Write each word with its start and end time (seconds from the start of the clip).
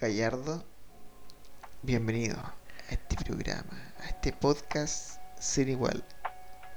Gallardo, 0.00 0.64
bienvenido 1.82 2.36
a 2.38 2.54
este 2.92 3.16
programa, 3.16 3.70
a 4.02 4.06
este 4.08 4.32
podcast 4.32 5.18
sin 5.38 5.68
igual. 5.68 6.02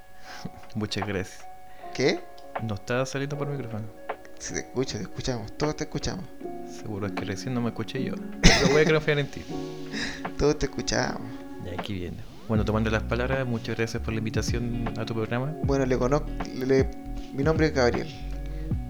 Muchas 0.75 1.07
gracias. 1.07 1.45
¿Qué? 1.93 2.19
No 2.63 2.75
estaba 2.75 3.05
saliendo 3.05 3.37
por 3.37 3.47
micrófono. 3.47 3.85
Si 4.39 4.53
te 4.53 4.59
escucho, 4.61 4.97
te 4.97 5.03
escuchamos, 5.03 5.57
todos 5.57 5.75
te 5.77 5.85
escuchamos. 5.85 6.25
Seguro 6.69 7.07
es 7.07 7.13
que 7.13 7.23
recién 7.23 7.53
no 7.53 7.61
me 7.61 7.69
escuché 7.69 8.03
yo. 8.03 8.15
Pero 8.41 8.73
voy 8.73 8.81
a 8.81 8.85
confiar 8.85 9.19
en 9.19 9.29
ti. 9.31 9.45
Todos 10.37 10.57
te 10.59 10.65
escuchamos. 10.65 11.21
Y 11.65 11.79
aquí 11.79 11.93
viene. 11.93 12.17
Bueno, 12.47 12.65
tomando 12.65 12.89
las 12.89 13.03
palabras, 13.03 13.45
muchas 13.47 13.77
gracias 13.77 14.01
por 14.03 14.13
la 14.13 14.17
invitación 14.19 14.93
a 14.99 15.05
tu 15.05 15.13
programa. 15.13 15.53
Bueno, 15.63 15.85
le 15.85 15.97
conozco, 15.97 16.27
le- 16.53 16.89
mi 17.33 17.43
nombre 17.43 17.67
es 17.67 17.73
Gabriel. 17.73 18.07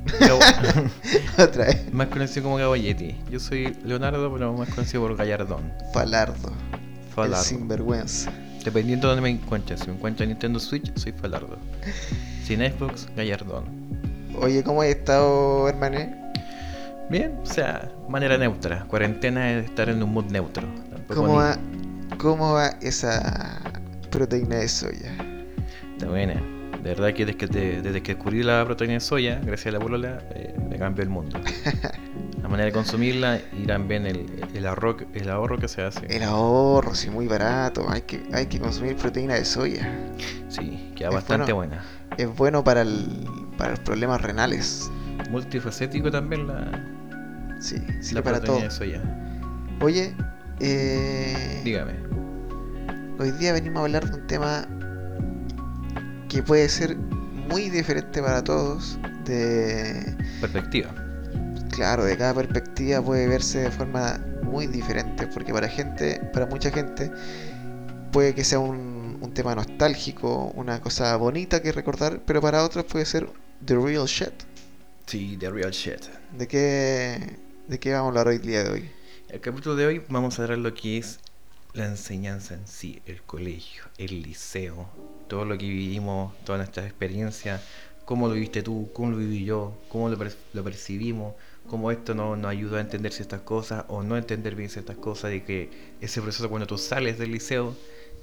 Otra 1.37 1.65
vez, 1.65 1.93
más 1.93 2.07
conocido 2.07 2.43
como 2.43 2.57
Gaballetti. 2.57 3.15
Yo 3.31 3.39
soy 3.39 3.75
Leonardo, 3.83 4.31
pero 4.33 4.53
más 4.53 4.69
conocido 4.69 5.03
por 5.03 5.15
Gallardón. 5.15 5.71
Falardo, 5.93 6.49
el 6.49 7.09
Falardo. 7.13 7.43
sinvergüenza. 7.43 8.31
Dependiendo 8.63 9.07
de 9.07 9.15
dónde 9.15 9.21
me 9.21 9.29
encuentres. 9.37 9.81
Si 9.81 9.87
me 9.87 9.93
encuentro 9.95 10.23
en 10.23 10.29
Nintendo 10.29 10.59
Switch, 10.59 10.91
soy 10.97 11.11
Falardo. 11.13 11.57
Si 12.43 12.55
en 12.55 12.59
Xbox, 12.73 13.07
Gallardón. 13.15 13.63
Oye, 14.41 14.63
¿cómo 14.63 14.81
has 14.81 14.89
estado, 14.89 15.69
hermane? 15.69 16.13
Bien, 17.09 17.39
o 17.41 17.45
sea, 17.45 17.89
manera 18.09 18.37
neutra. 18.37 18.83
Cuarentena 18.89 19.49
es 19.53 19.63
estar 19.65 19.87
en 19.87 20.03
un 20.03 20.11
mood 20.13 20.25
neutro. 20.25 20.67
Tampoco 20.91 21.21
¿Cómo 21.21 21.31
ni- 21.33 21.37
va, 21.37 21.57
¿Cómo 22.17 22.53
va 22.53 22.67
esa 22.81 23.61
proteína 24.09 24.57
de 24.57 24.67
soya? 24.67 25.13
Está 25.93 26.07
buena. 26.09 26.33
De 26.83 26.89
verdad 26.89 27.13
que 27.13 27.25
desde 27.25 27.37
que, 27.37 27.47
te- 27.47 27.81
desde 27.81 28.03
que 28.03 28.15
descubrí 28.15 28.43
la 28.43 28.63
proteína 28.65 28.95
de 28.95 28.99
soya, 28.99 29.39
gracias 29.43 29.73
a 29.73 29.77
la 29.77 29.83
bolola, 29.83 30.19
eh, 30.35 30.53
me 30.69 30.77
cambió 30.77 31.03
el 31.03 31.09
mundo. 31.09 31.39
La 32.43 32.49
manera 32.49 32.65
de 32.65 32.71
consumirla 32.73 33.39
y 33.57 33.65
también 33.65 34.05
el, 34.05 34.25
el, 34.53 34.67
ahorro, 34.67 34.97
el 35.13 35.29
ahorro 35.29 35.57
que 35.57 35.69
se 35.69 35.81
hace. 35.81 36.05
El 36.13 36.23
ahorro, 36.23 36.93
sí, 36.93 37.09
muy 37.09 37.25
barato. 37.25 37.85
Hay 37.89 38.01
que, 38.01 38.21
hay 38.33 38.47
que 38.47 38.59
consumir 38.59 38.97
proteína 38.97 39.35
de 39.35 39.45
soya. 39.45 39.89
Sí, 40.49 40.91
queda 40.93 41.07
Es 41.07 41.13
bastante 41.15 41.53
bueno. 41.53 41.77
buena. 41.77 42.15
Es 42.17 42.35
bueno 42.35 42.61
para, 42.65 42.81
el, 42.81 43.07
para 43.57 43.71
los 43.71 43.79
problemas 43.79 44.21
renales. 44.21 44.91
Multifacético 45.31 46.11
también 46.11 46.45
la, 46.47 46.85
Sí, 47.61 47.77
sí, 48.01 48.13
la 48.13 48.21
para 48.21 48.41
todo. 48.41 48.57
proteína 48.59 48.65
de 48.65 48.71
soya. 48.71 49.01
Oye, 49.79 50.13
eh, 50.59 51.61
Dígame. 51.63 51.93
hoy 53.19 53.31
día 53.39 53.53
venimos 53.53 53.79
a 53.79 53.83
hablar 53.85 54.09
de 54.09 54.15
un 54.19 54.27
tema 54.27 54.67
que 56.33 56.41
puede 56.41 56.67
ser 56.67 56.95
muy 56.95 57.69
diferente 57.69 58.19
para 58.21 58.43
todos. 58.43 58.97
De, 59.23 60.17
Perspectiva. 60.41 60.93
claro, 61.69 62.03
de 62.05 62.17
cada 62.17 62.33
perspectiva 62.33 63.01
puede 63.01 63.27
verse 63.27 63.59
de 63.59 63.71
forma 63.71 64.19
muy 64.41 64.65
diferente, 64.67 65.27
porque 65.27 65.53
para 65.53 65.69
gente, 65.69 66.19
para 66.33 66.47
mucha 66.47 66.71
gente, 66.71 67.11
puede 68.11 68.33
que 68.33 68.43
sea 68.43 68.59
un, 68.59 69.19
un 69.21 69.33
tema 69.33 69.53
nostálgico, 69.53 70.51
una 70.55 70.81
cosa 70.81 71.15
bonita 71.17 71.61
que 71.61 71.71
recordar, 71.71 72.21
pero 72.25 72.41
para 72.41 72.63
otros 72.63 72.83
puede 72.85 73.05
ser 73.05 73.29
the 73.63 73.75
real 73.75 74.07
shit. 74.07 74.33
Sí, 75.05 75.37
the 75.39 75.51
real 75.51 75.71
shit. 75.71 76.01
¿De 76.37 76.47
qué, 76.47 77.37
de 77.67 77.79
qué 77.79 77.93
vamos 77.93 78.05
a 78.05 78.09
hablar 78.09 78.27
hoy 78.27 78.39
día 78.39 78.63
de 78.63 78.69
hoy? 78.71 78.91
El 79.29 79.39
capítulo 79.39 79.75
de 79.75 79.85
hoy 79.85 80.01
vamos 80.09 80.39
a 80.39 80.47
ver 80.47 80.57
lo 80.57 80.73
que 80.73 80.97
es 80.97 81.19
la 81.73 81.85
enseñanza 81.85 82.53
en 82.53 82.67
sí, 82.67 83.01
el 83.05 83.21
colegio, 83.23 83.83
el 83.97 84.21
liceo, 84.21 84.87
todo 85.27 85.45
lo 85.45 85.57
que 85.57 85.65
vivimos, 85.67 86.33
todas 86.45 86.59
nuestras 86.59 86.85
experiencias, 86.85 87.61
cómo 88.05 88.27
lo 88.27 88.35
viviste 88.35 88.61
tú, 88.61 88.89
cómo 88.93 89.11
lo 89.11 89.17
viví 89.17 89.43
yo, 89.43 89.77
cómo 89.89 90.09
lo, 90.09 90.17
lo 90.53 90.63
percibimos, 90.63 91.33
cómo 91.67 91.89
esto 91.91 92.13
no- 92.13 92.35
nos 92.35 92.51
ayudó 92.51 92.77
a 92.77 92.81
entender 92.81 93.11
ciertas 93.11 93.41
cosas 93.41 93.85
o 93.87 94.03
no 94.03 94.17
entender 94.17 94.55
bien 94.55 94.69
ciertas 94.69 94.97
cosas, 94.97 95.31
de 95.31 95.43
que 95.43 95.69
ese 95.99 96.21
proceso 96.21 96.49
cuando 96.49 96.67
tú 96.67 96.77
sales 96.77 97.17
del 97.17 97.31
liceo 97.31 97.75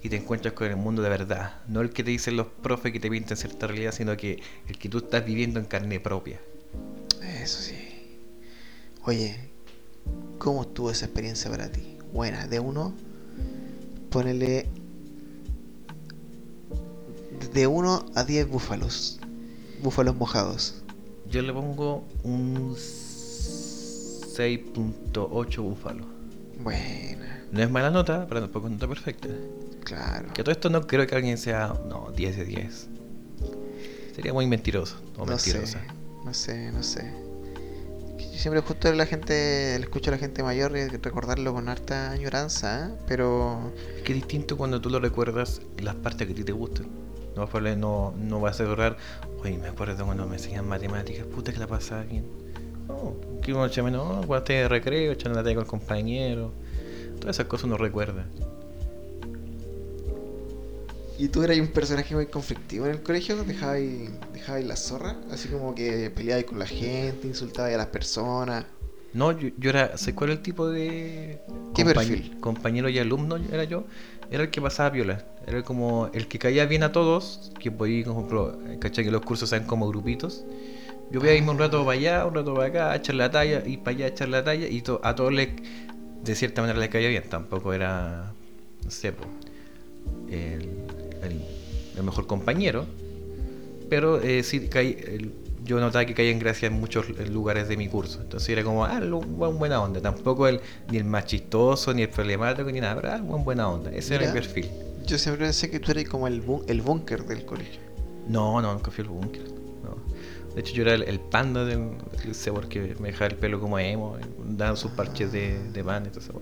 y 0.02 0.08
te 0.08 0.16
encuentras 0.16 0.54
con 0.54 0.68
el 0.68 0.76
mundo 0.76 1.02
de 1.02 1.08
verdad, 1.08 1.60
no 1.66 1.80
el 1.80 1.90
que 1.90 2.04
te 2.04 2.10
dicen 2.10 2.36
los 2.36 2.46
profes 2.46 2.92
que 2.92 3.00
te 3.00 3.10
pintan 3.10 3.36
cierta 3.36 3.66
realidad, 3.66 3.92
sino 3.92 4.16
que 4.16 4.40
el 4.68 4.78
que 4.78 4.88
tú 4.88 4.98
estás 4.98 5.24
viviendo 5.24 5.58
en 5.58 5.66
carne 5.66 5.98
propia. 5.98 6.40
Eso 7.42 7.58
sí. 7.60 8.18
Oye, 9.04 9.50
¿cómo 10.38 10.62
estuvo 10.62 10.90
esa 10.90 11.06
experiencia 11.06 11.50
para 11.50 11.70
ti? 11.72 11.96
Buena, 12.12 12.46
de 12.46 12.60
uno, 12.60 12.94
ponele 14.10 14.68
de 17.52 17.66
1 17.66 18.06
a 18.14 18.24
10 18.24 18.48
búfalos. 18.48 19.18
Búfalos 19.82 20.14
mojados. 20.16 20.76
Yo 21.30 21.42
le 21.42 21.52
pongo 21.52 22.04
un 22.22 22.74
6.8 22.76 25.62
búfalo. 25.62 26.04
Buena, 26.62 27.42
No 27.52 27.62
es 27.62 27.70
mala 27.70 27.90
nota, 27.90 28.26
pero 28.28 28.40
tampoco 28.42 28.66
es 28.66 28.72
nota 28.74 28.86
perfecta. 28.88 29.28
claro. 29.84 30.28
Que 30.34 30.42
todo 30.42 30.52
esto 30.52 30.68
no 30.70 30.86
creo 30.86 31.06
que 31.06 31.14
alguien 31.14 31.38
sea, 31.38 31.72
no, 31.88 32.10
10 32.14 32.36
de 32.36 32.44
10. 32.44 32.88
Sería 34.14 34.32
muy 34.34 34.46
mentiroso 34.46 34.96
o 35.16 35.24
No 35.24 35.38
sé, 35.38 35.52
mentirosa. 35.54 35.80
no 36.24 36.34
sé, 36.34 36.70
no 36.72 36.82
sé. 36.82 37.10
Siempre 38.40 38.62
justo 38.62 38.90
la 38.94 39.04
gente, 39.04 39.76
escucho 39.76 40.10
a 40.10 40.12
la 40.14 40.18
gente 40.18 40.42
mayor 40.42 40.72
recordarlo 40.72 41.52
con 41.52 41.68
harta 41.68 42.10
añoranza, 42.10 42.86
¿eh? 42.86 42.98
pero 43.06 43.70
Es 43.98 44.02
que 44.02 44.14
distinto 44.14 44.56
cuando 44.56 44.80
tú 44.80 44.88
lo 44.88 44.98
recuerdas 44.98 45.60
las 45.76 45.94
partes 45.96 46.26
que 46.26 46.32
a 46.32 46.36
ti 46.36 46.42
te 46.42 46.52
gustan. 46.52 46.86
No, 47.36 47.46
no, 47.76 48.14
no 48.16 48.40
vas 48.40 48.58
a 48.58 48.62
recordar, 48.62 48.96
oye, 49.42 49.58
me 49.58 49.68
acuerdo 49.68 50.06
cuando 50.06 50.26
me 50.26 50.36
enseñan 50.36 50.66
matemáticas, 50.66 51.26
puta 51.26 51.52
que 51.52 51.58
la 51.58 51.66
pasaba 51.66 52.04
bien. 52.04 52.24
No, 52.88 53.14
que 53.42 53.52
uno 53.52 53.66
echa 53.66 53.82
menos, 53.82 54.08
no, 54.08 54.26
cuando 54.26 54.46
de 54.46 54.68
recreo, 54.68 55.12
echando 55.12 55.36
la 55.36 55.42
talla 55.42 55.56
con 55.56 55.64
el 55.64 55.68
compañero. 55.68 56.54
Todas 57.20 57.36
esas 57.36 57.46
cosas 57.46 57.64
uno 57.64 57.76
recuerda. 57.76 58.24
¿Y 61.20 61.28
tú 61.28 61.42
eras 61.42 61.58
un 61.58 61.68
personaje 61.68 62.14
muy 62.14 62.24
conflictivo 62.26 62.86
en 62.86 62.92
el 62.92 63.02
colegio? 63.02 63.36
¿Dejabas, 63.44 63.78
dejabas 64.32 64.64
la 64.64 64.74
zorra? 64.74 65.16
Así 65.30 65.48
como 65.48 65.74
que 65.74 66.08
peleabas 66.08 66.44
con 66.44 66.58
la 66.58 66.64
gente, 66.66 67.28
insultabas 67.28 67.74
a 67.74 67.76
las 67.76 67.88
personas. 67.88 68.64
No, 69.12 69.30
yo, 69.38 69.50
yo 69.58 69.68
era, 69.68 69.98
¿sabes 69.98 70.14
cuál 70.14 70.30
era 70.30 70.38
el 70.38 70.42
tipo 70.42 70.66
de 70.70 71.42
¿Qué 71.74 71.82
compañ- 71.84 71.84
perfil? 71.84 72.40
compañero 72.40 72.88
y 72.88 72.98
alumno 72.98 73.36
era 73.36 73.64
yo? 73.64 73.84
Era 74.30 74.44
el 74.44 74.50
que 74.50 74.62
pasaba 74.62 74.88
viola. 74.88 75.22
Era 75.46 75.62
como 75.62 76.08
el 76.14 76.26
que 76.26 76.38
caía 76.38 76.64
bien 76.64 76.84
a 76.84 76.92
todos, 76.92 77.52
que 77.60 77.70
podía, 77.70 78.02
por 78.06 78.14
ejemplo, 78.14 78.58
¿cachai? 78.80 79.04
Que 79.04 79.10
los 79.10 79.20
cursos 79.20 79.50
sean 79.50 79.64
como 79.66 79.88
grupitos. 79.88 80.46
Yo 81.10 81.20
voy 81.20 81.28
a 81.28 81.34
irme 81.34 81.50
un 81.50 81.58
rato 81.58 81.84
para 81.84 81.98
allá, 81.98 82.24
un 82.24 82.34
rato 82.34 82.54
para 82.54 82.68
acá, 82.68 82.92
a 82.92 82.96
echar 82.96 83.16
la 83.16 83.30
talla, 83.30 83.62
y 83.66 83.76
para 83.76 83.90
allá 83.94 84.04
a 84.06 84.08
echar 84.08 84.28
la 84.30 84.42
talla, 84.42 84.68
y 84.68 84.80
to- 84.80 85.00
a 85.04 85.14
todos 85.14 85.34
les, 85.34 85.50
de 86.24 86.34
cierta 86.34 86.62
manera 86.62 86.78
les 86.78 86.88
caía 86.88 87.08
bien. 87.10 87.24
Tampoco 87.28 87.74
era, 87.74 88.32
no 88.84 88.90
sé, 88.90 89.12
po, 89.12 89.24
el, 90.30 90.34
el- 90.62 90.69
el 92.00 92.06
mejor 92.06 92.26
compañero, 92.26 92.86
pero 93.88 94.20
eh, 94.20 94.42
sí 94.42 94.68
caí, 94.68 94.96
el- 95.06 95.32
yo 95.64 95.78
notaba 95.78 96.04
que 96.04 96.14
caía 96.14 96.30
en 96.30 96.38
gracia 96.38 96.66
en 96.68 96.74
muchos 96.74 97.06
lugares 97.28 97.68
de 97.68 97.76
mi 97.76 97.86
curso. 97.86 98.20
Entonces 98.20 98.48
era 98.48 98.64
como, 98.64 98.84
ah, 98.84 98.98
buen 99.00 99.58
buena 99.58 99.80
onda. 99.82 100.00
Tampoco 100.00 100.48
el, 100.48 100.60
ni 100.90 100.96
el 100.96 101.04
más 101.04 101.26
chistoso, 101.26 101.92
ni 101.94 102.02
el 102.02 102.08
problemático, 102.08 102.70
ni 102.72 102.80
nada, 102.80 102.96
pero 103.00 103.12
ah, 103.12 103.18
buen 103.18 103.44
buena 103.44 103.68
onda. 103.68 103.90
Ese 103.92 104.14
era 104.16 104.26
mi 104.26 104.32
perfil. 104.32 104.68
Yo 105.06 105.18
siempre 105.18 105.44
pensé 105.46 105.70
que 105.70 105.78
tú 105.78 105.92
eras 105.92 106.04
como 106.04 106.26
el, 106.26 106.42
el 106.66 106.82
búnker 106.82 107.24
del 107.24 107.44
colegio. 107.44 107.80
No, 108.28 108.60
no, 108.62 108.72
nunca 108.72 108.90
fui 108.90 109.04
al 109.04 109.10
búnker. 109.10 109.42
No. 109.84 110.54
De 110.54 110.60
hecho, 110.60 110.72
yo 110.74 110.82
era 110.82 110.94
el, 110.94 111.02
el 111.02 111.20
panda 111.20 111.64
del 111.64 111.78
del 112.18 112.28
liceo 112.28 112.54
porque 112.54 112.96
me 112.98 113.08
dejaba 113.08 113.26
el 113.26 113.36
pelo 113.36 113.60
como 113.60 113.78
emo, 113.78 114.16
daban 114.56 114.76
sus 114.76 114.90
parches 114.92 115.30
de, 115.30 115.58
de 115.72 115.84
pan 115.84 116.04
y 116.06 116.08
todo 116.08 116.20
eso. 116.20 116.32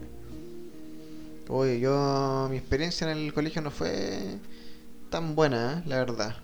Oye, 1.49 1.81
yo. 1.81 2.47
Mi 2.51 2.57
experiencia 2.57 3.11
en 3.11 3.19
el 3.19 3.33
colegio 3.33 3.63
no 3.63 3.71
fue 3.71 4.21
tan 5.11 5.35
buena, 5.35 5.83
la 5.87 5.97
verdad. 5.97 6.37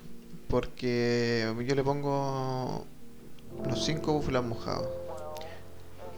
Porque 0.48 1.52
yo 1.66 1.75
le 1.75 1.82
pongo 1.82 2.84
los 3.69 3.84
cinco 3.84 4.12
búfalos 4.14 4.44
mojados. 4.44 4.88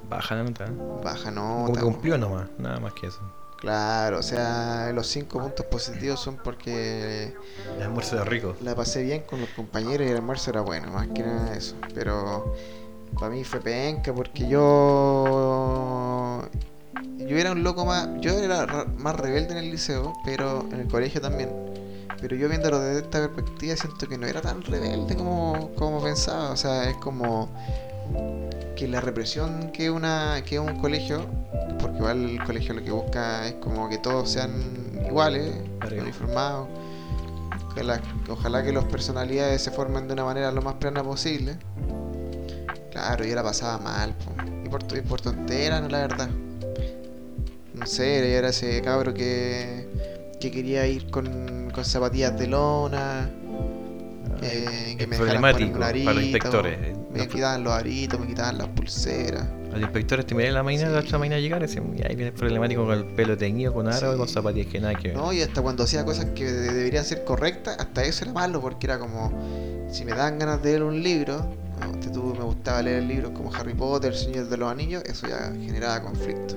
Baja 0.08 0.36
nota. 0.36 0.66
¿eh? 0.66 0.72
Baja 1.02 1.34
Como 1.34 1.66
que 1.66 1.72
nota. 1.72 1.80
cumplió 1.82 2.18
nomás, 2.18 2.48
nada 2.58 2.78
más 2.80 2.92
que 2.92 3.06
eso. 3.08 3.20
Claro, 3.58 4.18
o 4.18 4.22
sea, 4.22 4.92
los 4.94 5.06
cinco 5.06 5.40
puntos 5.40 5.64
positivos 5.66 6.20
son 6.20 6.36
porque 6.36 7.34
El 7.76 7.82
almuerzo 7.82 8.16
era 8.16 8.24
rico. 8.24 8.54
la 8.60 8.74
pasé 8.74 9.02
bien 9.02 9.22
con 9.22 9.40
los 9.40 9.48
compañeros 9.50 10.06
y 10.06 10.10
el 10.10 10.16
almuerzo 10.16 10.50
era 10.50 10.60
bueno, 10.60 10.90
más 10.92 11.08
que 11.08 11.22
nada 11.22 11.54
eso. 11.56 11.74
Pero 11.94 12.54
para 13.18 13.30
mí 13.30 13.42
fue 13.44 13.60
penca 13.60 14.12
porque 14.12 14.46
yo. 14.46 16.42
Yo 17.18 17.36
era 17.38 17.52
un 17.52 17.62
loco 17.64 17.86
más. 17.86 18.08
Yo 18.20 18.32
era 18.38 18.66
ra- 18.66 18.84
más 18.98 19.16
rebelde 19.16 19.52
en 19.52 19.58
el 19.58 19.70
liceo, 19.70 20.12
pero 20.24 20.60
en 20.70 20.80
el 20.80 20.88
colegio 20.88 21.20
también. 21.20 21.48
Pero 22.20 22.36
yo 22.36 22.48
viéndolo 22.48 22.80
desde 22.80 23.00
esta 23.00 23.20
perspectiva 23.20 23.76
siento 23.76 24.08
que 24.08 24.18
no 24.18 24.26
era 24.26 24.40
tan 24.40 24.62
rebelde 24.62 25.16
como, 25.16 25.70
como 25.74 26.02
pensaba. 26.02 26.50
O 26.50 26.56
sea, 26.56 26.88
es 26.88 26.96
como 26.96 27.48
que 28.76 28.86
la 28.86 29.00
represión 29.00 29.70
que 29.72 29.90
una 29.90 30.42
que 30.44 30.58
un 30.58 30.78
colegio, 30.80 31.26
porque 31.80 31.98
igual 31.98 32.30
el 32.30 32.44
colegio 32.44 32.74
lo 32.74 32.82
que 32.82 32.90
busca 32.90 33.46
es 33.48 33.54
como 33.54 33.88
que 33.88 33.98
todos 33.98 34.30
sean 34.30 34.52
iguales, 35.06 35.54
Parejo. 35.80 36.02
uniformados. 36.02 36.68
Ojalá, 37.70 38.00
ojalá 38.30 38.62
que 38.62 38.72
las 38.72 38.84
personalidades 38.84 39.62
se 39.62 39.70
formen 39.70 40.06
de 40.08 40.14
una 40.14 40.24
manera 40.24 40.50
lo 40.50 40.62
más 40.62 40.74
plana 40.74 41.02
posible. 41.02 41.58
Claro, 42.90 43.24
yo 43.24 43.34
la 43.34 43.42
pasaba 43.42 43.78
mal, 43.78 44.14
po. 44.14 44.32
y 44.64 44.68
por, 44.68 44.82
y 44.96 45.00
por 45.02 45.20
tontera, 45.20 45.80
no 45.80 45.88
la 45.88 45.98
verdad. 45.98 46.30
no 47.74 47.86
sé, 47.86 48.36
era 48.36 48.48
ese 48.48 48.80
cabro 48.80 49.12
que, 49.12 49.86
que 50.50 50.56
quería 50.56 50.86
ir 50.86 51.10
con, 51.10 51.70
con 51.72 51.84
zapatillas 51.84 52.38
de 52.38 52.46
lona. 52.46 53.30
eh, 54.42 54.94
que 54.98 55.04
es 55.04 55.08
me 55.08 55.16
problemático 55.16 55.72
un 55.72 55.78
para 55.80 55.92
los 55.94 56.06
arito, 56.08 56.20
inspectores. 56.20 56.78
Me 57.10 57.18
Los- 57.18 57.26
quitaban 57.28 57.64
los 57.64 57.72
aritos, 57.72 58.20
me 58.20 58.26
quitaban 58.26 58.58
las 58.58 58.68
pulseras. 58.68 59.46
Los 59.72 59.80
inspectores 59.80 60.26
te 60.26 60.34
miran 60.34 60.54
la 60.54 60.62
mañana, 60.62 60.90
la 60.90 61.00
Sí. 61.00 61.06
otra 61.08 61.18
mañana 61.18 61.40
llegar 61.40 61.62
y 61.62 61.66
decían, 61.66 61.94
"Y 61.96 62.02
ahí 62.02 62.14
viene 62.16 62.28
el 62.28 62.32
problemático 62.34 62.84
con 62.84 62.94
el 62.98 63.04
pelo 63.06 63.36
teñido, 63.38 63.72
con 63.72 63.88
aro 63.88 64.14
y 64.14 64.18
con 64.18 64.28
zapatillas 64.28 64.66
que 64.70 64.78
nada 64.80 64.94
que 64.94 65.08
ver. 65.08 65.16
No, 65.16 65.32
y 65.32 65.40
hasta 65.40 65.62
cuando 65.62 65.84
hacía 65.84 66.04
cosas 66.04 66.26
que 66.34 66.44
de- 66.44 66.72
deberían 66.74 67.04
ser 67.04 67.24
correctas, 67.24 67.76
hasta 67.78 68.04
eso 68.04 68.24
era 68.24 68.32
malo, 68.34 68.60
porque 68.60 68.86
era 68.86 68.98
como, 68.98 69.32
si 69.90 70.04
me 70.04 70.12
dan 70.12 70.38
ganas 70.38 70.62
de 70.62 70.70
leer 70.70 70.82
un 70.82 71.02
libro, 71.02 71.46
me 72.38 72.44
gustaba 72.44 72.82
leer 72.82 73.02
libros 73.04 73.30
como 73.32 73.54
Harry 73.54 73.74
Potter, 73.74 74.12
El 74.12 74.18
Señor 74.18 74.48
de 74.48 74.56
los 74.56 74.70
Anillos, 74.70 75.02
eso 75.06 75.26
ya 75.28 75.50
generaba 75.58 76.02
conflicto. 76.02 76.54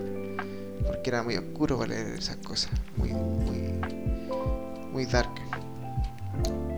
Porque 0.90 1.10
era 1.10 1.24
muy 1.24 1.36
oscuro 1.38 1.78
para 1.78 1.90
leer 1.94 2.08
esas 2.18 2.36
cosas, 2.38 2.72
muy, 2.98 3.10
muy, 3.12 3.80
muy 4.92 5.06
dark. 5.06 5.30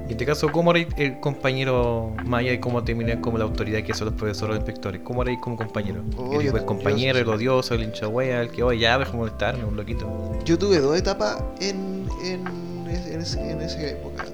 Y 0.04 0.06
en 0.06 0.12
este 0.12 0.26
caso, 0.26 0.52
¿cómo 0.52 0.72
eres 0.72 0.88
el 0.98 1.22
compañero 1.22 2.14
Maya 2.26 2.52
y 2.52 2.60
cómo 2.60 2.84
te 2.84 2.94
miran 2.94 3.22
como 3.22 3.38
la 3.38 3.46
autoridad 3.46 3.82
que 3.84 3.94
son 3.94 4.08
los 4.08 4.16
profesores 4.16 4.56
o 4.56 4.58
inspectores? 4.58 5.02
¿Cómo 5.06 5.22
eres 5.24 5.38
como 5.40 5.56
compañero? 5.56 6.04
Oh, 6.18 6.40
el, 6.42 6.48
yo- 6.48 6.52
el 6.54 6.60
yo- 6.60 6.66
compañero, 6.66 7.18
el 7.20 7.30
odioso, 7.30 7.74
el 7.76 7.84
hincha 7.84 8.10
wea, 8.10 8.42
el 8.42 8.52
que, 8.52 8.62
oye, 8.62 8.80
ya, 8.82 8.98
deja 9.00 9.12
de 9.12 9.18
molestarme, 9.18 9.64
un 9.64 9.78
loquito. 9.78 10.38
Yo 10.44 10.58
tuve 10.60 10.80
dos 10.80 10.98
etapas 10.98 11.42
en, 11.62 12.08
en, 12.26 12.46
en, 12.90 13.22
ese- 13.22 13.50
en 13.52 13.62
esa 13.62 13.82
época. 13.88 14.26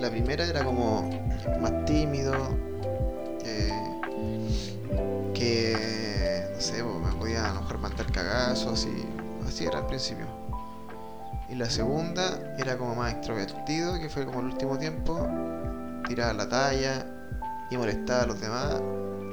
La 0.00 0.10
primera 0.10 0.44
era 0.44 0.64
como 0.64 1.08
más 1.60 1.84
tímido, 1.84 2.34
eh, 3.44 3.70
cagazos 8.12 8.86
y 8.86 9.04
así 9.46 9.64
era 9.66 9.78
al 9.78 9.86
principio. 9.86 10.26
Y 11.50 11.54
la 11.54 11.68
segunda 11.68 12.54
era 12.58 12.78
como 12.78 12.94
más 12.94 13.12
extrovertido, 13.12 13.98
que 13.98 14.08
fue 14.08 14.24
como 14.24 14.40
el 14.40 14.46
último 14.46 14.78
tiempo, 14.78 15.26
tiraba 16.08 16.32
la 16.32 16.48
talla 16.48 17.06
y 17.70 17.76
molestaba 17.76 18.22
a 18.22 18.26
los 18.26 18.40
demás. 18.40 18.80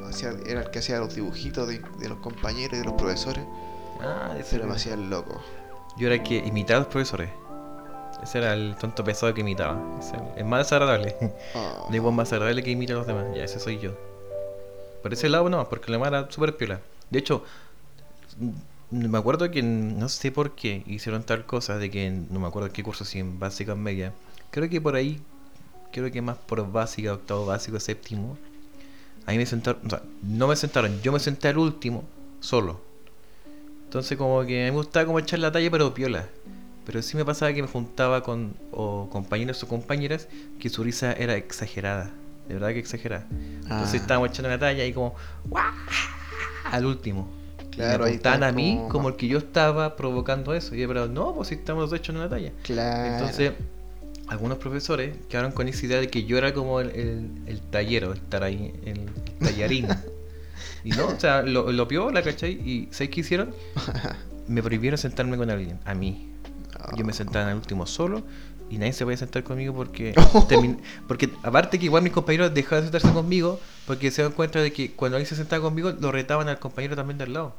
Hacía- 0.10 0.34
era 0.48 0.62
el 0.62 0.70
que 0.72 0.80
hacía 0.80 1.00
los 1.00 1.14
dibujitos 1.16 1.68
de, 1.68 1.81
de 2.00 2.10
los 2.10 2.18
compañeros 2.20 2.74
y 2.74 2.80
de 2.80 2.86
los 2.86 2.94
profesores, 2.94 3.44
Ah, 4.02 4.34
ese 4.40 4.52
pero 4.52 4.64
era 4.64 4.72
me 4.72 4.76
hacía 4.78 4.94
el 4.96 5.10
loco. 5.10 5.42
Yo 5.98 6.08
era 6.08 6.16
el 6.16 6.24
que 6.24 6.38
imitaba 6.38 6.78
a 6.78 6.80
los 6.84 6.88
profesores. 6.88 7.30
Ese 8.24 8.38
era 8.40 8.54
el 8.54 8.76
tonto 8.78 9.04
pesado 9.04 9.34
que 9.34 9.42
imitaba. 9.42 9.78
El 10.36 10.46
más 10.46 10.60
desagradable. 10.66 11.16
Oh. 11.56 11.88
De 11.90 11.98
igual 11.98 12.14
más 12.14 12.28
desagradable 12.30 12.64
que 12.64 12.72
imita 12.72 12.94
a 12.94 12.98
los 12.98 13.08
demás. 13.08 13.26
Ya, 13.36 13.44
ese 13.44 13.60
soy 13.60 13.78
yo. 13.80 13.92
Por 15.02 15.14
ese 15.14 15.30
lado 15.30 15.50
no, 15.50 15.68
porque 15.70 15.90
la 15.92 15.98
demás 15.98 16.08
era 16.10 16.31
súper 16.31 16.56
piola. 16.58 16.80
De 17.10 17.20
hecho, 17.20 17.44
me 18.92 19.18
acuerdo 19.18 19.52
que 19.52 19.62
no 19.62 20.10
sé 20.10 20.32
por 20.32 20.56
qué 20.56 20.84
hicieron 20.88 21.24
tal 21.24 21.46
cosa 21.46 21.78
de 21.78 21.90
que 21.92 22.10
no 22.30 22.40
me 22.40 22.48
acuerdo 22.48 22.72
qué 22.72 22.84
curso, 22.84 23.06
si 23.06 23.20
en 23.20 23.40
básica 23.40 23.74
o 23.74 23.76
en 23.76 23.84
media. 23.84 24.14
Creo 24.52 24.70
que 24.70 24.82
por 24.82 24.96
ahí, 24.96 25.20
creo 25.92 26.12
que 26.12 26.22
más 26.22 26.38
por 26.38 26.72
básica, 26.72 27.14
octavo 27.14 27.46
básico, 27.46 27.80
séptimo. 27.80 28.38
Ahí 29.26 29.38
me 29.38 29.46
sentaron, 29.46 29.86
o 29.86 29.90
sea, 29.90 30.02
no 30.24 30.48
me 30.48 30.56
sentaron, 30.56 31.00
yo 31.02 31.12
me 31.12 31.20
senté 31.20 31.50
al 31.50 31.58
último, 31.60 32.04
solo. 32.40 32.82
Entonces 33.86 34.18
como 34.18 34.42
que 34.46 34.64
me 34.66 34.72
gustaba 34.72 35.06
como 35.06 35.20
echar 35.20 35.40
la 35.40 35.52
talla, 35.52 35.70
pero 35.70 35.94
piola. 35.94 36.28
Pero 36.86 37.02
sí 37.04 37.16
me 37.18 37.26
pasaba 37.26 37.54
que 37.54 37.62
me 37.62 37.68
juntaba 37.68 38.24
con 38.24 38.56
o 38.72 39.08
compañeros 39.12 39.62
o 39.62 39.68
compañeras 39.68 40.28
que 40.60 40.70
su 40.70 40.84
risa 40.84 41.14
era 41.14 41.36
exagerada. 41.36 42.12
De 42.48 42.56
verdad 42.56 42.70
que 42.70 42.80
exagerada. 42.80 43.28
Entonces 43.32 43.94
Ah. 43.94 43.98
estábamos 43.98 44.30
echando 44.32 44.50
la 44.50 44.58
talla 44.58 44.84
y 44.86 44.94
como 44.94 45.14
¡guau! 45.46 45.72
al 46.72 46.86
último. 46.86 47.30
Claro, 47.71 48.04
y 48.04 48.06
me 48.06 48.06
ahí 48.10 48.16
apuntaban 48.16 48.44
a 48.44 48.51
mí 48.51 48.75
como- 48.77 48.89
como 48.89 49.10
el 49.10 49.16
que 49.16 49.27
yo 49.27 49.38
estaba 49.38 49.95
provocando 49.95 50.54
eso. 50.54 50.75
Y 50.75 50.80
yo, 50.81 50.88
pero 50.88 51.07
no, 51.07 51.33
pues 51.36 51.50
si 51.50 51.56
estamos 51.56 51.89
dos 51.89 52.00
echando 52.00 52.21
una 52.21 52.30
talla. 52.30 52.51
Claro. 52.63 53.13
Entonces, 53.16 53.54
algunos 54.27 54.57
profesores 54.57 55.16
quedaron 55.30 55.51
con 55.51 55.68
esa 55.68 55.86
idea 55.86 56.00
de 56.00 56.07
que 56.10 56.25
yo 56.25 56.38
era 56.38 56.54
como 56.54 56.80
el, 56.81 56.89
el, 56.92 57.30
el 57.48 57.62
tallero, 57.62 58.12
el, 58.13 58.21
taray- 58.30 58.74
el 58.86 59.07
tallarín. 59.39 59.88
y 60.83 60.89
no, 60.92 61.07
o 61.07 61.19
sea, 61.19 61.42
lo, 61.42 61.71
lo 61.71 61.88
piola, 61.88 62.21
¿cachai? 62.21 62.51
Y 62.54 62.88
¿sabes 62.92 63.10
qué 63.10 63.21
hicieron? 63.21 63.54
Me 64.48 64.62
prohibieron 64.63 64.98
sentarme 64.98 65.38
con 65.38 65.50
alguien, 65.50 65.80
a 65.86 65.94
mí. 65.94 66.25
Yo 66.95 67.04
me 67.06 67.13
sentaba 67.13 67.44
en 67.45 67.50
el 67.51 67.56
último 67.57 67.86
solo 67.86 68.24
y 68.69 68.77
nadie 68.77 68.94
se 68.94 69.04
podía 69.04 69.18
sentar 69.18 69.44
conmigo 69.44 69.74
porque 69.74 70.13
termin- 70.48 70.80
porque 71.07 71.30
aparte 71.44 71.80
que 71.80 71.86
igual 71.86 72.04
mis 72.04 72.13
compañeros 72.13 72.54
dejaban 72.54 72.86
de 72.86 72.92
sentarse 72.92 73.13
conmigo 73.13 73.60
porque 73.88 74.12
se 74.12 74.21
dan 74.21 74.31
cuenta 74.31 74.62
de 74.62 74.71
que 74.71 74.92
cuando 74.92 75.18
alguien 75.18 75.27
se 75.30 75.36
sentaba 75.36 75.62
conmigo 75.63 75.92
lo 76.00 76.12
retaban 76.12 76.48
al 76.50 76.60
compañero 76.60 76.95
también 76.95 77.18
del 77.18 77.33
lado. 77.33 77.56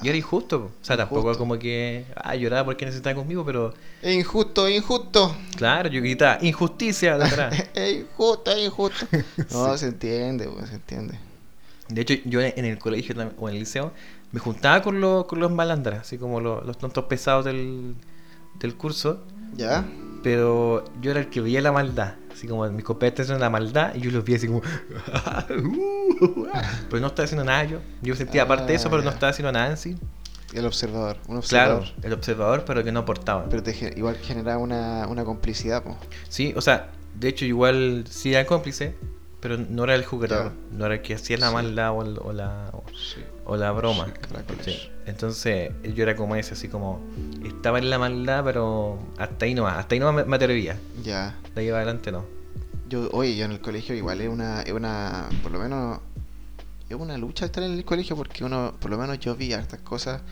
Y 0.00 0.08
era 0.08 0.16
injusto. 0.16 0.70
O 0.80 0.84
sea, 0.84 0.96
tampoco 0.96 1.36
como 1.36 1.58
que 1.58 2.04
ah, 2.14 2.36
lloraba 2.36 2.66
porque 2.66 2.84
no 2.86 2.92
se 2.92 2.98
sentaba 2.98 3.16
conmigo, 3.16 3.44
pero 3.44 3.74
injusto, 4.04 4.68
injusto. 4.68 5.36
claro, 5.56 5.88
yo 5.88 6.00
gritaba 6.00 6.38
injusticia 6.40 7.18
de 7.18 7.26
injusto, 8.00 8.56
injusto. 8.56 9.06
No, 9.50 9.76
se 9.76 9.86
entiende, 9.88 10.46
pues, 10.48 10.68
se 10.68 10.76
entiende. 10.76 11.18
De 11.88 12.00
hecho, 12.00 12.14
yo 12.24 12.40
en 12.40 12.64
el 12.64 12.78
colegio 12.78 13.14
o 13.38 13.48
en 13.48 13.54
el 13.54 13.60
liceo 13.60 13.92
me 14.30 14.38
juntaba 14.38 14.82
con 14.82 15.00
los, 15.00 15.24
con 15.26 15.40
los 15.40 15.50
malandras, 15.50 16.00
así 16.02 16.16
como 16.16 16.40
los, 16.40 16.64
los 16.64 16.78
tontos 16.78 17.04
pesados 17.06 17.44
del, 17.44 17.94
del 18.60 18.74
curso. 18.76 19.24
¿Ya? 19.56 19.84
Pero 20.26 20.82
yo 21.00 21.12
era 21.12 21.20
el 21.20 21.28
que 21.30 21.40
veía 21.40 21.60
la 21.60 21.70
maldad. 21.70 22.14
Así 22.32 22.48
como 22.48 22.68
mis 22.68 22.84
compañeros 22.84 23.20
hacían 23.20 23.38
la 23.38 23.48
maldad 23.48 23.94
y 23.94 24.00
yo 24.00 24.10
los 24.10 24.24
veía 24.24 24.38
así 24.38 24.48
como. 24.48 24.60
pero 26.90 27.00
no 27.00 27.06
estaba 27.06 27.24
haciendo 27.26 27.44
nada 27.44 27.62
yo. 27.62 27.78
Yo 28.02 28.16
sentía 28.16 28.42
aparte 28.42 28.64
de 28.72 28.74
eso, 28.74 28.90
pero 28.90 29.02
no 29.04 29.10
Ah, 29.10 29.12
estaba 29.12 29.30
haciendo 29.30 29.52
nada 29.52 29.70
en 29.70 29.76
sí. 29.76 29.96
El 30.52 30.66
observador, 30.66 31.18
un 31.28 31.42
Claro, 31.42 31.76
observador. 31.76 32.04
el 32.04 32.12
observador, 32.12 32.64
pero 32.66 32.82
que 32.82 32.90
no 32.90 33.00
aportaba. 33.00 33.48
Pero 33.48 33.62
te 33.62 33.92
igual 33.96 34.16
generaba 34.16 34.58
una, 34.58 35.06
una 35.06 35.24
complicidad, 35.24 35.84
pues. 35.84 35.94
Sí, 36.28 36.52
o 36.56 36.60
sea, 36.60 36.90
de 37.14 37.28
hecho, 37.28 37.44
igual 37.44 38.04
sí 38.10 38.34
era 38.34 38.44
cómplice, 38.46 38.96
pero 39.40 39.56
no 39.58 39.84
era 39.84 39.94
el 39.94 40.04
jugador. 40.04 40.50
No 40.72 40.86
era 40.86 40.96
el 40.96 41.02
que 41.02 41.14
hacía 41.14 41.36
la 41.38 41.50
Sí. 41.50 41.54
maldad 41.54 41.92
o, 41.92 41.98
o 41.98 42.32
la. 42.32 42.70
o- 42.72 42.82
Sí. 42.96 43.20
O 43.46 43.56
la 43.56 43.70
broma. 43.72 44.06
Sí. 44.64 44.90
Entonces 45.06 45.70
yo 45.94 46.02
era 46.02 46.16
como 46.16 46.34
ese, 46.36 46.54
así 46.54 46.68
como 46.68 47.00
estaba 47.44 47.78
en 47.78 47.88
la 47.90 47.98
maldad, 47.98 48.42
pero 48.44 48.98
hasta 49.18 49.44
ahí 49.46 49.54
nomás, 49.54 49.78
hasta 49.78 49.94
ahí 49.94 50.00
nomás 50.00 50.14
me, 50.16 50.24
me 50.24 50.36
atrevía. 50.36 50.76
Ya. 51.02 51.36
De 51.54 51.60
ahí 51.62 51.68
adelante 51.70 52.10
no. 52.12 52.24
Yo, 52.88 53.08
oye, 53.12 53.36
yo 53.36 53.44
en 53.44 53.52
el 53.52 53.60
colegio 53.60 53.94
igual 53.94 54.20
es 54.20 54.28
una, 54.28 54.62
es 54.62 54.72
una, 54.72 55.28
por 55.42 55.50
lo 55.52 55.58
menos, 55.58 55.98
es 56.88 56.96
una 56.96 57.16
lucha 57.18 57.46
estar 57.46 57.62
en 57.64 57.72
el 57.72 57.84
colegio 57.84 58.14
porque 58.16 58.44
uno, 58.44 58.74
por 58.80 58.90
lo 58.90 58.98
menos 58.98 59.18
yo 59.20 59.34
vi 59.34 59.52
estas 59.52 59.80
cosas 59.80 60.22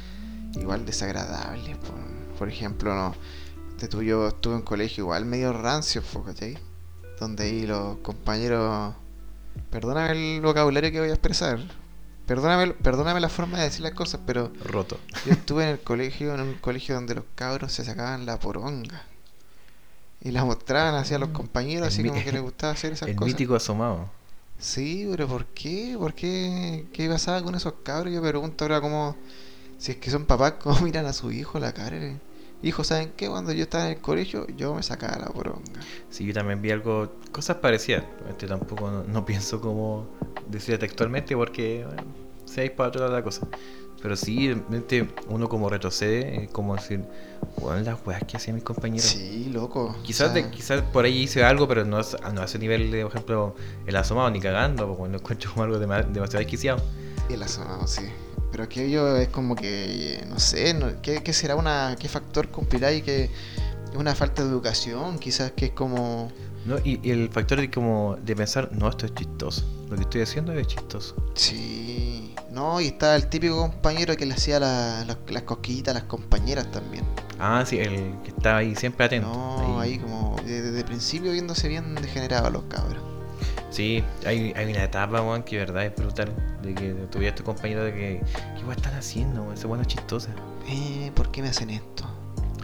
igual 0.54 0.84
desagradables. 0.86 1.76
Por, 1.78 2.38
por 2.38 2.48
ejemplo, 2.48 2.94
no, 2.94 3.14
te 3.78 3.88
tu- 3.88 4.02
yo 4.02 4.28
estuve 4.28 4.54
en 4.56 4.62
colegio 4.62 5.02
igual 5.04 5.24
medio 5.24 5.52
rancio, 5.52 6.02
¿cachai? 6.24 6.56
Donde 7.18 7.44
ahí 7.44 7.66
los 7.66 7.96
compañeros, 7.98 8.94
perdóname 9.70 10.36
el 10.36 10.40
vocabulario 10.40 10.90
que 10.92 11.00
voy 11.00 11.08
a 11.10 11.12
expresar, 11.14 11.58
perdóname, 12.26 12.72
perdóname 12.74 13.20
la 13.20 13.28
forma 13.28 13.58
de 13.58 13.64
decir 13.64 13.82
las 13.82 13.92
cosas, 13.92 14.20
pero 14.26 14.52
Roto. 14.64 14.98
yo 15.26 15.32
estuve 15.32 15.64
en 15.64 15.70
el 15.70 15.80
colegio, 15.80 16.34
en 16.34 16.40
un 16.40 16.54
colegio 16.54 16.94
donde 16.94 17.14
los 17.14 17.24
cabros 17.34 17.72
se 17.72 17.84
sacaban 17.84 18.26
la 18.26 18.38
poronga. 18.38 19.02
Y 20.20 20.30
la 20.30 20.44
mostraban 20.44 20.94
hacia 20.94 21.18
los 21.18 21.30
compañeros, 21.30 21.88
El 21.88 21.92
así 21.92 22.08
como 22.08 22.24
que 22.24 22.32
les 22.32 22.40
gustaba 22.40 22.72
hacer 22.72 22.92
esas 22.94 23.08
El 23.08 23.16
cosas. 23.16 23.26
mítico 23.32 23.54
asomado. 23.54 24.08
Sí, 24.58 25.06
pero 25.10 25.28
¿por 25.28 25.44
qué? 25.46 25.96
¿Por 25.98 26.14
qué? 26.14 26.86
¿Qué 26.92 27.08
pasaba 27.08 27.42
con 27.42 27.54
esos 27.54 27.74
cabros? 27.82 28.12
Yo 28.14 28.22
me 28.22 28.28
pregunto 28.30 28.64
ahora 28.64 28.80
cómo... 28.80 29.16
Si 29.76 29.92
es 29.92 29.98
que 29.98 30.10
son 30.10 30.24
papás, 30.24 30.54
¿cómo 30.62 30.80
miran 30.80 31.04
a 31.06 31.12
su 31.12 31.30
hijo 31.30 31.58
la 31.58 31.74
cara? 31.74 31.98
Hijo, 32.64 32.82
¿saben 32.82 33.12
qué? 33.14 33.28
Cuando 33.28 33.52
yo 33.52 33.64
estaba 33.64 33.84
en 33.86 33.92
el 33.92 34.00
colegio, 34.00 34.46
yo 34.56 34.74
me 34.74 34.82
sacaba 34.82 35.18
la 35.18 35.26
poronga. 35.26 35.60
Sí, 36.08 36.24
yo 36.24 36.32
también 36.32 36.62
vi 36.62 36.70
algo, 36.70 37.12
cosas 37.30 37.58
parecidas. 37.58 38.04
Este 38.30 38.46
tampoco 38.46 38.90
no, 38.90 39.04
no 39.04 39.24
pienso 39.26 39.60
como 39.60 40.06
decir 40.48 40.78
textualmente 40.78 41.36
porque 41.36 41.84
bueno, 41.86 42.02
se 42.46 42.64
ha 42.66 42.74
para 42.74 42.90
toda 42.90 43.10
la 43.10 43.22
cosa. 43.22 43.46
Pero 44.00 44.16
sí, 44.16 44.48
realmente 44.52 45.06
uno 45.28 45.46
como 45.48 45.68
retrocede, 45.68 46.48
como 46.52 46.74
decir, 46.76 47.04
bueno, 47.60 47.80
las 47.82 47.98
weas 48.06 48.22
que 48.24 48.38
hacían 48.38 48.54
mis 48.56 48.64
compañeros. 48.64 49.04
Sí, 49.10 49.50
loco. 49.52 49.94
Quizás, 50.02 50.30
o 50.30 50.32
sea, 50.34 50.42
de, 50.44 50.50
quizás 50.50 50.80
por 50.82 51.04
ahí 51.04 51.22
hice 51.22 51.44
algo, 51.44 51.68
pero 51.68 51.84
no, 51.84 52.00
es- 52.00 52.16
no 52.32 52.40
a 52.40 52.44
ese 52.46 52.58
nivel 52.58 52.90
de, 52.90 53.02
por 53.02 53.12
ejemplo, 53.12 53.54
el 53.86 53.96
asomado 53.96 54.30
ni 54.30 54.40
cagando, 54.40 54.86
porque 54.96 55.10
lo 55.12 55.18
encuentro 55.18 55.50
como 55.52 55.64
algo 55.64 55.78
dema- 55.78 56.04
demasiado 56.06 56.38
desquiciado. 56.38 56.82
El 57.28 57.42
asomado, 57.42 57.86
sí. 57.86 58.02
Pero 58.54 58.62
aquello 58.62 59.16
es 59.16 59.26
como 59.30 59.56
que, 59.56 60.24
no 60.28 60.38
sé, 60.38 60.74
no- 60.74 61.02
¿qué, 61.02 61.24
qué 61.24 61.32
será 61.32 61.56
una, 61.56 61.96
qué 61.98 62.08
factor 62.08 62.50
cumplirá 62.50 62.92
y 62.92 63.02
que 63.02 63.24
es 63.24 63.30
una 63.96 64.14
falta 64.14 64.44
de 64.44 64.48
educación? 64.48 65.18
Quizás 65.18 65.50
que 65.50 65.64
es 65.66 65.70
como, 65.72 66.30
¿no? 66.64 66.76
Y, 66.84 67.00
y 67.02 67.10
el 67.10 67.30
factor 67.30 67.60
de 67.60 67.68
como 67.68 68.14
de 68.24 68.36
pensar, 68.36 68.70
no, 68.70 68.88
esto 68.88 69.06
es 69.06 69.14
chistoso. 69.14 69.64
Lo 69.90 69.96
que 69.96 70.02
estoy 70.02 70.20
haciendo 70.22 70.52
es 70.52 70.68
chistoso. 70.68 71.16
sí, 71.34 72.32
no, 72.52 72.80
y 72.80 72.86
está 72.86 73.16
el 73.16 73.26
típico 73.28 73.56
compañero 73.56 74.16
que 74.16 74.24
le 74.24 74.34
hacía 74.34 74.60
la- 74.60 75.04
las- 75.04 75.18
las 75.28 75.42
cosquillitas 75.42 75.90
a 75.96 75.98
las 75.98 76.06
compañeras 76.06 76.70
también. 76.70 77.04
Ah, 77.40 77.64
sí, 77.66 77.78
el 77.80 78.14
que 78.22 78.28
estaba 78.28 78.58
ahí 78.58 78.76
siempre 78.76 79.06
atento. 79.06 79.26
No, 79.26 79.80
ahí 79.80 79.98
como 79.98 80.36
desde 80.46 80.78
el 80.78 80.84
principio 80.84 81.32
viéndose 81.32 81.66
bien 81.66 81.96
degenerado 81.96 82.46
a 82.46 82.50
los 82.50 82.62
cabros. 82.68 83.02
Sí, 83.70 84.02
hay, 84.26 84.52
hay 84.56 84.70
una 84.72 84.84
etapa, 84.84 85.20
weón, 85.22 85.42
que 85.42 85.58
verdad 85.58 85.84
es 85.86 85.94
brutal. 85.96 86.32
De 86.62 86.74
que 86.74 86.92
tuviera 87.10 87.30
estos 87.30 87.44
compañeros 87.44 87.84
de 87.86 87.92
que, 87.92 88.22
¿qué 88.56 88.60
weón 88.64 88.76
están 88.76 88.94
haciendo, 88.94 89.42
weón? 89.42 89.54
Esa 89.54 89.66
weón 89.66 89.80
es 89.80 89.86
chistosa. 89.88 90.30
Eh, 90.68 91.10
¿por 91.14 91.30
qué 91.30 91.42
me 91.42 91.48
hacen 91.48 91.70
esto? 91.70 92.04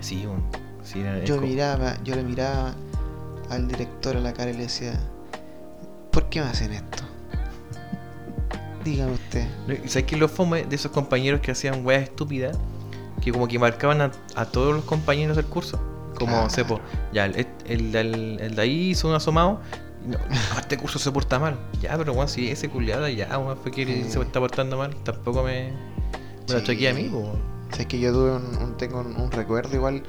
Sí, 0.00 0.24
weón. 0.26 0.42
Sí, 0.82 1.02
Yo 1.24 1.36
como- 1.36 1.46
miraba, 1.46 1.96
yo 2.04 2.14
le 2.16 2.22
miraba 2.22 2.74
al 3.50 3.68
director 3.68 4.16
a 4.16 4.20
la 4.20 4.32
cara 4.32 4.50
y 4.50 4.54
le 4.54 4.62
decía, 4.62 4.98
¿por 6.10 6.28
qué 6.28 6.40
me 6.40 6.46
hacen 6.46 6.72
esto? 6.72 7.02
Dígame 8.84 9.12
usted. 9.12 9.46
¿Sabes 9.86 10.04
qué 10.04 10.14
es 10.14 10.20
lo 10.20 10.28
fome 10.28 10.64
de 10.64 10.74
esos 10.76 10.90
compañeros 10.90 11.40
que 11.40 11.50
hacían 11.52 11.84
weas 11.84 12.04
estúpidas? 12.04 12.56
Que 13.20 13.30
como 13.30 13.46
que 13.46 13.58
marcaban 13.58 14.00
a, 14.00 14.10
a 14.36 14.46
todos 14.46 14.74
los 14.74 14.84
compañeros 14.84 15.36
del 15.36 15.44
curso. 15.46 15.78
Como, 16.18 16.32
Claro. 16.32 16.50
sepo, 16.50 16.80
ya, 17.12 17.26
el, 17.26 17.46
el, 17.66 17.94
el- 17.94 18.38
el 18.40 18.54
de 18.56 18.62
ahí 18.62 18.90
hizo 18.90 19.08
un 19.08 19.14
asomado. 19.14 19.60
No, 20.06 20.16
este 20.58 20.76
curso 20.78 20.98
se 20.98 21.12
porta 21.12 21.38
mal. 21.38 21.58
Ya, 21.80 21.96
pero 21.98 22.12
weón, 22.12 22.28
si 22.28 22.50
ese 22.50 22.68
culiada 22.70 23.10
ya, 23.10 23.38
weón, 23.38 23.58
fue 23.58 23.70
que 23.70 23.84
Sí. 23.84 24.10
se 24.10 24.20
está 24.20 24.40
portando 24.40 24.76
mal, 24.78 24.94
tampoco 25.04 25.42
me, 25.42 25.72
me 26.48 26.54
lo 26.54 26.60
choqué 26.60 26.88
a 26.88 26.94
mí, 26.94 27.04
po, 27.08 27.18
weón. 27.18 27.50
O 27.70 27.72
sea, 27.74 27.82
es 27.82 27.86
que 27.86 28.00
yo 28.00 28.12
tuve 28.12 28.32
un, 28.32 28.56
un- 28.56 28.76
tengo 28.76 29.00
un, 29.00 29.14
un 29.20 29.30
recuerdo 29.30 29.76
igual 29.76 30.02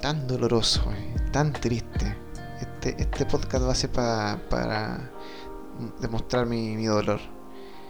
tan 0.00 0.26
doloroso, 0.26 0.90
eh, 0.92 1.16
tan 1.32 1.52
triste. 1.52 2.16
Este, 2.60 3.00
este 3.02 3.26
podcast 3.26 3.64
va 3.66 3.72
a 3.72 3.74
ser 3.74 3.90
pa- 3.90 4.38
para 4.48 5.10
demostrar 6.00 6.46
mi, 6.46 6.76
mi 6.76 6.86
dolor. 6.86 7.20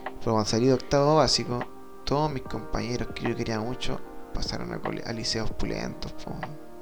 Pero 0.04 0.32
cuando 0.32 0.44
salí 0.46 0.66
de 0.66 0.74
octavo 0.74 1.16
básico, 1.16 1.60
todos 2.04 2.32
mis 2.32 2.42
compañeros 2.42 3.08
que 3.14 3.28
yo 3.28 3.36
quería 3.36 3.60
mucho 3.60 4.00
pasaron 4.34 4.72
a, 4.72 4.80
a 5.08 5.12
liceos 5.12 5.50
pulentos, 5.52 6.12
po, 6.12 6.32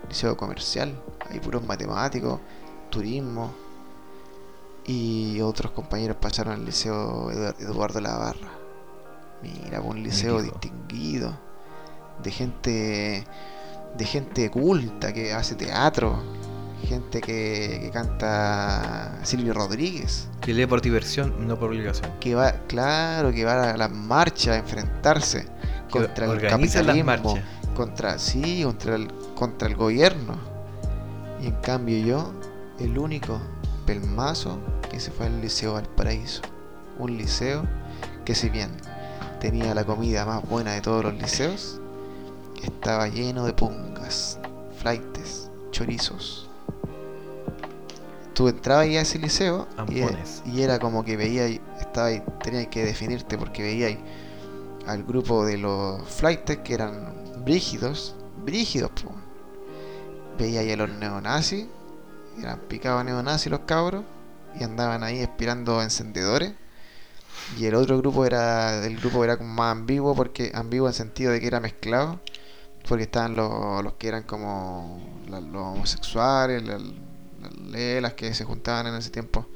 liceo 0.09 0.37
comercial, 0.37 0.95
hay 1.31 1.41
puros 1.41 1.65
matemáticos, 1.67 2.41
turismo. 2.91 3.53
Y 4.93 5.41
otros 5.41 5.71
compañeros 5.73 6.17
pasaron 6.21 6.55
al 6.55 6.65
liceo 6.65 7.31
Edu- 7.31 7.55
Eduardo 7.61 8.01
Lavarra. 8.01 8.51
Mira, 9.43 9.81
un 9.81 10.03
liceo 10.03 10.39
Mítico. 10.39 10.59
distinguido 10.61 11.39
de 12.23 12.31
gente 12.33 13.25
de 13.97 14.05
gente 14.05 14.51
culta 14.51 15.13
que 15.13 15.33
hace 15.33 15.55
teatro, 15.55 16.21
gente 16.85 17.21
que, 17.21 17.79
que 17.83 17.91
canta 17.93 19.19
Silvio 19.25 19.53
Rodríguez, 19.55 20.29
Que 20.41 20.53
lee 20.55 20.67
por 20.67 20.81
diversión, 20.81 21.47
no 21.47 21.57
por 21.59 21.71
obligación. 21.71 22.11
que 22.21 22.35
va, 22.35 22.53
claro, 22.69 23.33
que 23.33 23.45
va 23.45 23.71
a 23.73 23.77
las 23.77 23.91
marchas 23.91 24.57
a 24.57 24.59
enfrentarse 24.59 25.45
Que 25.89 25.99
contra 26.01 26.27
el 26.27 26.41
capitalismo, 26.41 27.39
contra 27.77 28.19
sí, 28.19 28.63
contra 28.65 28.95
el 28.97 29.09
contra 29.35 29.69
el 29.69 29.77
gobierno. 29.77 30.35
Y 31.43 31.47
en 31.47 31.55
cambio 31.63 31.99
yo, 32.05 32.33
el 32.79 32.99
único 32.99 33.41
pelmazo 33.87 34.59
que 34.91 35.01
se 35.01 35.11
fue 35.11 35.27
al 35.27 35.41
liceo 35.41 35.75
Valparaíso, 35.75 36.43
un 36.99 37.17
liceo 37.17 37.63
que 38.25 38.35
si 38.35 38.49
bien 38.49 38.71
tenía 39.41 39.75
la 39.75 39.85
comida 39.85 40.25
más 40.25 40.47
buena 40.49 40.73
de 40.73 40.81
todos 40.81 41.05
los 41.05 41.15
liceos, 41.15 41.81
estaba 42.63 43.09
lleno 43.09 43.45
de 43.47 43.53
pungas, 43.53 44.39
flaites, 44.79 45.51
chorizos. 45.71 46.49
Tú 48.35 48.49
entrabas 48.49 48.85
ahí 48.85 48.97
a 48.97 49.03
ese 49.03 49.19
liceo 49.19 49.67
y, 49.89 50.03
Ampones. 50.03 50.43
y 50.47 50.63
era 50.63 50.79
como 50.79 51.05
que 51.05 51.17
veía, 51.17 51.47
estaba 51.47 52.07
ahí, 52.07 52.23
tenías 52.43 52.69
que 52.69 52.85
definirte 52.85 53.37
porque 53.37 53.63
veía 53.63 53.89
ahí 53.89 54.03
al 54.87 55.05
grupo 55.05 55.45
de 55.45 55.59
los 55.59 56.09
flaites 56.09 56.59
que 56.59 56.75
eran 56.75 57.13
brígidos, 57.45 58.15
brígidos, 58.45 58.91
po. 58.93 59.13
veía 60.39 60.61
ahí 60.61 60.73
a 60.73 60.77
los 60.77 60.91
neonazis, 60.91 61.67
eran 62.43 62.61
picados 62.61 63.05
neonazis 63.05 63.51
los 63.51 63.61
cabros 63.61 64.05
y 64.59 64.65
andaban 64.65 65.03
ahí 65.03 65.23
aspirando 65.23 65.83
encendedores. 65.83 66.53
Y 67.59 67.67
el 67.67 67.75
otro 67.75 67.99
grupo 67.99 68.25
era, 68.27 68.85
el 68.85 68.97
grupo 68.99 69.25
era 69.25 69.37
como 69.37 69.53
más 69.55 69.73
ambiguo 69.73 70.15
porque 70.15 70.53
ambiguo 70.55 70.89
en 70.89 70.95
sentido 70.95 71.33
de 71.33 71.41
que 71.41 71.47
era 71.47 71.59
mezclado, 71.61 72.21
porque 72.89 73.05
estaban 73.05 73.35
los, 73.35 73.83
los 73.83 73.95
que 73.95 74.09
eran 74.09 74.23
como 74.23 75.01
la- 75.29 75.41
los 75.41 75.63
homosexuales, 75.63 76.63
la- 76.63 76.79
las 76.79 77.57
lelas 77.71 78.15
que 78.15 78.33
se 78.35 78.45
juntaban 78.45 78.87
en 78.87 78.95
ese 78.95 79.11
tiempo, 79.11 79.47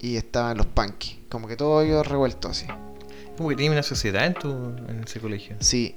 y 0.00 0.16
estaban 0.16 0.56
los 0.56 0.66
punky, 0.66 1.20
como 1.28 1.48
que 1.48 1.56
todo 1.56 1.80
ellos 1.82 2.06
revuelto 2.06 2.48
así. 2.48 2.66
Como 3.36 3.48
que 3.50 3.56
tenía 3.56 3.70
una 3.72 3.82
sociedad 3.82 4.26
en, 4.26 4.34
tu, 4.34 4.50
en 4.88 5.04
ese 5.06 5.20
colegio. 5.20 5.56
Sí, 5.60 5.96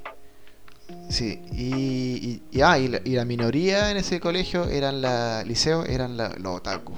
sí, 1.10 1.42
y, 1.52 1.66
y, 1.74 2.42
y- 2.52 2.62
ah, 2.62 2.78
y, 2.80 2.88
la, 2.88 3.02
y 3.04 3.12
la 3.12 3.26
minoría 3.26 3.92
en 3.92 3.98
ese 3.98 4.20
colegio 4.20 4.66
eran 4.66 5.02
la 5.02 5.44
liceo, 5.44 5.86
eran 5.86 6.18
la- 6.18 6.36
los 6.38 6.58
otaku. 6.58 6.94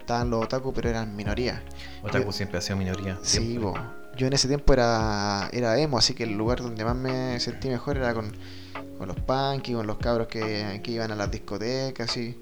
Estaban 0.00 0.30
los 0.30 0.44
otaku, 0.44 0.72
pero 0.72 0.88
eran 0.90 1.14
minoría. 1.16 1.62
Otaku 2.02 2.26
Yo- 2.26 2.32
siempre 2.32 2.58
ha 2.58 2.60
sido 2.60 2.76
minoría. 2.76 3.18
Sí, 3.22 3.56
bo. 3.58 3.74
yo 4.16 4.26
en 4.26 4.32
ese 4.34 4.48
tiempo 4.48 4.72
era, 4.72 5.48
era 5.52 5.78
emo, 5.78 5.96
así 5.98 6.14
que 6.14 6.24
el 6.24 6.32
lugar 6.36 6.60
donde 6.60 6.84
más 6.84 6.94
me 6.96 7.40
sentí 7.40 7.68
mejor 7.68 7.96
era 7.96 8.12
con, 8.14 8.30
con 8.98 9.08
los 9.08 9.16
punky, 9.20 9.72
con 9.72 9.86
los 9.86 9.96
cabros 9.98 10.26
que, 10.28 10.80
que 10.84 10.90
iban 10.90 11.10
a 11.10 11.16
las 11.16 11.30
discotecas, 11.30 12.10
así. 12.10 12.38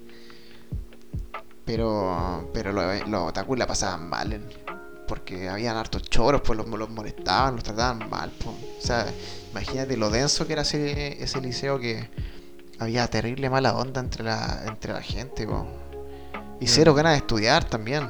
Pero, 1.65 2.49
pero 2.53 2.73
los, 2.73 3.07
los 3.07 3.29
otaku 3.29 3.55
la 3.55 3.65
pasaban 3.65 4.09
mal, 4.09 4.41
porque 5.07 5.47
habían 5.47 5.77
hartos 5.77 6.01
choros, 6.03 6.41
pues 6.41 6.57
los, 6.57 6.67
los 6.67 6.89
molestaban, 6.89 7.55
los 7.55 7.63
trataban 7.63 8.09
mal. 8.09 8.29
po. 8.31 8.49
O 8.49 8.81
sea, 8.85 9.05
imagínate 9.53 9.97
lo 9.97 10.09
denso 10.09 10.47
que 10.47 10.53
era 10.53 10.63
ese, 10.63 11.23
ese 11.23 11.39
liceo 11.39 11.79
que 11.79 12.09
había 12.79 13.07
terrible 13.07 13.49
mala 13.51 13.77
onda 13.77 14.01
entre 14.01 14.23
la, 14.23 14.63
entre 14.67 14.93
la 14.93 15.01
gente, 15.01 15.45
po. 15.45 15.67
y 16.59 16.65
cero 16.67 16.95
ganas 16.95 17.13
de 17.13 17.17
estudiar 17.19 17.63
también. 17.63 18.09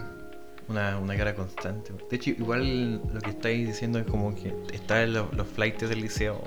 Una, 0.69 0.97
una 0.97 1.17
cara 1.17 1.35
constante. 1.35 1.91
De 2.09 2.15
hecho, 2.15 2.29
igual 2.29 3.01
lo 3.13 3.19
que 3.19 3.31
estáis 3.31 3.67
diciendo 3.67 3.99
es 3.99 4.05
como 4.05 4.33
que 4.33 4.55
está 4.71 5.03
en 5.03 5.13
los, 5.13 5.33
los 5.33 5.45
flights 5.47 5.89
del 5.89 5.99
liceo. 5.99 6.41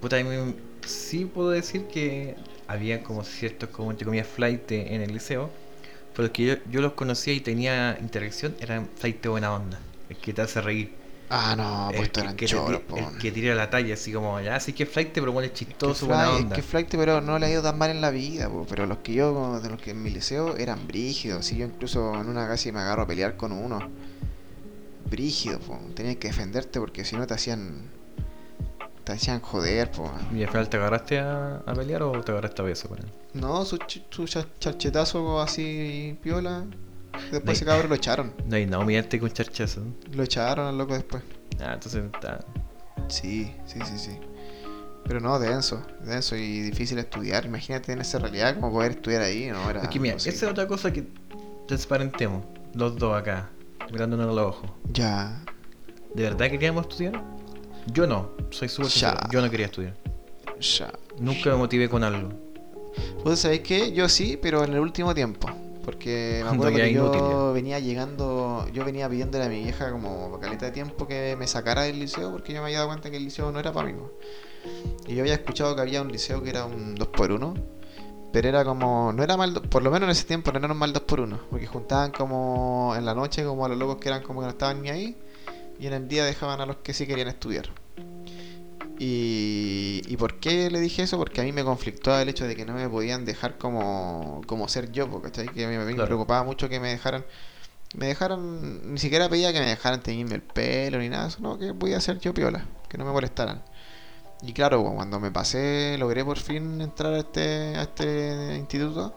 Puta, 0.00 0.16
sí 0.86 1.24
puedo 1.24 1.50
decir 1.50 1.88
que 1.88 2.36
había 2.68 3.02
como 3.02 3.24
ciertos, 3.24 3.70
como 3.70 3.90
entre 3.90 4.04
comillas, 4.04 4.28
flights 4.28 4.70
en 4.70 5.02
el 5.02 5.12
liceo. 5.12 5.50
Pero 6.12 6.28
los 6.28 6.30
que 6.30 6.46
yo, 6.46 6.54
yo 6.70 6.80
los 6.80 6.92
conocía 6.92 7.34
y 7.34 7.40
tenía 7.40 7.98
interacción 8.00 8.54
eran 8.60 8.88
flights 8.94 9.22
de 9.22 9.28
buena 9.28 9.52
onda. 9.52 9.80
El 10.08 10.16
que 10.18 10.32
te 10.32 10.42
hace 10.42 10.60
reír. 10.60 11.05
Ah, 11.28 11.54
no, 11.56 11.88
pues 11.96 12.10
el 12.14 12.20
eran 12.22 12.36
que 12.36 12.46
te 12.46 12.52
choros, 12.52 12.80
po. 12.82 12.96
el 12.96 13.18
que 13.18 13.32
tira 13.32 13.54
la 13.56 13.68
talla, 13.68 13.94
así 13.94 14.12
como, 14.12 14.40
ya, 14.40 14.60
sí 14.60 14.72
que 14.72 14.84
es 14.84 14.88
flight, 14.88 15.10
pero 15.12 15.32
bueno, 15.32 15.46
es 15.46 15.52
Que 15.52 15.64
chistoso, 15.66 16.06
flight- 16.06 16.30
buena 16.30 16.38
es 16.38 16.52
que 16.54 16.62
flight, 16.62 16.88
pero 16.90 17.20
no 17.20 17.38
le 17.38 17.46
ha 17.46 17.50
ido 17.50 17.62
tan 17.62 17.76
mal 17.78 17.90
en 17.90 18.00
la 18.00 18.10
vida, 18.10 18.48
po, 18.48 18.64
pero 18.68 18.86
los 18.86 18.98
que 18.98 19.14
yo, 19.14 19.58
de 19.60 19.68
los 19.68 19.80
que 19.80 19.90
en 19.90 20.02
mi 20.02 20.10
liceo 20.10 20.56
eran 20.56 20.86
brígidos, 20.86 21.50
y 21.52 21.56
yo 21.56 21.66
incluso 21.66 22.20
en 22.20 22.28
una 22.28 22.46
casi 22.46 22.70
me 22.70 22.78
agarro 22.80 23.02
a 23.02 23.06
pelear 23.08 23.36
con 23.36 23.50
uno. 23.52 23.82
Brígido, 25.10 25.60
po. 25.60 25.78
tenías 25.94 26.16
que 26.16 26.28
defenderte 26.28 26.80
porque 26.80 27.04
si 27.04 27.16
no 27.16 27.26
te 27.26 27.34
hacían, 27.34 27.90
te 29.04 29.12
hacían 29.12 29.40
joder, 29.40 29.90
po. 29.90 30.10
¿Y 30.34 30.42
al 30.42 30.48
final 30.48 30.68
te 30.68 30.76
agarraste 30.78 31.20
a, 31.20 31.56
a 31.64 31.74
pelear 31.74 32.02
o 32.02 32.20
te 32.22 32.32
agarraste 32.32 32.62
a 32.62 32.64
beso 32.64 32.88
con 32.88 32.98
él? 32.98 33.06
No, 33.32 33.64
su, 33.64 33.78
su 34.10 34.26
cha- 34.26 34.46
charchetazo 34.58 35.40
así 35.40 36.18
piola, 36.22 36.64
después 37.30 37.44
No, 37.44 37.52
ese 37.52 37.64
y- 37.64 37.66
cabrón 37.66 37.88
lo 37.88 37.94
echaron, 37.94 38.32
No 38.46 38.56
hay 38.56 38.66
nada 38.66 38.80
humillante 38.82 39.18
con 39.20 39.30
charchazo. 39.30 39.82
lo 40.12 40.22
echaron 40.22 40.66
al 40.66 40.78
loco 40.78 40.94
después. 40.94 41.22
Ah, 41.60 41.74
entonces 41.74 42.04
está. 42.04 42.44
Sí, 43.08 43.54
sí, 43.66 43.80
sí, 43.84 43.98
sí. 43.98 44.18
Pero 45.06 45.20
no, 45.20 45.38
denso, 45.38 45.82
denso 46.04 46.34
y 46.36 46.60
difícil 46.62 46.98
estudiar. 46.98 47.46
Imagínate 47.46 47.92
en 47.92 48.00
esa 48.00 48.18
realidad 48.18 48.54
como 48.54 48.72
poder 48.72 48.92
estudiar 48.92 49.22
ahí, 49.22 49.46
no 49.48 49.70
era. 49.70 49.82
Es 49.82 49.88
que 49.88 50.00
mira, 50.00 50.16
esa 50.16 50.28
es 50.30 50.42
otra 50.42 50.66
cosa 50.66 50.92
que 50.92 51.06
transparentemos, 51.68 52.44
los 52.74 52.96
dos 52.96 53.16
acá, 53.16 53.50
mirándonos 53.92 54.28
a 54.28 54.32
los 54.32 54.46
ojos. 54.56 54.70
Ya, 54.92 55.44
¿De 56.14 56.22
verdad 56.24 56.50
queríamos 56.50 56.86
estudiar? 56.88 57.22
Yo 57.92 58.06
no, 58.06 58.30
soy 58.50 58.68
súper 58.68 58.90
sincero, 58.90 59.16
yo 59.30 59.40
no 59.40 59.48
quería 59.50 59.66
estudiar. 59.66 59.96
ya. 60.60 60.90
Nunca 61.20 61.50
me 61.50 61.56
motivé 61.56 61.88
con 61.88 62.02
algo. 62.02 62.30
Pues 63.22 63.38
sabéis 63.40 63.60
qué, 63.60 63.92
yo 63.92 64.08
sí, 64.08 64.36
pero 64.40 64.64
en 64.64 64.72
el 64.74 64.80
último 64.80 65.14
tiempo. 65.14 65.48
Porque 65.86 66.40
me 66.42 66.48
Cuando 66.48 66.64
acuerdo 66.64 66.84
que 66.84 66.92
yo 66.92 67.06
inútil, 67.06 67.54
venía 67.54 67.78
llegando, 67.78 68.66
yo 68.72 68.84
venía 68.84 69.08
pidiéndole 69.08 69.44
a 69.44 69.48
mi 69.48 69.62
vieja 69.62 69.92
como 69.92 70.36
caleta 70.40 70.66
de 70.66 70.72
tiempo 70.72 71.06
que 71.06 71.36
me 71.38 71.46
sacara 71.46 71.82
del 71.82 72.00
liceo 72.00 72.32
porque 72.32 72.52
yo 72.52 72.60
me 72.60 72.66
había 72.66 72.78
dado 72.78 72.88
cuenta 72.88 73.08
que 73.08 73.18
el 73.18 73.24
liceo 73.24 73.52
no 73.52 73.60
era 73.60 73.72
para 73.72 73.86
mí. 73.86 73.94
Y 75.06 75.14
yo 75.14 75.22
había 75.22 75.34
escuchado 75.34 75.76
que 75.76 75.82
había 75.82 76.02
un 76.02 76.10
liceo 76.10 76.42
que 76.42 76.50
era 76.50 76.64
un 76.64 76.96
2x1, 76.96 77.54
pero 78.32 78.48
era 78.48 78.64
como, 78.64 79.12
no 79.12 79.22
era 79.22 79.36
mal, 79.36 79.54
por 79.62 79.84
lo 79.84 79.92
menos 79.92 80.08
en 80.08 80.10
ese 80.10 80.24
tiempo 80.24 80.50
no 80.50 80.58
era 80.58 80.72
un 80.72 80.76
mal 80.76 80.92
2x1, 80.92 81.38
porque 81.50 81.68
juntaban 81.68 82.10
como 82.10 82.92
en 82.96 83.06
la 83.06 83.14
noche 83.14 83.44
como 83.44 83.64
a 83.64 83.68
los 83.68 83.78
locos 83.78 83.98
que 83.98 84.08
eran 84.08 84.24
como 84.24 84.40
que 84.40 84.46
no 84.46 84.50
estaban 84.50 84.82
ni 84.82 84.90
ahí, 84.90 85.16
y 85.78 85.86
en 85.86 85.92
el 85.92 86.08
día 86.08 86.24
dejaban 86.24 86.60
a 86.60 86.66
los 86.66 86.78
que 86.78 86.94
sí 86.94 87.06
querían 87.06 87.28
estudiar. 87.28 87.70
Y, 88.98 90.02
¿Y 90.06 90.16
por 90.16 90.40
qué 90.40 90.70
le 90.70 90.80
dije 90.80 91.02
eso? 91.02 91.18
Porque 91.18 91.40
a 91.40 91.44
mí 91.44 91.52
me 91.52 91.64
conflictó 91.64 92.18
el 92.18 92.28
hecho 92.28 92.46
de 92.46 92.56
que 92.56 92.64
no 92.64 92.74
me 92.74 92.88
podían 92.88 93.24
dejar 93.24 93.58
como, 93.58 94.42
como 94.46 94.68
ser 94.68 94.90
yo, 94.92 95.20
¿cachai? 95.22 95.48
Que 95.48 95.64
a 95.64 95.68
mí 95.68 95.76
me 95.76 95.84
Claro. 95.94 96.06
preocupaba 96.06 96.44
mucho 96.44 96.68
que 96.68 96.80
me 96.80 96.88
dejaran, 96.88 97.24
me 97.94 98.06
dejaran, 98.06 98.92
ni 98.92 98.98
siquiera 98.98 99.28
pedía 99.28 99.52
que 99.52 99.60
me 99.60 99.66
dejaran 99.66 100.02
teñirme 100.02 100.34
el 100.36 100.42
pelo 100.42 100.98
ni 100.98 101.08
nada, 101.08 101.24
de 101.24 101.28
eso 101.30 101.38
no, 101.40 101.58
que 101.58 101.74
podía 101.74 102.00
ser 102.00 102.18
yo 102.20 102.34
piola, 102.34 102.66
que 102.88 102.98
no 102.98 103.04
me 103.04 103.12
molestaran. 103.12 103.62
Y 104.42 104.52
claro, 104.52 104.82
cuando 104.84 105.18
me 105.20 105.30
pasé, 105.30 105.96
logré 105.98 106.24
por 106.24 106.38
fin 106.38 106.80
entrar 106.80 107.14
a 107.14 107.18
este, 107.18 107.76
a 107.76 107.82
este 107.82 108.56
instituto, 108.58 109.14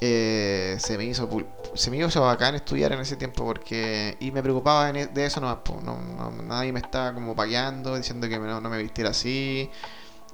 eh, 0.00 0.76
se 0.78 0.96
me 0.96 1.04
hizo 1.04 1.28
se 1.74 1.90
me 1.90 1.98
hizo 1.98 2.20
bacán 2.22 2.54
estudiar 2.54 2.92
en 2.92 3.00
ese 3.00 3.16
tiempo 3.16 3.44
porque 3.44 4.16
y 4.18 4.30
me 4.30 4.42
preocupaba 4.42 4.90
e- 4.90 5.06
de 5.06 5.26
eso 5.26 5.40
nomás 5.40 5.58
no, 5.82 6.32
nadie 6.42 6.72
me 6.72 6.80
estaba 6.80 7.12
como 7.12 7.36
pagueando 7.36 7.96
diciendo 7.96 8.28
que 8.28 8.38
no, 8.38 8.60
me 8.62 8.78
vistiera 8.82 9.10
así 9.10 9.70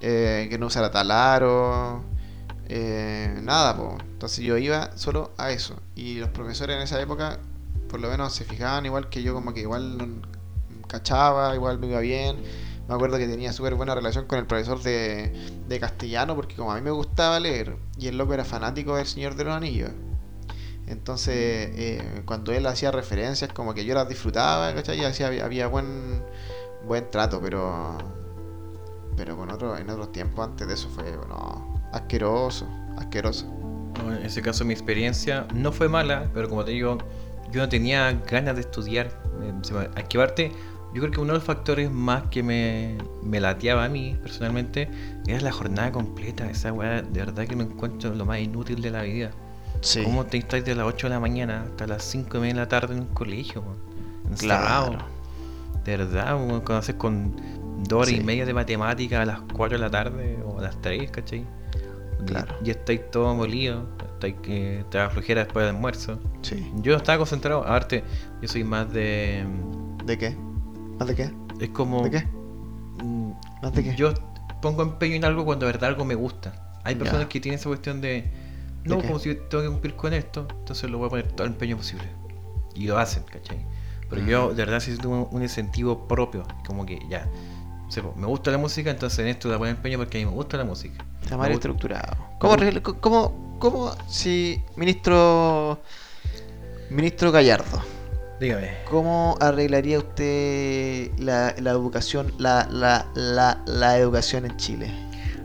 eh, 0.01 0.47
que 0.49 0.59
no 0.59 0.67
usara 0.67 0.91
tal 0.91 1.11
aro 1.11 2.05
eh, 2.69 3.39
nada 3.43 3.77
po. 3.77 3.99
entonces 4.01 4.45
yo 4.45 4.57
iba 4.57 4.97
solo 4.97 5.33
a 5.37 5.51
eso. 5.53 5.77
Y 5.95 6.17
los 6.17 6.31
profesores 6.31 6.77
en 6.77 6.83
esa 6.83 7.01
época 7.01 7.39
por 7.89 8.01
lo 8.01 8.09
menos 8.09 8.35
se 8.35 8.45
fijaban 8.45 8.87
igual 8.87 9.09
que 9.09 9.23
yo 9.23 9.35
como 9.35 9.53
que 9.53 9.61
igual 9.61 10.23
cachaba 10.89 11.55
igual 11.55 11.79
me 11.79 11.89
iba 11.89 12.01
bien 12.01 12.37
me 12.89 12.95
acuerdo 12.95 13.19
que 13.19 13.27
tenía 13.27 13.53
súper 13.53 13.75
buena 13.75 13.95
relación 13.95 14.27
con 14.27 14.39
el 14.39 14.47
profesor 14.47 14.83
de, 14.83 15.33
de 15.69 15.81
castellano 15.81 16.37
porque 16.37 16.55
como 16.55 16.73
a 16.73 16.77
mí 16.77 16.83
me 16.83 16.91
gustaba 16.91 17.41
leer 17.41 17.77
y 17.99 18.09
el 18.09 18.17
loco 18.17 18.35
era 18.35 18.45
fanático 18.45 18.97
del 18.97 19.07
Señor 19.07 19.35
de 19.35 19.45
los 19.45 19.55
Anillos. 19.55 19.91
Entonces, 20.87 21.35
eh, 21.37 22.23
cuando 22.27 22.53
él 22.53 22.65
hacía 22.67 22.93
referencias, 22.93 23.53
como 23.53 23.75
que 23.75 23.85
yo 23.85 23.95
las 23.95 24.09
disfrutaba, 24.09 24.73
¿cachai? 24.73 25.01
Y 25.01 25.05
hacía, 25.05 25.27
había 25.27 25.67
buen, 25.67 26.23
buen 26.87 27.11
trato, 27.11 27.41
pero 27.41 27.99
pero 29.17 29.37
con 29.37 29.51
otro, 29.51 29.77
en 29.77 29.89
otros 29.89 30.13
tiempos 30.13 30.47
antes 30.47 30.69
de 30.69 30.75
eso 30.75 30.89
fue, 30.91 31.05
no, 31.29 31.81
asqueroso, 31.93 32.69
asqueroso. 32.99 33.47
No, 33.47 34.15
En 34.15 34.23
ese 34.25 34.43
caso 34.43 34.65
mi 34.65 34.75
experiencia 34.75 35.47
no 35.55 35.73
fue 35.73 35.89
mala, 35.89 36.31
pero 36.35 36.49
como 36.49 36.65
te 36.65 36.73
digo, 36.73 36.99
yo 37.51 37.63
no 37.63 37.69
tenía 37.69 38.13
ganas 38.13 38.55
de 38.57 38.61
estudiar. 38.61 39.07
Eh, 39.43 39.89
Aquí 39.97 40.19
yo 40.97 41.03
creo 41.03 41.13
que 41.13 41.21
uno 41.21 41.35
de 41.35 41.39
los 41.41 41.45
factores 41.45 41.91
más 41.91 42.23
que 42.31 42.43
me, 42.43 42.97
me 43.23 43.39
lateaba 43.39 43.85
a 43.85 43.89
mí 43.91 44.17
personalmente 44.23 44.89
era 45.27 45.41
la 45.43 45.53
jornada 45.53 45.93
completa. 45.93 46.49
Esa 46.51 46.73
weá 46.73 47.03
de 47.03 47.21
verdad 47.21 47.47
que 47.47 47.55
me 47.55 47.65
encuentro 47.65 48.15
lo 48.15 48.25
más 48.25 48.39
inútil 48.41 48.81
de 48.81 48.91
la 48.91 49.03
vida. 49.03 49.31
Sí. 49.83 50.03
¿Cómo 50.03 50.25
te 50.25 50.39
estás 50.39 50.65
de 50.65 50.75
las 50.75 50.87
8 50.87 51.09
de 51.09 51.15
la 51.15 51.21
mañana 51.21 51.65
hasta 51.65 51.87
las 51.87 52.03
5 52.03 52.39
y 52.39 52.41
media 52.41 52.55
de 52.55 52.61
la 52.61 52.69
tarde 52.69 52.95
en 52.95 53.01
un 53.01 53.07
colegio? 53.09 53.63
Encerrado. 54.31 54.93
Claro. 54.93 55.05
De 55.85 55.97
verdad, 55.99 56.35
cuando 56.39 56.77
haces 56.77 56.95
con 56.95 57.37
dos 57.87 57.99
horas 57.99 58.09
Sí. 58.09 58.17
y 58.17 58.25
media 58.25 58.47
de 58.47 58.55
matemática 58.55 59.21
a 59.21 59.27
las 59.27 59.41
4 59.53 59.77
de 59.77 59.85
la 59.85 59.91
tarde 59.91 60.39
o 60.47 60.59
a 60.59 60.63
las 60.63 60.81
3, 60.81 61.11
¿cachai? 61.11 61.41
Y- 61.41 62.25
Claro. 62.25 62.55
Y, 62.65 62.71
estáis 62.71 63.11
todo 63.11 63.35
molido, 63.35 63.87
estáis 64.15 64.37
que 64.43 64.83
te 64.91 64.97
da 64.97 65.11
flojera 65.11 65.45
después 65.45 65.67
del 65.67 65.75
almuerzo. 65.77 66.19
Sí. 66.41 66.73
Yo 66.77 66.97
estaba 66.97 67.19
concentrado, 67.19 67.61
aparte, 67.63 68.03
yo 68.41 68.49
soy 68.49 68.65
más 68.65 68.91
de. 68.91 69.45
¿De 70.07 70.17
qué? 70.17 70.35
¿Más 70.99 71.09
de 71.09 71.15
qué? 71.15 71.31
Es 71.61 71.69
como. 71.71 72.03
¿De 72.05 72.11
qué? 72.11 72.25
mm, 73.03 73.33
¿Más 73.63 73.73
de 73.73 73.83
qué? 73.85 73.97
Yo 73.97 74.13
pongo 74.63 74.83
empeño 74.83 75.17
en 75.17 75.25
algo 75.25 75.45
cuando 75.45 75.67
de 75.67 75.73
verdad 75.73 75.91
algo 75.91 76.05
me 76.05 76.15
gusta. 76.15 76.53
Hay 76.85 76.95
Ya. 76.95 77.01
personas 77.01 77.27
que 77.27 77.41
tienen 77.41 77.59
esa 77.59 77.69
cuestión 77.69 78.01
de. 78.01 78.31
No, 78.85 79.01
como 79.01 79.19
si 79.19 79.35
tengo 79.35 79.65
que 79.65 79.69
cumplir 79.69 79.97
con 79.97 80.13
esto, 80.15 80.47
entonces 80.61 80.89
lo 80.89 80.99
voy 80.99 81.09
a 81.09 81.11
poner 81.11 81.33
todo 81.33 81.45
el 81.47 81.53
empeño 81.55 81.77
posible. 81.77 82.09
Y 82.75 82.87
lo 82.87 82.99
hacen, 82.99 83.25
¿cachai? 83.25 83.67
Pero 84.09 84.23
yo 84.25 84.49
de 84.51 84.55
verdad 84.65 84.79
sí 84.79 84.97
tengo 84.97 85.27
un 85.33 85.43
incentivo 85.43 86.07
propio, 86.07 86.45
como 86.65 86.87
que 86.87 87.01
ya. 87.09 87.27
sé, 87.89 88.01
po, 88.03 88.15
me 88.17 88.27
gusta 88.27 88.53
la 88.53 88.59
música, 88.59 88.91
entonces 88.91 89.19
en 89.19 89.27
esto 89.27 89.49
voy 89.49 89.57
a 89.57 89.59
poner 89.59 89.75
empeño 89.77 89.99
porque 89.99 90.19
a 90.19 90.21
mí 90.21 90.27
me 90.27 90.31
gusta 90.37 90.57
la 90.57 90.65
música. 90.65 91.05
Está 91.21 91.37
mal 91.37 91.51
estructurado. 91.51 92.17
¿Cómo, 92.39 92.55
arregla- 92.55 92.81
cómo, 92.81 93.57
cómo 93.59 93.93
si 94.07 94.63
ministro 94.77 95.81
ministro 96.91 97.33
Gallardo, 97.33 97.81
Dígame. 98.41 98.71
cómo 98.89 99.37
arreglaría 99.41 99.99
usted 99.99 101.11
la, 101.19 101.55
la 101.59 101.71
educación 101.71 102.33
la, 102.39 102.69
la, 102.71 103.07
la, 103.15 103.63
la 103.67 103.99
educación 103.99 104.45
en 104.45 104.57
Chile? 104.57 104.91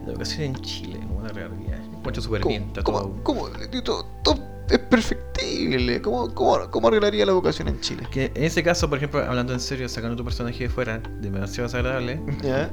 La 0.05 0.11
educación 0.11 0.41
en 0.43 0.55
Chile, 0.55 0.99
como 0.99 1.19
una 1.19 1.29
realidad. 1.29 1.77
Encuentro 1.93 2.21
súper 2.21 2.41
¿Cómo, 2.41 2.49
bien, 2.57 2.71
cómo- 2.83 2.99
todo. 2.99 3.23
cómo- 3.23 3.49
todo- 3.83 4.05
todo 4.23 4.39
es 4.69 4.79
perfectible. 4.79 6.01
¿Cómo, 6.01 6.33
cómo, 6.33 6.69
cómo 6.71 6.87
arreglaría 6.87 7.25
la 7.25 7.31
educación 7.31 7.67
en 7.67 7.79
Chile? 7.81 8.07
Que 8.11 8.31
en 8.33 8.43
ese 8.43 8.63
caso, 8.63 8.89
por 8.89 8.97
ejemplo, 8.97 9.19
hablando 9.23 9.53
en 9.53 9.59
serio, 9.59 9.87
sacando 9.87 10.15
tu 10.15 10.23
personaje 10.23 10.63
de 10.63 10.69
fuera, 10.69 10.97
demasiado 11.21 11.63
desagradable. 11.67 12.19
¿Ya? 12.41 12.69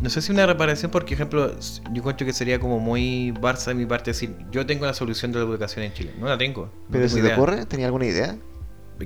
No 0.00 0.10
sé 0.10 0.20
si 0.20 0.32
una 0.32 0.46
reparación, 0.46 0.90
porque, 0.90 1.14
ejemplo, 1.14 1.52
yo 1.58 1.92
encuentro 1.94 2.26
que 2.26 2.32
sería 2.32 2.58
como 2.58 2.80
muy 2.80 3.30
Barça 3.40 3.66
de 3.66 3.74
mi 3.74 3.86
parte 3.86 4.10
decir, 4.10 4.34
yo 4.50 4.66
tengo 4.66 4.84
la 4.84 4.94
solución 4.94 5.30
de 5.30 5.38
la 5.38 5.44
educación 5.44 5.84
en 5.84 5.92
Chile. 5.92 6.12
No 6.18 6.26
la 6.26 6.36
tengo. 6.36 6.62
no 6.64 6.70
¿Pero 6.90 7.04
tengo 7.04 7.08
se 7.08 7.14
te 7.20 7.26
idea. 7.26 7.36
ocurre? 7.36 7.66
¿Tenía 7.66 7.86
alguna 7.86 8.06
idea? 8.06 8.36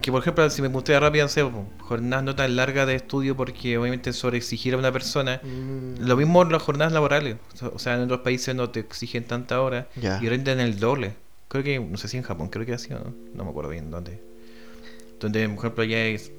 Que, 0.01 0.11
por 0.13 0.21
ejemplo, 0.21 0.49
si 0.51 0.63
me 0.63 0.69
gustaría 0.69 1.01
po, 1.51 1.67
jornadas 1.81 2.25
no 2.25 2.35
tan 2.37 2.57
largas 2.57 2.87
de 2.87 2.95
estudio, 2.97 3.37
porque 3.37 3.79
obviamente 3.79 4.13
sobre 4.13 4.39
exigir 4.39 4.75
a 4.75 4.79
una 4.79 4.93
persona. 4.93 5.41
Mm, 5.43 6.01
Lo 6.07 6.17
mismo 6.17 6.43
en 6.43 6.53
las 6.53 6.63
jornadas 6.63 6.93
laborales. 6.93 7.37
O 7.73 7.79
sea- 7.79 7.95
en 7.95 8.03
otros 8.03 8.21
países 8.21 8.55
no 8.55 8.71
te 8.71 8.81
exigen 8.81 9.25
tanta 9.25 9.61
hora 9.61 9.89
Ya. 9.97 10.19
y 10.23 10.29
rinden 10.29 10.61
el 10.61 10.79
doble. 10.79 11.15
Creo 11.49 11.63
que, 11.63 11.79
no 11.81 11.97
sé 11.97 12.09
si 12.09 12.17
en 12.17 12.23
Japón, 12.25 12.49
creo 12.49 12.67
que 12.67 12.75
así 12.75 12.93
o 12.93 12.99
no. 12.99 13.15
No 13.35 13.45
me 13.45 13.51
acuerdo 13.51 13.71
bien 13.71 13.91
dónde. 13.91 14.21
Donde, 15.21 15.49
por 15.49 15.59
ejemplo, 15.59 15.85
ya 15.85 16.05
es, 16.05 16.31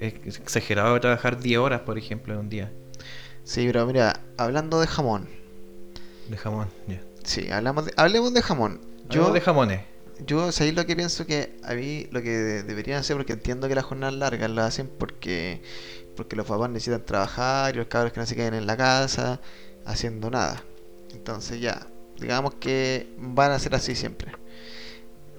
es 0.00 0.38
exagerado 0.40 0.98
trabajar 1.00 1.38
10 1.40 1.58
horas, 1.58 1.80
por 1.82 1.98
ejemplo, 1.98 2.34
en 2.34 2.40
un 2.40 2.48
día 2.48 2.72
Sí, 3.44 3.64
pero 3.66 3.86
mira, 3.86 4.20
hablando 4.38 4.80
de 4.80 4.86
jamón. 4.86 5.28
de 6.28 6.36
jamón. 6.38 6.68
Ya. 6.88 7.00
Sí, 7.24 7.50
hablamos 7.50 7.84
de, 7.86 7.92
hablemos 7.96 8.32
de 8.32 8.40
jamón. 8.42 8.80
Yo 9.10 9.26
Yo, 9.28 9.32
de 9.34 9.40
jamones. 9.42 9.80
Yo 10.18 10.52
¿sabéis 10.52 10.74
lo 10.74 10.86
que 10.86 10.96
pienso 10.96 11.26
que 11.26 11.58
a 11.64 11.74
mí 11.74 12.06
lo 12.10 12.22
que 12.22 12.30
de- 12.30 12.62
deberían 12.62 13.00
hacer? 13.00 13.16
Porque 13.16 13.32
entiendo 13.34 13.68
que 13.68 13.74
las 13.74 13.84
jornadas 13.84 14.14
largas 14.14 14.50
las 14.50 14.66
hacen 14.68 14.88
porque, 14.98 15.62
porque 16.16 16.36
los 16.36 16.46
papás 16.46 16.70
necesitan 16.70 17.04
trabajar 17.04 17.74
y 17.74 17.78
los 17.78 17.86
cabros 17.88 18.12
que 18.12 18.20
no 18.20 18.26
se 18.26 18.36
queden 18.36 18.54
en 18.54 18.66
la 18.66 18.76
casa 18.76 19.40
haciendo 19.84 20.30
nada. 20.30 20.64
Entonces 21.12 21.60
ya, 21.60 21.86
digamos 22.18 22.54
que 22.56 23.14
van 23.18 23.52
a 23.52 23.58
ser 23.58 23.74
así 23.74 23.94
siempre. 23.94 24.36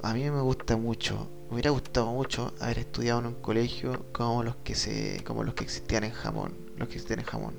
A 0.02 0.14
mí 0.14 0.24
me 0.30 0.42
gusta 0.42 0.78
mucho, 0.78 1.30
me 1.50 1.56
hubiera 1.56 1.72
gustado 1.72 2.08
mucho 2.14 2.54
haber 2.60 2.80
estudiado 2.80 3.20
en 3.20 3.26
un 3.28 3.36
colegio 3.36 4.06
como 4.14 4.44
los 4.44 4.56
que 4.58 4.76
se, 4.76 5.22
como 5.26 5.44
los 5.44 5.54
que 5.56 5.64
existían 5.66 6.04
en 6.06 6.12
jamón, 6.12 6.54
los 6.78 6.88
que 6.88 6.96
existen 6.96 7.20
en 7.20 7.26
jamón. 7.26 7.56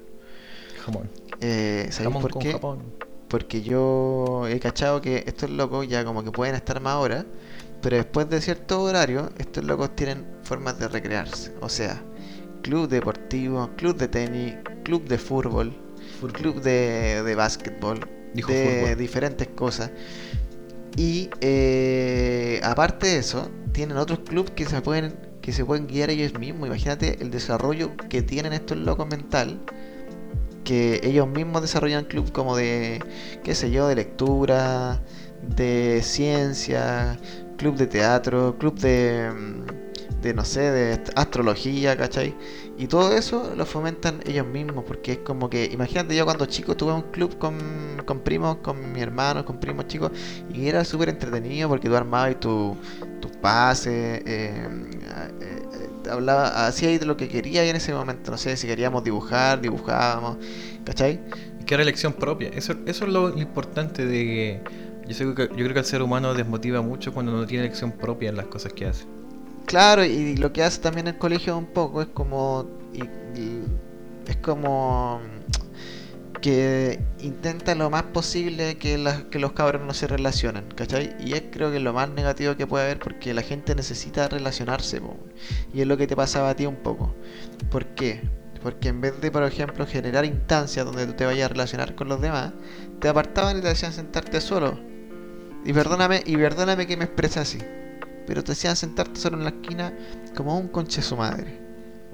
Jamón. 0.85 1.11
Eh, 1.41 1.89
¿Sabéis 1.91 2.15
Jamón 2.15 2.17
por 2.17 2.31
con 2.31 2.41
qué? 2.41 2.53
Japón. 2.53 2.95
Porque 3.29 3.63
yo 3.63 4.47
he 4.49 4.61
cachado 4.61 5.01
que 5.01 5.25
estos 5.27 5.51
locos 5.51 5.89
ya 5.89 6.05
como 6.05 6.23
que 6.25 6.31
pueden 6.33 6.55
estar 6.55 6.81
más 6.81 6.97
horas, 6.97 7.27
pero 7.83 7.97
después 7.97 8.29
de 8.31 8.41
cierto 8.41 8.83
horario, 8.83 9.31
estos 9.39 9.65
locos 9.65 9.95
tienen 9.97 10.27
formas 10.43 10.79
de 10.79 10.89
recrearse. 10.89 11.53
O 11.61 11.69
sea, 11.69 12.03
club 12.63 12.89
deportivo, 12.89 13.71
club 13.77 13.97
de 13.97 14.09
tenis, 14.09 14.55
club 14.85 15.05
de 15.09 15.19
fútbol, 15.19 15.77
club 16.33 16.61
de, 16.63 17.23
de 17.25 17.35
básquetbol, 17.35 18.09
Dijo 18.33 18.55
de 18.55 18.57
fútbol. 18.57 18.97
diferentes 18.97 19.49
cosas. 19.49 19.91
Y 20.97 21.31
eh, 21.41 22.61
aparte 22.65 23.07
de 23.09 23.19
eso, 23.19 23.51
tienen 23.73 23.97
otros 23.99 24.21
clubes 24.21 24.53
que 24.53 24.67
se 24.67 24.81
pueden 24.83 25.19
que 25.43 25.53
se 25.53 25.65
pueden 25.65 25.87
guiar 25.87 26.11
ellos 26.11 26.35
mismos. 26.39 26.67
Imagínate 26.69 27.23
el 27.23 27.31
desarrollo 27.31 27.97
que 28.09 28.23
tienen 28.23 28.53
estos 28.53 28.79
locos 28.79 29.07
mental, 29.07 29.61
que 30.67 31.01
ellos 31.05 31.29
mismos 31.29 31.63
desarrollan 31.63 32.05
club 32.07 32.33
como 32.33 32.57
de, 32.57 33.05
qué 33.45 33.55
sé 33.55 33.71
yo, 33.71 33.89
de 33.89 33.97
lectura, 33.97 35.03
de 35.43 36.03
ciencia, 36.03 37.19
club 37.57 37.77
de 37.77 37.87
teatro, 37.87 38.59
club 38.59 38.79
de, 38.81 39.31
mm, 39.35 40.21
de 40.23 40.35
no 40.35 40.45
sé, 40.45 40.61
de 40.73 41.01
astrología, 41.15 41.97
¿cachai? 41.97 42.37
Y 42.77 42.89
todo 42.89 43.13
eso 43.17 43.55
lo 43.57 43.65
fomentan 43.67 44.21
ellos 44.27 44.47
mismos, 44.47 44.85
porque 44.87 45.13
es 45.13 45.19
como 45.19 45.49
que, 45.51 45.67
imagínate 45.73 46.17
yo 46.17 46.25
cuando 46.25 46.47
chico 46.47 46.77
tuve 46.77 46.93
un 46.93 47.03
club 47.13 47.39
con, 47.39 48.03
con 48.05 48.21
primos, 48.21 48.59
con 48.59 48.93
mis 48.93 49.03
hermanos, 49.03 49.45
con 49.45 49.59
primos 49.59 49.87
chicos, 49.87 50.13
y 50.53 50.69
era 50.69 50.85
súper 50.85 51.09
entretenido 51.11 51.69
porque 51.69 51.89
tú 51.89 51.97
armabas 51.97 52.39
tu- 52.41 52.77
tus 53.21 53.31
pases, 53.33 54.23
eh, 54.27 54.69
eh, 55.41 55.56
hablaba, 56.11 56.67
hacías 56.67 56.99
de 57.01 57.07
lo 57.07 57.17
que 57.17 57.29
querías 57.29 57.67
en 57.67 57.77
ese 57.77 57.93
momento, 57.95 58.31
no 58.31 58.39
sé, 58.39 58.57
si 58.57 58.67
queríamos 58.67 59.05
dibujar, 59.05 59.61
dibujábamos, 59.61 60.39
¿cachai? 60.85 61.21
Y 61.61 61.65
que 61.65 61.75
era 61.75 61.83
elección 61.83 62.13
propia. 62.15 62.49
Eso, 62.51 62.75
eso 62.87 63.05
es 63.07 63.11
lo 63.13 63.37
importante 63.39 64.07
de 64.07 64.25
que 64.25 64.63
yo, 65.09 65.15
sé 65.15 65.25
que 65.35 65.43
yo 65.49 65.55
creo 65.65 65.73
que 65.75 65.79
el 65.81 65.85
ser 65.85 66.03
humano 66.03 66.35
desmotiva 66.35 66.83
mucho 66.83 67.13
cuando 67.13 67.33
no 67.33 67.47
tiene 67.47 67.65
elección 67.67 67.93
propia 67.93 68.29
en 68.31 68.37
las 68.37 68.47
cosas 68.47 68.73
que 68.73 68.87
hace. 68.87 69.07
Claro, 69.67 70.05
y 70.05 70.37
lo 70.37 70.53
que 70.53 70.63
hace 70.63 70.81
también 70.81 71.09
el 71.09 71.19
colegio 71.19 71.57
un 71.59 71.67
poco 71.67 72.03
es 72.03 72.09
como. 72.09 72.67
y- 72.93 73.03
y- 73.39 73.65
es 74.27 74.37
como. 74.39 75.21
Que 76.47 77.01
intenta 77.23 77.75
lo 77.75 77.91
más 77.91 78.05
posible 78.05 78.77
que, 78.79 78.97
las- 78.99 79.25
que 79.25 79.41
los 79.41 79.51
cabros 79.51 79.85
no 79.85 79.93
se 79.93 80.07
relacionen, 80.07 80.67
¿cachai? 80.77 81.17
Y 81.19 81.33
es 81.33 81.43
creo 81.51 81.73
que 81.73 81.81
lo 81.81 81.93
más 81.93 82.09
negativo 82.11 82.55
que 82.57 82.69
puede 82.69 82.85
haber 82.85 83.01
porque 83.01 83.35
la 83.35 83.43
gente 83.43 83.75
necesita 83.75 84.29
relacionarse, 84.29 85.01
po. 85.01 85.17
y 85.75 85.81
es 85.81 85.89
lo 85.89 85.97
que 85.97 86.07
te 86.07 86.15
pasaba 86.15 86.51
a 86.51 86.55
ti 86.55 86.65
un 86.65 86.77
poco. 86.77 87.17
¿Por 87.69 87.87
qué? 87.97 88.21
Porque 88.63 88.89
en 88.91 89.01
vez 89.01 89.21
de, 89.21 89.33
por 89.33 89.43
ejemplo, 89.43 89.87
generar 89.89 90.25
instancias 90.25 90.87
donde 90.87 91.07
tú 91.09 91.15
te 91.15 91.25
vayas 91.27 91.47
a 91.47 91.49
relacionar 91.49 91.97
con 91.97 92.09
los 92.09 92.21
demás, 92.21 92.53
te 93.01 93.09
apartaban 93.09 93.59
y 93.59 93.61
te 93.61 93.69
hacían 93.69 93.93
sentarte 93.93 94.41
solo. 94.41 94.79
Y 95.65 95.73
perdóname, 95.73 96.23
y 96.25 96.37
perdóname 96.37 96.87
que 96.87 96.97
me 96.97 97.07
exprese 97.07 97.41
así. 97.41 97.59
Pero 98.25 98.45
te 98.45 98.53
hacían 98.53 98.77
sentarte 98.77 99.19
solo 99.19 99.37
en 99.37 99.43
la 99.43 99.51
esquina 99.51 99.93
como 100.37 100.57
un 100.57 100.69
conche 100.69 101.03
su 101.03 101.17
madre. 101.17 101.59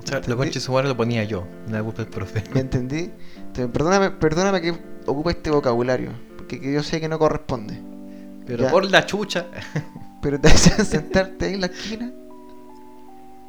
O 0.03 0.07
sea, 0.07 0.21
lo 0.27 0.37
conche 0.39 0.59
su 0.59 0.73
madre 0.73 0.89
lo 0.89 0.97
ponía 0.97 1.23
yo, 1.25 1.47
no 1.69 1.77
la 1.77 1.83
culpa 1.83 2.03
del 2.03 2.11
profe. 2.11 2.43
¿Me 2.55 2.61
entendí? 2.61 3.11
Entonces, 3.53 3.71
perdóname, 3.71 4.11
perdóname 4.11 4.61
que 4.63 4.75
ocupe 5.07 5.33
este 5.33 5.51
vocabulario. 5.51 6.11
Porque 6.39 6.59
que 6.59 6.73
yo 6.73 6.83
sé 6.83 7.01
que 7.01 7.09
no 7.09 7.19
corresponde. 7.19 7.79
Pero 8.47 8.65
Ya. 8.65 8.71
por 8.71 8.91
la 8.91 9.05
chucha. 9.05 9.47
Pero 10.23 10.41
te 10.41 10.49
hacen 10.49 10.85
sentarte 10.87 11.47
ahí 11.47 11.55
en 11.55 11.61
la 11.61 11.67
esquina 11.67 12.13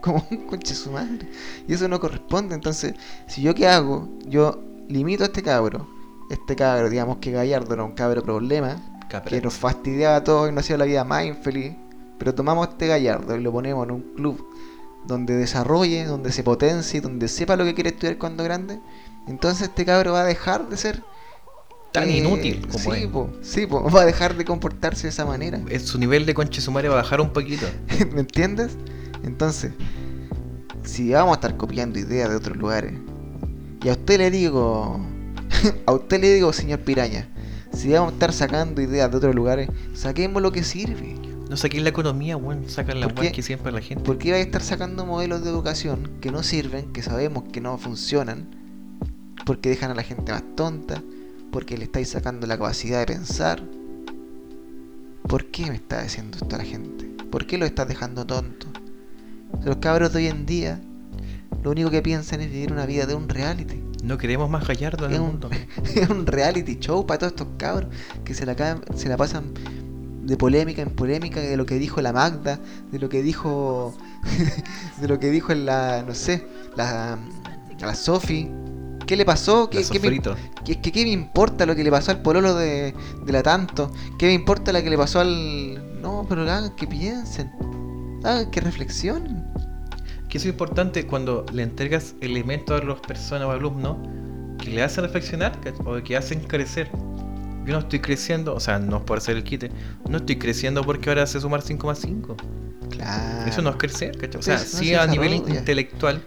como 0.02 0.26
un 0.30 0.46
conche 0.48 0.76
su 0.76 0.92
madre. 0.92 1.30
Y 1.68 1.74
eso 1.74 1.88
no 1.88 2.00
corresponde. 2.00 2.54
Entonces, 2.56 2.94
si 3.28 3.42
yo 3.42 3.56
qué 3.56 3.68
hago, 3.68 4.10
yo 4.26 4.62
limito 4.90 5.24
a 5.24 5.28
este 5.28 5.42
cabro. 5.42 5.88
Este 6.30 6.56
cabro, 6.58 6.90
digamos 6.90 7.18
que 7.18 7.32
Gallardo 7.32 7.74
era 7.74 7.84
un 7.84 7.94
cabro 7.94 8.22
problema, 8.22 8.82
que 9.26 9.42
nos 9.42 9.54
fastidiaba 9.54 10.18
a 10.18 10.24
todos 10.24 10.50
y 10.50 10.52
nos 10.52 10.66
hacía 10.66 10.78
la 10.78 10.86
vida 10.86 11.06
más 11.06 11.24
infeliz. 11.26 11.74
Pero 12.18 12.36
tomamos 12.36 12.68
a 12.68 12.72
este 12.72 12.88
Gallardo 12.88 13.38
y 13.38 13.42
lo 13.42 13.52
ponemos 13.54 13.86
en 13.86 13.92
un 13.92 14.02
club 14.16 14.46
donde 15.06 15.36
desarrolle, 15.36 16.06
donde 16.06 16.32
se 16.32 16.44
potencie, 16.44 17.00
donde 17.00 17.28
sepa 17.30 17.56
lo 17.56 17.64
que 17.64 17.74
quiere 17.74 17.92
estudiar 17.92 18.18
cuando 18.18 18.44
grande. 18.44 18.80
Entonces 19.28 19.70
este 19.70 19.86
cabro 19.86 20.14
va 20.14 20.22
a 20.22 20.26
dejar 20.26 20.68
de 20.70 20.78
ser 20.78 21.02
Tan 21.92 22.10
eh, 22.10 22.18
inútil 22.18 22.68
como 22.68 22.94
sí, 22.94 23.02
es. 23.04 23.08
po, 23.08 23.30
sí, 23.42 23.68
po, 23.68 23.90
va 23.90 24.02
a 24.02 24.06
dejar 24.06 24.36
de 24.36 24.46
comportarse 24.46 25.04
de 25.04 25.10
esa 25.10 25.26
manera. 25.26 25.62
Eh, 25.70 25.80
Su 25.80 26.00
nivel 26.00 26.26
de 26.26 26.34
conche 26.34 26.60
sumario 26.60 26.92
va 26.92 27.00
a 27.00 27.02
bajar 27.04 27.22
un 27.22 27.32
poquito. 27.32 27.68
¿Me 28.14 28.22
entiendes? 28.22 28.78
Entonces, 29.24 29.72
si 30.84 31.12
vamos 31.12 31.34
a 31.34 31.36
estar 31.36 31.56
copiando 31.56 32.00
ideas 32.00 32.30
de 32.30 32.36
otros 32.36 32.58
lugares, 32.58 32.94
y 33.84 33.90
a 33.90 33.92
usted 33.94 34.18
le 34.18 34.32
digo, 34.32 35.00
a 35.86 35.92
usted 35.94 36.20
le 36.20 36.34
digo, 36.34 36.52
señor 36.52 36.80
Piraña, 36.80 37.30
si 37.72 37.92
vamos 37.92 38.12
a 38.12 38.14
estar 38.14 38.34
sacando 38.34 38.82
ideas 38.82 39.12
de 39.12 39.18
otros 39.18 39.36
lugares, 39.36 39.70
saquemos 39.94 40.42
lo 40.42 40.52
que 40.52 40.64
sirve. 40.64 41.16
No 41.50 41.58
saquen 41.58 41.84
la 41.84 41.90
economía, 41.90 42.36
weón. 42.38 42.68
Sacan 42.70 43.00
la 43.00 43.08
¿Por 43.08 43.20
weá 43.20 43.30
qué? 43.30 43.36
que 43.36 43.44
siempre 43.44 43.72
la 43.72 43.82
gente. 43.82 44.04
¿Por 44.04 44.18
qué 44.18 44.32
vais 44.32 44.44
a 44.44 44.46
estar 44.48 44.64
sacando 44.64 45.06
modelos 45.06 45.44
de 45.44 45.50
educación 45.52 46.10
que 46.22 46.32
no 46.32 46.42
sirven, 46.42 46.92
que 46.92 47.04
sabemos 47.04 47.44
que 47.52 47.62
no 47.62 47.78
funcionan? 47.78 48.63
Porque 49.46 49.70
dejan 49.70 49.92
a 49.92 49.96
la 49.96 50.04
gente 50.04 50.32
más 50.32 50.44
tonta, 50.56 51.02
porque 51.52 51.78
le 51.78 51.86
estáis 51.86 52.10
sacando 52.10 52.48
la 52.48 52.58
capacidad 52.58 53.00
de 53.00 53.06
pensar. 53.06 53.62
¿Por 55.28 55.46
qué 55.46 55.66
me 55.68 55.76
está 55.76 56.04
diciendo 56.04 56.38
esto 56.42 56.56
a 56.56 56.60
la 56.60 56.66
gente? 56.66 57.06
¿Por 57.30 57.46
qué 57.46 57.58
lo 57.58 57.66
estás 57.66 57.88
dejando 57.88 58.26
tonto? 58.26 58.68
Los 59.64 59.78
cabros 59.78 60.12
de 60.14 60.20
hoy 60.20 60.28
en 60.28 60.46
día, 60.46 60.82
lo 61.64 61.72
único 61.72 61.90
que 61.90 62.02
piensan 62.02 62.42
es 62.42 62.52
vivir 62.52 62.72
una 62.72 62.86
vida 62.86 63.06
de 63.06 63.16
un 63.16 63.30
reality. 63.30 63.84
No 64.04 64.18
queremos 64.18 64.50
más 64.50 64.68
gallardo 64.68 65.06
en 65.06 65.12
Es 65.12 65.18
el 65.18 65.24
un, 65.24 65.28
mundo. 65.30 65.50
es 65.96 66.10
un 66.10 66.26
reality 66.26 66.78
show 66.80 67.06
para 67.06 67.20
todos 67.20 67.34
estos 67.34 67.48
cabros 67.58 67.90
que 68.26 68.34
se 68.34 68.46
la, 68.46 68.82
se 68.96 69.08
la 69.08 69.18
pasan 69.18 69.54
de 70.24 70.38
polémica 70.38 70.82
en 70.82 70.90
polémica 70.90 71.40
de 71.40 71.56
lo 71.58 71.66
que 71.66 71.76
dijo 71.76 72.02
la 72.02 72.14
Magda, 72.14 72.60
de 72.92 73.00
lo 73.00 73.10
que 73.10 73.22
dijo 73.22 73.96
de 75.02 75.08
lo 75.08 75.20
que 75.20 75.30
dijo 75.30 75.52
en 75.52 75.66
la 75.66 76.04
no 76.06 76.14
sé, 76.16 76.46
la 76.76 77.18
la 77.80 77.96
Sofi. 77.96 78.50
¿Qué 79.06 79.16
le 79.16 79.26
pasó? 79.26 79.70
¿Qué, 79.70 79.80
qué 79.90 80.00
me, 80.00 80.08
qué- 80.92 81.04
me 81.06 81.12
importa 81.12 81.66
lo 81.66 81.76
que 81.76 81.84
le 81.84 81.92
pasó 81.92 82.12
al 82.12 82.22
pololo 82.22 82.56
de, 82.56 82.94
de 83.26 83.32
la 83.32 83.44
tanto? 83.44 83.92
¿Qué 84.18 84.28
me 84.28 84.34
importa 84.34 84.72
lo 84.72 84.82
que 84.82 84.90
le 84.90 84.98
pasó 84.98 85.20
al 85.20 86.02
No, 86.02 86.26
pero 86.28 86.42
hagan 86.44 86.76
que 86.76 86.88
piensen. 86.88 87.52
Hagan 88.24 88.50
que 88.52 88.62
reflexionen. 88.62 89.44
Que 90.30 90.38
eso 90.38 90.48
es 90.48 90.54
importante 90.54 91.06
cuando 91.06 91.46
le 91.54 91.64
entregas 91.64 92.16
elementos 92.22 92.82
a 92.82 92.84
las 92.84 93.00
personas 93.02 93.48
o 93.48 93.52
alumnos 93.52 93.98
que 94.58 94.72
le 94.72 94.82
hacen 94.82 95.04
reflexionar 95.04 95.60
o 95.86 96.02
que 96.02 96.16
hacen 96.18 96.40
crecer. 96.42 96.90
Yo 97.66 97.74
no 97.74 97.80
estoy 97.80 98.00
creciendo, 98.00 98.54
o 98.56 98.60
sea, 98.60 98.80
no 98.80 98.98
es 98.98 99.04
por 99.04 99.20
hacer 99.20 99.38
el 99.38 99.44
quite, 99.44 99.72
no 100.10 100.18
estoy 100.18 100.38
creciendo 100.38 100.84
porque 100.84 101.10
ahora 101.10 101.26
sé 101.28 101.40
sumar 101.40 101.62
5 101.62 101.88
más 101.88 102.00
5. 102.00 102.36
Claro. 102.90 103.48
Eso 103.50 103.62
no 103.62 103.70
es 103.70 103.76
crecer, 103.78 104.18
¿cachai? 104.18 104.40
O 104.40 104.44
sea, 104.44 104.58
no 104.58 104.64
sí 104.64 104.88
se 104.88 104.98
a 104.98 105.08
nivel 105.08 105.34
intelectual, 105.34 106.22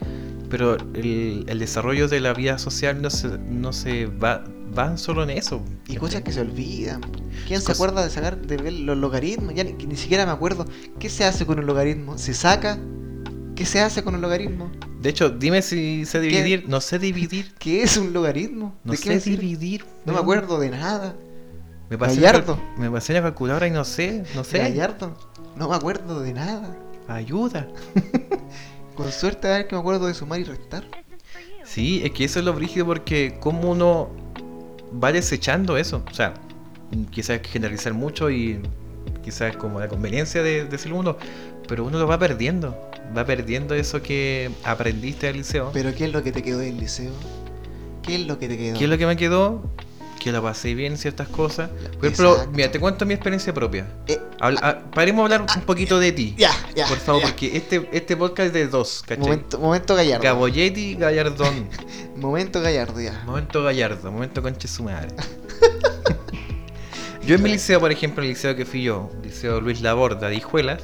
pero 0.49 0.77
el, 0.95 1.45
el 1.49 1.59
desarrollo 1.59 2.09
de 2.09 2.21
la 2.21 2.33
vida 2.33 2.59
social 2.59 3.01
no 3.03 3.11
se, 3.11 3.39
no 3.39 3.73
se 3.73 4.07
va, 4.07 4.45
va 4.77 4.97
solo 4.97 5.23
en 5.23 5.31
eso. 5.31 5.63
Y 5.87 5.97
cosas 5.97 6.23
que 6.23 6.33
se 6.33 6.41
olvidan. 6.41 7.01
¿Quién 7.47 7.61
se 7.61 7.73
acuerda 7.73 8.03
de 8.05 8.11
sacar 8.11 8.39
de 8.39 8.57
ver 8.57 8.73
los 8.73 8.97
logaritmos? 8.97 9.55
Ya 9.55 9.65
ni, 9.65 9.73
ni 9.73 9.97
siquiera 9.97 10.25
me 10.27 10.33
acuerdo. 10.33 10.67
¿Qué 10.99 11.09
se 11.09 11.25
hace 11.25 11.47
con 11.47 11.59
un 11.59 11.67
logaritmo? 11.67 12.19
¿Se 12.19 12.35
saca? 12.35 12.79
¿Qué 13.55 13.65
se 13.65 13.81
hace 13.81 14.03
con 14.03 14.15
un 14.15 14.21
logaritmo? 14.21 14.71
De 15.01 15.11
hecho, 15.11 15.31
dime 15.31 15.63
si 15.63 16.05
sé 16.05 16.21
dividir. 16.21 16.69
No 16.69 16.81
sé 16.81 16.99
dividir. 16.99 17.55
¿Qué 17.59 17.83
es 17.83 17.97
un 17.97 18.13
logaritmo? 18.13 18.75
No 18.85 18.93
¿De 18.93 18.99
qué 18.99 19.15
sé 19.15 19.21
sirve? 19.21 19.43
dividir. 19.43 19.85
No 20.05 20.13
me 20.13 20.19
acuerdo 20.19 20.59
de 20.59 20.71
nada. 20.71 21.17
Me 21.89 21.97
pasé 21.97 22.21
Gallardo. 22.21 22.59
La, 22.75 22.81
me 22.83 22.91
pasé 22.91 23.13
la 23.13 23.23
calculadora 23.23 23.67
y 23.67 23.71
no 23.71 23.85
sé, 23.85 24.25
no 24.35 24.45
sé. 24.45 24.59
Gallardo. 24.59 25.17
No 25.57 25.69
me 25.69 25.77
acuerdo 25.77 26.21
de 26.21 26.33
nada. 26.35 26.77
Ayuda. 27.09 27.69
Con 28.97 29.13
suerte 29.13 29.49
a 29.49 29.59
ver 29.59 29.69
que 29.69 29.75
me 29.75 29.81
acuerdo 29.81 30.07
de 30.07 30.15
sumar 30.15 30.41
y 30.41 30.45
restar. 30.45 30.85
Sí, 31.65 32.01
es 32.05 32.13
que 32.13 32.25
eso 32.25 32.39
es 32.39 32.45
lo 32.45 32.55
brígido 32.55 32.87
porque 32.87 33.37
como 33.41 33.71
uno 33.71 34.09
va 35.03 35.13
desechando 35.13 35.77
eso. 35.77 36.03
O 36.11 36.15
sea, 36.15 36.35
quizás 37.11 37.41
generalizar 37.43 37.93
mucho 37.93 38.31
y 38.31 38.61
quizás 39.23 39.57
como 39.57 39.81
la 39.81 39.89
conveniencia 39.89 40.43
de, 40.43 40.65
de 40.65 40.69
decirlo 40.69 40.99
uno, 40.99 41.17
pero 41.69 41.85
uno 41.85 41.99
lo 41.99 42.07
va 42.07 42.19
perdiendo. 42.19 42.77
Va 43.17 43.25
perdiendo 43.25 43.75
eso 43.75 44.03
que 44.03 44.51
aprendiste 44.65 45.29
al 45.29 45.37
liceo. 45.37 45.71
Pero 45.73 45.95
¿qué 45.95 46.07
es 46.07 46.13
lo 46.13 46.23
que 46.23 46.33
te 46.33 46.43
quedó 46.43 46.59
del 46.59 46.79
liceo? 46.79 47.13
¿Qué 48.03 48.15
es 48.15 48.27
lo 48.27 48.39
que 48.39 48.49
te 48.49 48.57
quedó? 48.57 48.79
¿Qué 48.79 48.85
es 48.85 48.91
lo 48.91 48.99
que 48.99 49.07
me 49.07 49.17
quedó? 49.17 49.63
Que 50.27 50.33
lo 50.33 50.43
pasé 50.43 50.75
bien 50.75 50.95
en 50.95 50.99
ciertas 50.99 51.29
cosas. 51.29 51.71
Por 51.71 52.07
ejemplo, 52.07 52.33
Exacto. 52.33 52.51
mira, 52.53 52.69
te 52.73 52.81
cuento 52.81 53.07
mi 53.07 53.15
experiencia 53.15 53.55
propia. 53.55 53.87
Eh, 54.09 54.19
Habla- 54.41 54.61
ah, 54.61 54.79
paremos 54.93 55.21
a 55.21 55.25
hablar 55.37 55.43
un 55.57 55.63
poquito 55.63 56.01
de 56.01 56.11
ti. 56.11 56.35
ya, 56.37 56.51
ya. 56.75 56.89
Por 56.89 56.97
favor, 56.99 57.23
ya. 57.23 57.29
porque 57.29 57.57
este, 57.57 57.89
este 57.93 58.17
podcast 58.17 58.49
es 58.49 58.53
de 58.53 58.67
dos, 58.67 59.05
¿cachai? 59.07 59.23
Momento, 59.23 59.61
momento 59.61 59.95
Gallardo. 59.95 60.25
Gabolletti, 60.25 60.97
Gallardón. 60.97 61.69
Momento 62.17 62.61
Gallardo, 62.61 63.01
ya. 63.01 63.23
Momento 63.25 63.63
Gallardo, 63.63 64.11
momento 64.11 64.43
conche 64.43 64.67
su 64.67 64.83
madre. 64.83 65.15
yo 67.25 67.37
en 67.37 67.43
mi 67.45 67.51
liceo, 67.51 67.79
por 67.79 67.93
ejemplo, 67.93 68.25
el 68.25 68.31
liceo 68.31 68.57
que 68.57 68.65
fui 68.65 68.83
yo, 68.83 69.11
el 69.23 69.29
liceo 69.29 69.61
Luis 69.61 69.81
Laborda 69.81 70.29
de 70.29 70.35
Hijuelas, 70.35 70.83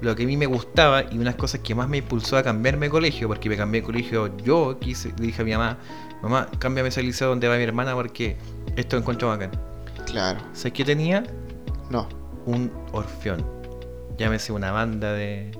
lo 0.00 0.16
que 0.16 0.22
a 0.22 0.26
mí 0.26 0.38
me 0.38 0.46
gustaba 0.46 1.04
y 1.10 1.18
unas 1.18 1.34
cosas 1.34 1.60
que 1.60 1.74
más 1.74 1.90
me 1.90 1.98
impulsó 1.98 2.38
a 2.38 2.42
cambiarme 2.42 2.86
de 2.86 2.90
colegio, 2.90 3.28
porque 3.28 3.50
me 3.50 3.56
cambié 3.58 3.82
de 3.82 3.86
colegio, 3.86 4.34
yo 4.38 4.78
quise, 4.80 5.12
le 5.18 5.26
dije 5.26 5.42
a 5.42 5.44
mi 5.44 5.50
mamá, 5.52 5.76
mamá, 6.22 6.48
cámbiame 6.58 6.88
ese 6.88 7.02
liceo 7.02 7.28
donde 7.28 7.48
va 7.48 7.56
mi 7.56 7.64
hermana 7.64 7.94
porque 7.94 8.36
esto 8.76 8.96
encuentro 8.96 9.28
bacán. 9.28 9.50
Claro. 10.06 10.40
¿Sabes 10.52 10.72
qué 10.72 10.84
tenía? 10.84 11.24
No. 11.90 12.08
Un 12.46 12.70
orfeón. 12.92 13.44
Llámese 14.18 14.52
una 14.52 14.72
banda 14.72 15.12
de, 15.12 15.50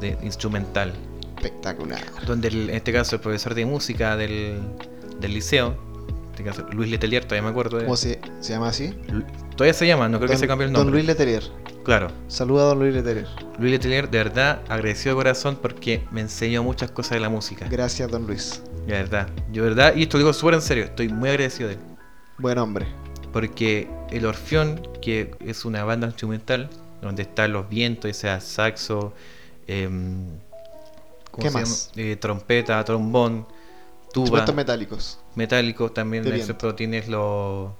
de 0.00 0.16
instrumental. 0.22 0.92
Espectacular. 1.36 2.00
donde 2.26 2.48
el- 2.48 2.70
en 2.70 2.76
este 2.76 2.92
caso 2.92 3.16
el 3.16 3.20
profesor 3.22 3.54
de 3.54 3.66
música 3.66 4.16
del, 4.16 4.60
del 5.20 5.34
liceo, 5.34 5.74
en 6.08 6.30
este 6.30 6.44
caso 6.44 6.62
Luis 6.72 6.88
Letelier, 6.90 7.24
todavía 7.24 7.42
me 7.42 7.48
acuerdo 7.50 7.78
de 7.78 7.84
¿Cómo 7.84 7.96
se, 7.96 8.20
se 8.40 8.52
llama 8.52 8.68
así? 8.68 8.94
Lu- 9.08 9.24
Todavía 9.56 9.74
se 9.74 9.86
llama, 9.86 10.08
no 10.08 10.18
creo 10.18 10.28
que 10.28 10.34
Don- 10.34 10.40
se 10.40 10.46
cambie 10.46 10.66
el 10.68 10.72
Don 10.72 10.82
nombre. 10.84 11.00
Luis 11.02 11.06
Leterier. 11.06 11.42
Claro, 11.84 12.12
Saluda 12.28 12.62
a 12.62 12.66
Don 12.66 12.78
Luis 12.78 12.94
Leterier. 12.94 13.26
Luis 13.58 13.72
Letelier 13.72 14.08
de 14.08 14.18
verdad 14.18 14.60
agradecido 14.68 15.16
de 15.16 15.20
corazón 15.20 15.58
porque 15.60 16.04
me 16.12 16.20
enseñó 16.20 16.62
muchas 16.62 16.92
cosas 16.92 17.12
de 17.12 17.20
la 17.20 17.28
música. 17.28 17.66
Gracias, 17.68 18.08
Don 18.08 18.24
Luis. 18.24 18.62
De 18.86 18.92
verdad, 18.92 19.28
yo 19.50 19.64
de 19.64 19.70
verdad, 19.70 19.96
y 19.96 20.02
esto 20.02 20.16
lo 20.18 20.20
digo 20.24 20.32
súper 20.32 20.54
en 20.54 20.62
serio, 20.62 20.84
estoy 20.84 21.08
muy 21.08 21.28
agradecido 21.28 21.68
de 21.70 21.74
él. 21.74 21.80
Buen 22.38 22.58
hombre. 22.58 22.86
Porque 23.32 23.88
el 24.10 24.26
Orfeón, 24.26 24.86
que 25.00 25.34
es 25.40 25.64
una 25.64 25.84
banda 25.84 26.06
instrumental, 26.06 26.68
donde 27.00 27.22
están 27.22 27.52
los 27.52 27.68
vientos, 27.68 28.08
ya 28.10 28.14
sea 28.14 28.40
saxo, 28.40 29.14
¿cómo 31.30 31.42
¿Qué 31.44 31.50
se 31.50 31.58
más? 31.58 31.90
llama? 31.94 32.08
Eh, 32.08 32.16
trompeta, 32.16 32.84
trombón, 32.84 33.46
tuba. 34.12 34.24
Instrumentos 34.26 34.54
metálicos. 34.54 35.18
metálicos 35.34 35.94
también, 35.94 36.24
por 36.24 36.34
ejemplo, 36.34 36.74
tienes 36.74 37.08
lo, 37.08 37.74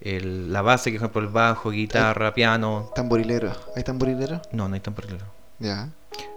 el- 0.00 0.52
la 0.52 0.62
base, 0.62 0.90
que 0.92 0.98
por 0.98 1.06
ejemplo 1.06 1.22
el 1.22 1.28
bajo, 1.28 1.70
guitarra, 1.70 2.34
piano. 2.34 2.90
Tamborilero. 2.94 3.52
¿Hay 3.76 3.82
tamborilero? 3.84 4.42
No, 4.52 4.68
no 4.68 4.74
hay 4.74 4.80
tamborilero. 4.80 5.24
Ya. 5.58 5.88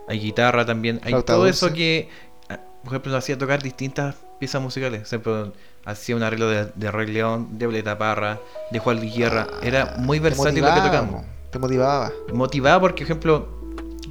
Hay 0.07 0.19
guitarra 0.19 0.65
también, 0.65 1.01
hay 1.03 1.09
Flauta 1.11 1.33
todo 1.33 1.43
dulce. 1.45 1.65
eso 1.67 1.73
que, 1.75 2.09
ah, 2.49 2.59
por 2.83 2.93
ejemplo, 2.93 3.11
nos 3.11 3.23
hacía 3.23 3.37
tocar 3.37 3.61
distintas 3.61 4.15
piezas 4.39 4.61
musicales. 4.61 5.01
Ejemplo, 5.03 5.53
hacía 5.85 6.15
un 6.15 6.23
arreglo 6.23 6.47
de, 6.49 6.65
de 6.75 6.91
Rey 6.91 7.07
León, 7.07 7.57
de 7.57 7.67
Violeta 7.67 7.97
Parra, 7.97 8.39
de 8.71 8.79
Juan 8.79 8.99
Guerra. 9.01 9.47
Era 9.61 9.93
Ah, 9.95 9.99
muy 9.99 10.17
te 10.19 10.23
versátil 10.23 10.61
lo 10.63 10.73
que 10.73 10.81
tocamos. 10.81 11.11
mo. 11.11 11.25
Te 11.51 11.59
motivaba. 11.59 12.11
Motivaba 12.33 12.79
porque, 12.81 13.03
por 13.03 13.11
ejemplo, 13.11 13.47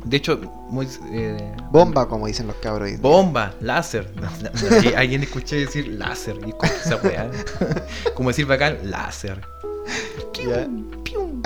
de 0.04 0.16
hecho, 0.16 0.38
muy... 0.68 0.88
eh, 1.12 1.52
Bomba, 1.70 2.08
como 2.08 2.26
dicen 2.26 2.46
los 2.46 2.56
cabros. 2.56 2.90
Bomba, 3.00 3.54
láser. 3.60 4.12
Alguien- 4.96 5.22
escuché 5.22 5.56
decir 5.56 5.88
láser. 5.88 6.36
Y 6.46 6.52
con 6.52 6.68
esa 6.68 6.96
weá. 6.96 7.30
Como 8.14 8.28
decir 8.30 8.46
bacán, 8.46 8.78
láser. 8.84 9.40
Ya. 10.34 10.66
Pium. 11.02 11.42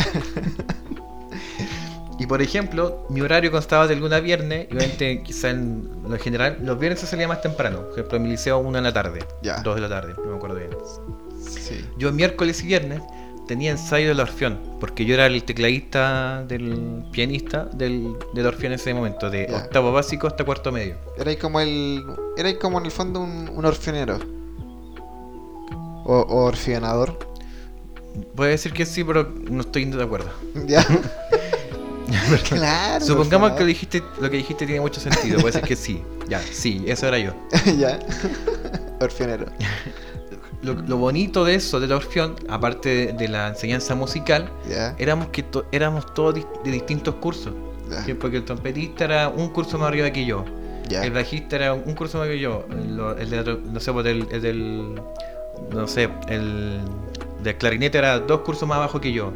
Por 2.30 2.40
ejemplo, 2.42 3.06
mi 3.08 3.22
horario 3.22 3.50
constaba 3.50 3.88
de 3.88 3.96
lunes 3.96 4.12
a 4.16 4.20
viernes, 4.20 4.68
y 4.70 4.74
obviamente 4.76 5.20
quizá 5.24 5.50
en 5.50 5.90
lo 6.08 6.16
general, 6.16 6.58
los 6.62 6.78
viernes 6.78 7.00
se 7.00 7.08
salía 7.08 7.26
más 7.26 7.42
temprano. 7.42 7.80
Por 7.82 7.92
ejemplo, 7.94 8.16
en 8.18 8.22
mi 8.22 8.28
liceo 8.28 8.56
una 8.58 8.78
en 8.78 8.84
la 8.84 8.92
tarde, 8.92 9.18
Ya. 9.42 9.60
dos 9.62 9.74
de 9.74 9.80
la 9.80 9.88
tarde, 9.88 10.14
no 10.16 10.30
me 10.30 10.36
acuerdo 10.36 10.54
bien. 10.56 10.70
Sí. 11.44 11.84
Yo 11.98 12.12
miércoles 12.12 12.62
y 12.62 12.68
viernes 12.68 13.02
tenía 13.48 13.72
ensayo 13.72 14.06
del 14.06 14.20
Orfeón, 14.20 14.60
porque 14.78 15.04
yo 15.04 15.14
era 15.14 15.26
el 15.26 15.42
tecladista 15.42 16.44
del 16.46 17.02
pianista 17.10 17.64
del, 17.64 18.14
del 18.32 18.46
Orfeón 18.46 18.74
en 18.74 18.78
ese 18.78 18.94
momento, 18.94 19.28
de 19.28 19.52
octavo 19.52 19.90
básico 19.90 20.28
hasta 20.28 20.44
cuarto 20.44 20.70
medio. 20.70 20.94
Era 21.18 21.36
como 21.36 21.58
el. 21.58 22.00
Era 22.36 22.56
como 22.60 22.78
en 22.78 22.84
el 22.84 22.92
fondo 22.92 23.18
un, 23.18 23.48
un 23.52 23.64
orfenero. 23.64 24.20
O, 26.04 26.14
o 26.28 26.44
orfeonador. 26.44 27.18
Puede 28.36 28.52
decir 28.52 28.72
que 28.72 28.86
sí, 28.86 29.02
pero 29.02 29.28
no 29.50 29.62
estoy 29.62 29.84
de 29.84 30.00
acuerdo. 30.02 30.30
Ya. 30.66 30.86
claro. 32.48 33.04
Supongamos 33.04 33.52
que 33.52 33.60
lo, 33.60 33.66
dijiste, 33.66 34.02
lo 34.20 34.30
que 34.30 34.36
dijiste 34.38 34.66
tiene 34.66 34.80
mucho 34.80 35.00
sentido. 35.00 35.40
Puede 35.40 35.52
ser 35.52 35.62
que 35.62 35.76
sí. 35.76 36.02
Ya, 36.28 36.40
sí, 36.40 36.84
eso 36.86 37.06
era 37.08 37.18
yo. 37.18 37.32
ya. 37.78 37.98
Orfionero. 39.00 39.46
Lo, 40.62 40.74
lo 40.74 40.96
bonito 40.98 41.44
de 41.44 41.54
eso, 41.54 41.80
de 41.80 41.86
la 41.86 41.96
Orfeón, 41.96 42.36
aparte 42.48 42.88
de, 42.90 43.12
de 43.14 43.28
la 43.28 43.48
enseñanza 43.48 43.94
musical, 43.94 44.50
éramos 44.98 45.28
que 45.28 45.42
to- 45.42 45.64
éramos 45.72 46.12
todos 46.14 46.34
de 46.34 46.70
distintos 46.70 47.14
cursos. 47.16 47.52
Porque 48.20 48.36
el 48.36 48.44
trompetista 48.44 49.04
era 49.04 49.28
un 49.28 49.48
curso 49.48 49.78
más 49.78 49.88
arriba 49.88 50.10
que 50.12 50.24
yo. 50.24 50.44
El 51.04 51.12
bajista 51.12 51.56
era 51.56 51.72
un 51.72 51.94
curso 51.94 52.18
más 52.18 52.28
que 52.28 52.38
yo. 52.38 52.64
El, 52.70 53.30
de, 53.30 53.58
no 53.72 53.80
sé, 53.80 53.92
pues 53.92 54.06
el, 54.06 54.26
el 54.30 54.42
del. 54.42 55.00
No 55.72 55.86
sé, 55.88 56.08
el 56.28 56.80
del 57.42 57.56
clarinete 57.56 57.98
era 57.98 58.18
dos 58.20 58.40
cursos 58.40 58.68
más 58.68 58.76
abajo 58.78 59.00
que 59.00 59.12
yo. 59.12 59.32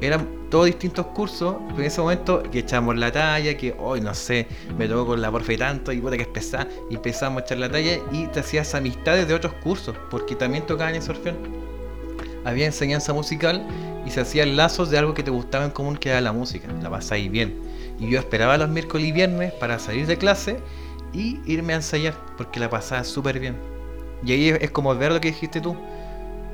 Eran 0.00 0.48
todos 0.50 0.66
distintos 0.66 1.06
cursos, 1.06 1.56
pero 1.68 1.80
en 1.80 1.86
ese 1.86 2.00
momento 2.00 2.42
que 2.42 2.60
echábamos 2.60 2.96
la 2.96 3.12
talla, 3.12 3.56
que 3.56 3.74
hoy 3.78 4.00
no 4.00 4.14
sé, 4.14 4.46
me 4.78 4.88
tocó 4.88 5.08
con 5.08 5.20
la 5.20 5.30
porfe 5.30 5.58
tanto 5.58 5.92
y 5.92 6.00
puta 6.00 6.16
que 6.16 6.24
pesada, 6.24 6.68
y 6.90 6.94
empezamos 6.94 7.42
a 7.42 7.44
echar 7.44 7.58
la 7.58 7.70
talla 7.70 7.98
y 8.12 8.26
te 8.28 8.40
hacías 8.40 8.74
amistades 8.74 9.28
de 9.28 9.34
otros 9.34 9.52
cursos, 9.54 9.96
porque 10.10 10.34
también 10.34 10.66
tocaban 10.66 10.94
ese 10.94 11.10
orfeón. 11.10 11.36
Había 12.44 12.66
enseñanza 12.66 13.12
musical 13.12 13.66
y 14.06 14.10
se 14.10 14.20
hacían 14.20 14.56
lazos 14.56 14.90
de 14.90 14.98
algo 14.98 15.12
que 15.12 15.22
te 15.22 15.30
gustaba 15.30 15.64
en 15.64 15.70
común, 15.70 15.96
que 15.96 16.08
era 16.08 16.20
la 16.20 16.32
música, 16.32 16.68
la 16.82 16.88
pasáis 16.88 17.30
bien. 17.30 17.60
Y 17.98 18.08
yo 18.08 18.18
esperaba 18.18 18.56
los 18.56 18.68
miércoles 18.68 19.06
y 19.06 19.12
viernes 19.12 19.52
para 19.52 19.78
salir 19.78 20.06
de 20.06 20.16
clase 20.16 20.60
y 21.12 21.40
irme 21.44 21.74
a 21.74 21.76
ensayar, 21.76 22.14
porque 22.36 22.60
la 22.60 22.70
pasaba 22.70 23.04
súper 23.04 23.38
bien. 23.38 23.56
Y 24.24 24.32
ahí 24.32 24.48
es 24.48 24.70
como 24.70 24.94
ver 24.94 25.12
lo 25.12 25.20
que 25.20 25.28
dijiste 25.28 25.60
tú. 25.60 25.76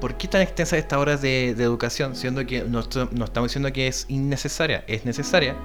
¿Por 0.05 0.19
qué 0.19 0.29
tan 0.29 0.43
extensas 0.43 0.81
estas 0.81 0.99
horas 0.99 1.23
de, 1.23 1.55
de 1.55 1.65
educación? 1.65 2.15
Siendo 2.15 2.45
que 2.45 2.63
no, 2.63 2.81
estamos 2.81 3.49
diciendo 3.49 3.73
que 3.73 3.87
es 3.87 4.05
innecesaria, 4.09 4.85
es 4.87 5.07
necesaria, 5.07 5.57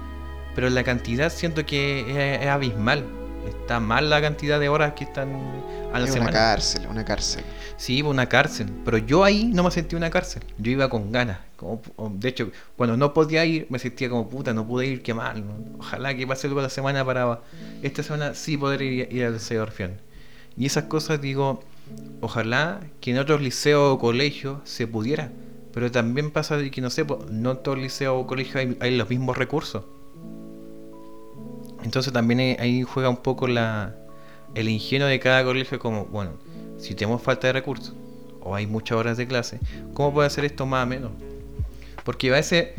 pero 0.56 0.70
la 0.70 0.82
cantidad 0.86 1.30
siento 1.30 1.66
que 1.66 2.36
es, 2.38 2.42
es 2.44 2.48
abismal. 2.48 3.04
Está 3.50 3.82
mal 3.82 4.10
la 4.10 4.22
cantidad 4.22 4.58
de 4.58 4.70
horas 4.70 4.94
que 4.94 5.04
están 5.04 5.36
a 5.92 6.00
la 6.00 6.06
Es 6.06 6.12
una 6.12 6.14
semana. 6.14 6.32
cárcel, 6.32 6.88
una 6.90 7.04
cárcel. 7.04 7.44
Sí, 7.76 8.02
una 8.02 8.30
cárcel. 8.30 8.72
Pero 8.86 8.98
yo 9.00 9.26
ahí 9.26 9.52
no 9.54 9.62
me 9.62 9.72
sentí 9.72 9.98
una 9.98 10.10
cárcel. 10.10 10.42
Yo 10.58 10.72
iba 10.72 10.90
con 10.90 11.12
ganas. 11.12 11.40
Como, 11.58 11.82
de 11.98 12.30
hecho, 12.30 12.50
cuando 12.78 12.96
no 12.96 13.14
podía 13.14 13.44
ir, 13.44 13.68
me 13.70 13.78
sentía 13.78 14.10
como 14.10 14.30
puta, 14.30 14.54
no 14.54 14.66
pude 14.66 14.88
ir, 14.88 15.04
qué 15.04 15.14
mal. 15.14 15.44
Ojalá 15.80 16.16
que 16.16 16.26
pase 16.26 16.48
algo 16.48 16.62
la 16.62 16.70
semana 16.70 17.04
para 17.04 17.42
esta 17.84 18.04
semana 18.04 18.34
sí 18.36 18.56
poder 18.56 18.84
ir, 18.84 19.10
ir 19.12 19.26
al 19.26 19.60
Orfeón. 19.60 20.00
Y 20.56 20.66
esas 20.66 20.86
cosas 20.86 21.20
digo, 21.20 21.62
ojalá 22.22 22.82
que 23.02 23.12
en 23.12 23.18
otros 23.18 23.42
liceos 23.42 23.94
o 23.96 24.00
colegios 24.00 24.60
se 24.64 24.88
pudiera. 24.88 25.32
Pero 25.74 25.92
también 25.92 26.32
pasa 26.32 26.58
de 26.58 26.72
que 26.72 26.82
no 26.82 26.90
sé, 26.90 27.06
no 27.30 27.52
en 27.52 27.64
todo 27.64 27.76
liceo 27.76 28.18
o 28.18 28.28
colegio 28.28 28.60
hay, 28.80 28.98
los 28.98 29.10
mismos 29.10 29.38
recursos. 29.38 29.86
Entonces 31.84 32.12
también 32.12 32.60
ahí 32.60 32.84
juega 32.84 33.10
un 33.10 33.18
poco 33.18 33.48
la, 33.48 33.96
el 34.56 34.68
ingenio 34.68 35.08
de 35.08 35.20
cada 35.20 35.44
colegio 35.44 35.80
como, 35.80 36.06
bueno, 36.06 36.32
si 36.78 36.96
tenemos 36.96 37.22
falta 37.22 37.48
de 37.48 37.54
recursos 37.54 37.94
o 38.42 38.56
hay 38.56 38.68
muchas 38.68 38.98
horas 38.98 39.18
de 39.18 39.28
clase, 39.28 39.60
¿cómo 39.94 40.14
puede 40.14 40.28
hacer 40.28 40.46
esto 40.46 40.66
más 40.66 40.84
o 40.84 40.88
menos? 40.88 41.12
Porque 42.04 42.30
a 42.30 42.34
veces 42.34 42.70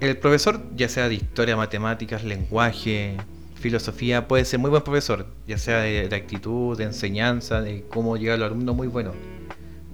el 0.00 0.16
profesor, 0.16 0.62
ya 0.74 0.88
sea 0.88 1.08
de 1.08 1.14
historia, 1.14 1.56
matemáticas, 1.56 2.24
lenguaje, 2.24 3.16
filosofía, 3.56 4.28
puede 4.28 4.44
ser 4.44 4.58
muy 4.58 4.70
buen 4.70 4.82
profesor, 4.82 5.26
ya 5.46 5.58
sea 5.58 5.78
de, 5.80 6.08
de 6.08 6.16
actitud, 6.16 6.76
de 6.76 6.84
enseñanza, 6.84 7.60
de 7.60 7.84
cómo 7.88 8.16
llegar 8.16 8.36
a 8.36 8.38
los 8.38 8.46
alumnos 8.46 8.76
muy 8.76 8.86
bueno. 8.86 9.12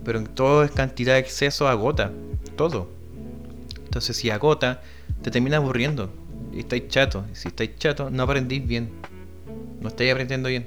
Pero 0.05 0.18
en 0.18 0.27
todo 0.27 0.64
es 0.64 0.70
cantidad 0.70 1.14
de 1.14 1.20
exceso 1.20 1.68
agota, 1.68 2.12
todo. 2.57 2.88
Entonces 3.85 4.16
si 4.16 4.31
agota, 4.31 4.83
te 5.22 5.31
termina 5.31 5.59
aburriendo. 5.59 6.11
Y 6.53 6.61
estáis 6.61 6.88
chato. 6.88 7.25
Y 7.33 7.37
si 7.37 7.48
estáis 7.48 7.77
chato, 7.77 8.11
no 8.11 8.25
aprendís 8.25 8.66
bien. 8.66 8.90
No 9.81 9.88
estáis 9.88 10.12
aprendiendo 10.12 10.48
bien. 10.48 10.66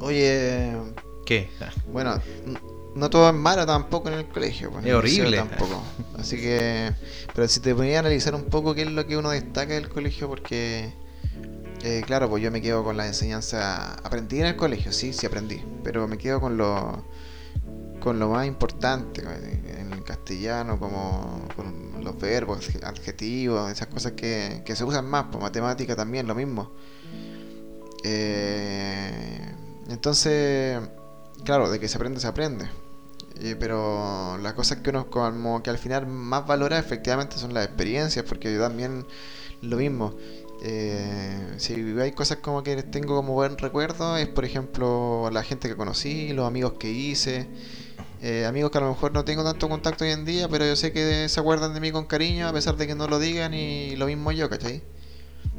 Oye, 0.00 0.74
¿Qué? 1.24 1.48
Ah, 1.60 1.70
bueno, 1.92 2.20
no 2.94 3.10
todo 3.10 3.28
es 3.28 3.34
malo 3.34 3.66
tampoco 3.66 4.08
en 4.08 4.14
el 4.18 4.28
colegio. 4.28 4.70
pues, 4.70 4.84
Es 4.84 4.94
horrible. 4.94 5.36
Tampoco. 5.38 5.82
Así 6.18 6.36
que, 6.36 6.92
pero 7.34 7.48
si 7.48 7.60
te 7.60 7.74
ponía 7.74 7.96
a 7.96 8.00
analizar 8.00 8.34
un 8.34 8.44
poco 8.44 8.74
qué 8.74 8.82
es 8.82 8.90
lo 8.90 9.06
que 9.06 9.16
uno 9.16 9.30
destaca 9.30 9.74
del 9.74 9.88
colegio, 9.88 10.28
porque, 10.28 10.92
eh, 11.82 12.02
claro, 12.06 12.28
pues 12.28 12.42
yo 12.42 12.50
me 12.50 12.60
quedo 12.60 12.84
con 12.84 12.96
la 12.96 13.06
enseñanza. 13.06 13.94
Aprendí 13.94 14.40
en 14.40 14.46
el 14.46 14.56
colegio, 14.56 14.92
sí, 14.92 15.12
sí 15.12 15.26
aprendí, 15.26 15.62
pero 15.82 16.06
me 16.06 16.18
quedo 16.18 16.40
con 16.40 16.56
lo, 16.56 17.04
con 18.00 18.18
lo 18.18 18.28
más 18.28 18.46
importante, 18.46 19.22
en 19.22 19.92
el 19.92 20.04
castellano, 20.04 20.78
como 20.78 21.48
con 21.56 22.04
los 22.04 22.18
verbos, 22.18 22.68
adjetivos, 22.82 23.70
esas 23.70 23.88
cosas 23.88 24.12
que, 24.12 24.62
que 24.64 24.76
se 24.76 24.84
usan 24.84 25.06
más, 25.06 25.26
pues 25.30 25.42
matemática 25.42 25.96
también, 25.96 26.26
lo 26.26 26.34
mismo. 26.34 26.72
Eh, 28.04 29.40
entonces, 29.88 30.80
claro, 31.44 31.70
de 31.70 31.78
que 31.78 31.88
se 31.88 31.96
aprende, 31.96 32.20
se 32.20 32.26
aprende. 32.26 32.68
Eh, 33.40 33.56
pero 33.58 34.38
las 34.38 34.52
cosas 34.54 34.78
que 34.78 34.90
uno 34.90 35.08
como 35.10 35.62
que 35.62 35.70
al 35.70 35.78
final 35.78 36.06
más 36.06 36.46
valora 36.46 36.78
efectivamente 36.78 37.38
son 37.38 37.54
las 37.54 37.66
experiencias, 37.66 38.24
porque 38.24 38.52
yo 38.52 38.60
también 38.60 39.06
lo 39.62 39.76
mismo. 39.76 40.14
Eh, 40.64 41.54
si 41.56 41.74
hay 41.74 42.12
cosas 42.12 42.38
como 42.38 42.62
que 42.62 42.82
tengo 42.84 43.16
como 43.16 43.32
buen 43.32 43.58
recuerdo, 43.58 44.16
es 44.16 44.28
por 44.28 44.44
ejemplo 44.44 45.28
la 45.32 45.42
gente 45.42 45.68
que 45.68 45.76
conocí, 45.76 46.32
los 46.32 46.46
amigos 46.46 46.74
que 46.78 46.90
hice. 46.90 47.48
Eh, 48.22 48.46
amigos 48.46 48.70
que 48.70 48.78
a 48.78 48.82
lo 48.82 48.88
mejor 48.90 49.12
no 49.12 49.24
tengo 49.24 49.42
tanto 49.42 49.68
contacto 49.68 50.04
hoy 50.04 50.12
en 50.12 50.24
día, 50.24 50.48
pero 50.48 50.64
yo 50.64 50.76
sé 50.76 50.92
que 50.92 51.28
se 51.28 51.40
acuerdan 51.40 51.74
de 51.74 51.80
mí 51.80 51.90
con 51.90 52.06
cariño 52.06 52.46
a 52.46 52.52
pesar 52.52 52.76
de 52.76 52.86
que 52.86 52.94
no 52.94 53.08
lo 53.08 53.18
digan 53.18 53.52
y 53.54 53.96
lo 53.96 54.06
mismo 54.06 54.30
yo, 54.30 54.48
¿cachai? 54.48 54.82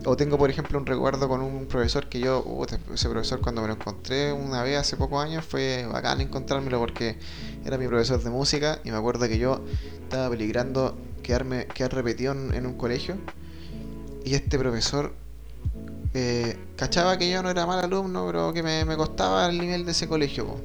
O 0.05 0.17
tengo, 0.17 0.37
por 0.37 0.49
ejemplo, 0.49 0.77
un 0.77 0.85
recuerdo 0.85 1.29
con 1.29 1.41
un 1.41 1.65
profesor 1.65 2.09
que 2.09 2.19
yo, 2.19 2.43
puta, 2.43 2.77
ese 2.93 3.07
profesor 3.07 3.39
cuando 3.39 3.61
me 3.61 3.67
lo 3.67 3.75
encontré 3.75 4.33
una 4.33 4.61
vez 4.61 4.77
hace 4.77 4.97
pocos 4.97 5.23
años 5.23 5.45
fue 5.45 5.87
bacán 5.89 6.19
encontrármelo 6.19 6.77
porque 6.77 7.17
era 7.63 7.77
mi 7.77 7.87
profesor 7.87 8.21
de 8.21 8.29
música 8.29 8.79
y 8.83 8.91
me 8.91 8.97
acuerdo 8.97 9.27
que 9.29 9.37
yo 9.37 9.61
estaba 10.01 10.29
peligrando 10.29 10.97
quedarme, 11.21 11.67
quedar 11.67 11.93
repetido 11.93 12.33
en, 12.33 12.65
un 12.65 12.73
colegio 12.73 13.15
y 14.25 14.35
este 14.35 14.59
profesor 14.59 15.13
eh, 16.13 16.57
cachaba 16.75 17.17
que 17.17 17.29
yo 17.31 17.41
no 17.41 17.49
era 17.49 17.65
mal 17.65 17.79
alumno, 17.79 18.25
pero 18.25 18.51
que 18.51 18.61
me, 18.61 18.83
me 18.83 18.97
costaba 18.97 19.47
el 19.47 19.57
nivel 19.57 19.85
de 19.85 19.91
ese 19.91 20.07
colegio. 20.07 20.57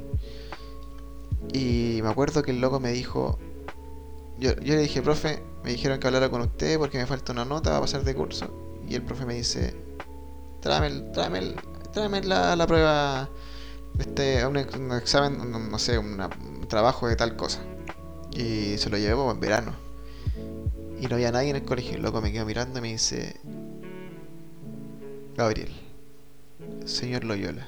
Y 1.53 2.01
me 2.03 2.09
acuerdo 2.09 2.43
que 2.43 2.51
el 2.51 2.61
loco 2.61 2.81
me 2.81 2.91
dijo, 2.91 3.39
yo, 4.39 4.55
yo 4.57 4.75
le 4.75 4.83
dije, 4.83 5.01
profe, 5.01 5.43
me 5.65 5.71
dijeron 5.71 6.01
que 6.01 6.07
hablara 6.09 6.29
con 6.29 6.41
usted 6.43 6.77
porque 6.79 6.99
me 6.99 7.07
falta 7.07 7.33
una 7.33 7.45
nota, 7.45 7.71
va 7.71 7.79
a 7.79 7.81
pasar 7.81 8.05
de 8.05 8.15
curso. 8.15 8.68
Y 8.89 8.95
el 8.95 9.03
profe 9.03 9.27
me 9.27 9.35
dice, 9.35 9.75
tráeme, 10.61 10.87
el- 10.89 11.13
tráeme, 11.13 11.39
el- 11.41 11.57
tráeme 11.93 12.23
la, 12.23 12.57
la 12.57 12.67
prueba, 12.67 13.29
este, 13.99 14.47
un, 14.47 14.57
ex- 14.57 14.75
un 14.77 14.93
examen, 14.93 15.51
no, 15.51 15.59
no 15.59 15.79
sé, 15.79 15.99
una- 15.99 16.29
un 16.39 16.67
trabajo 16.69 17.07
de 17.09 17.17
tal 17.17 17.37
cosa. 17.37 17.61
Y 18.33 18.79
se 18.79 18.89
lo 18.91 18.97
llevé 18.99 19.15
como 19.15 19.33
en 19.33 19.41
verano. 19.41 19.73
Y 21.01 21.07
no 21.07 21.15
había 21.17 21.31
nadie 21.33 21.51
en 21.51 21.57
el 21.57 21.65
colegio. 21.65 21.97
El 21.97 22.03
loco 22.03 22.21
me 22.21 22.33
quedó 22.33 22.45
mirando 22.45 22.79
y 22.79 22.83
me 22.83 22.89
dice, 22.89 23.37
Gabriel, 25.37 25.71
señor 26.85 27.25
Loyola, 27.25 27.67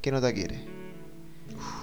¿qué 0.00 0.12
nota 0.12 0.32
quiere? 0.32 0.64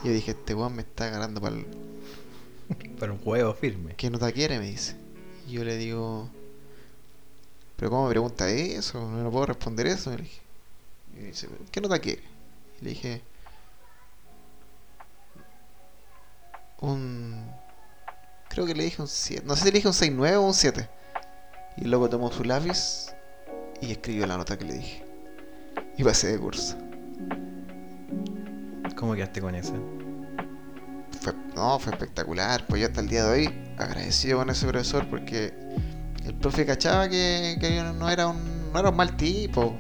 Y 0.04 0.08
yo 0.08 0.14
dije, 0.14 0.32
este 0.32 0.54
weón 0.54 0.76
me 0.76 0.82
está 0.84 1.06
agarrando 1.08 1.42
para 1.42 1.56
el... 1.56 1.66
Para 3.00 3.12
un 3.14 3.20
juego 3.20 3.54
firme. 3.54 3.94
¿Qué 3.96 4.10
nota 4.10 4.32
quiere? 4.32 4.60
Me 4.60 4.70
dice. 4.70 4.96
Y 5.48 5.52
yo 5.54 5.64
le 5.64 5.78
digo, 5.78 6.30
¿pero 7.78 7.92
cómo 7.92 8.06
me 8.06 8.10
pregunta 8.10 8.50
eso? 8.50 9.00
No, 9.00 9.32
puedo 9.32 9.46
responder 9.46 9.88
eso. 9.88 10.10
Le 10.12 10.24
dije. 10.24 10.42
Y 11.16 11.20
dice, 11.22 11.48
¿qué 11.72 11.80
nota 11.80 12.00
quiere? 12.00 12.22
Y 12.82 12.84
le 12.84 12.90
dije, 12.90 13.22
un... 16.82 17.50
Creo 18.50 18.66
que 18.66 18.74
le 18.74 18.84
dije 18.84 19.02
un 19.02 19.08
7. 19.08 19.44
No 19.46 19.56
sé 19.56 19.64
si 19.64 19.72
le 19.72 19.78
dije 19.78 19.88
un 19.88 19.94
6-9 19.94 20.36
o 20.36 20.42
un 20.42 20.54
7. 20.54 20.90
Y 21.78 21.84
el 21.84 21.92
loco 21.92 22.10
tomó 22.10 22.32
su 22.32 22.44
lápiz 22.44 23.14
y 23.82 23.92
escribió 23.92 24.26
la 24.26 24.38
nota 24.38 24.58
que 24.58 24.66
le 24.66 24.74
dije. 24.74 25.06
Y 25.98 26.04
pasé 26.04 26.32
de 26.32 26.40
curso. 26.40 26.76
¿Cómo 28.96 29.14
quedaste 29.14 29.42
con 29.42 29.54
eso? 29.54 29.74
Fue, 31.22 31.34
no, 31.56 31.78
fue 31.80 31.94
espectacular. 31.94 32.66
Pues 32.68 32.82
yo 32.82 32.88
hasta 32.88 33.02
el 33.02 33.10
día 33.10 33.26
de 33.26 33.30
hoy 33.30 33.74
agradecido 33.78 34.40
con 34.40 34.50
ese 34.50 34.66
profesor 34.66 35.08
porque 35.08 35.54
el 36.28 36.36
profe 36.36 36.66
cachaba 36.66 37.10
que, 37.10 37.58
que 37.60 37.76
yo 37.76 37.94
no 37.94 38.10
era 38.10 38.28
un 38.28 38.72
no 38.74 38.80
era 38.80 38.90
un 38.90 38.96
mal 38.96 39.16
tipo. 39.18 39.76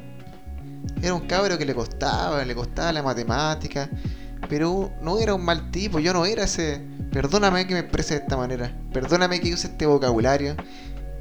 Era 1.01 1.13
un 1.13 1.27
cabro 1.27 1.57
que 1.57 1.65
le 1.65 1.75
costaba, 1.75 2.43
le 2.43 2.55
costaba 2.55 2.91
la 2.93 3.03
matemática, 3.03 3.89
pero 4.49 4.91
no 5.01 5.19
era 5.19 5.33
un 5.36 5.43
mal 5.43 5.69
tipo. 5.71 5.99
Yo 5.99 6.13
no 6.13 6.25
era 6.25 6.43
ese. 6.45 6.81
Perdóname 7.12 7.67
que 7.67 7.73
me 7.73 7.81
exprese 7.81 8.15
de 8.15 8.21
esta 8.21 8.38
manera. 8.38 8.71
Perdóname 8.93 9.39
que 9.39 9.53
use 9.53 9.67
este 9.67 9.86
vocabulario. 9.86 10.55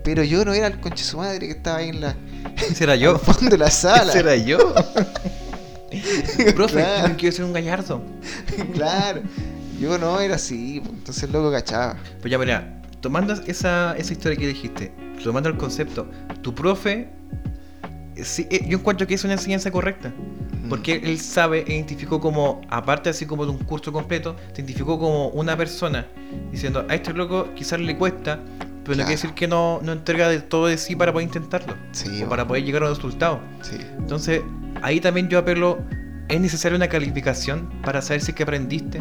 Pero 0.05 0.23
yo 0.23 0.45
no 0.45 0.55
era 0.55 0.69
el 0.69 0.79
conche 0.81 1.03
su 1.05 1.19
madre 1.19 1.47
que 1.47 1.53
estaba 1.53 1.79
ahí 1.79 1.89
en 1.89 2.01
la 2.01 2.15
Ese 2.57 2.85
era 2.85 2.95
yo. 2.97 3.11
al 3.13 3.19
fondo 3.19 3.51
de 3.51 3.59
la 3.59 3.71
sala. 3.71 4.11
Ese 4.13 4.21
era 4.21 4.37
yo. 4.37 4.59
Profe, 6.55 6.75
Claro. 6.75 7.09
yo 7.09 7.17
quiero 7.17 7.37
ser 7.37 7.45
un 7.45 7.53
gallardo. 7.53 8.03
claro. 8.75 9.23
Yo 9.81 9.99
no, 9.99 10.21
era 10.21 10.37
así, 10.37 10.81
pues, 10.81 10.95
entonces 10.99 11.23
el 11.25 11.33
loco 11.33 11.51
cachaba. 11.53 11.97
Pues 12.21 12.31
ya, 12.31 12.39
mira, 12.39 12.81
tomando 13.07 13.35
esa, 13.47 13.95
esa 13.97 14.13
historia 14.13 14.37
que 14.37 14.49
dijiste, 14.49 14.91
tomando 15.23 15.49
el 15.49 15.57
concepto, 15.57 16.09
tu 16.43 16.53
profe, 16.53 17.09
eh, 18.17 18.25
sí, 18.25 18.49
eh, 18.51 18.67
yo 18.69 18.79
encuentro 18.79 19.07
que 19.07 19.15
es 19.15 19.23
una 19.23 19.35
enseñanza 19.35 19.71
correcta. 19.71 20.09
Mm. 20.09 20.69
Porque 20.69 20.95
él 21.05 21.21
sabe 21.21 21.65
e 21.69 21.75
identificó 21.75 22.21
como, 22.21 22.61
aparte 22.69 23.09
así 23.09 23.25
como 23.25 23.45
de 23.45 23.53
un 23.53 23.59
curso 23.59 23.93
completo, 23.93 24.35
te 24.53 24.61
identificó 24.63 24.99
como 24.99 25.29
una 25.29 25.57
persona, 25.57 26.09
diciendo, 26.51 26.85
a 26.89 26.97
este 26.97 27.13
loco 27.13 27.55
quizás 27.55 27.79
le 27.79 27.97
cuesta, 27.97 28.41
pero 28.59 28.59
no 28.67 28.83
Claro. 28.83 28.97
quiere 28.97 29.11
decir 29.13 29.31
que 29.35 29.47
no, 29.47 29.79
no 29.85 29.93
entrega 29.93 30.29
de 30.29 30.41
todo 30.41 30.67
de 30.67 30.77
sí 30.77 30.97
para 30.97 31.13
poder 31.13 31.29
intentarlo, 31.29 31.75
Sí, 31.93 32.25
o 32.25 32.29
para 32.29 32.45
poder 32.49 32.65
llegar 32.65 32.83
a 32.83 32.87
un 32.89 32.95
resultado. 32.97 33.39
sí. 33.63 33.77
Entonces, 33.99 34.43
ahí 34.83 34.99
también 34.99 35.29
yo 35.29 35.39
apelo, 35.39 35.79
¿es 36.29 36.41
necesaria 36.41 36.75
una 36.75 36.89
calificación 36.89 37.71
para 37.85 38.03
saber 38.03 38.21
si 38.21 38.33
es 38.33 38.37
que 38.37 38.43
aprendiste? 38.43 38.99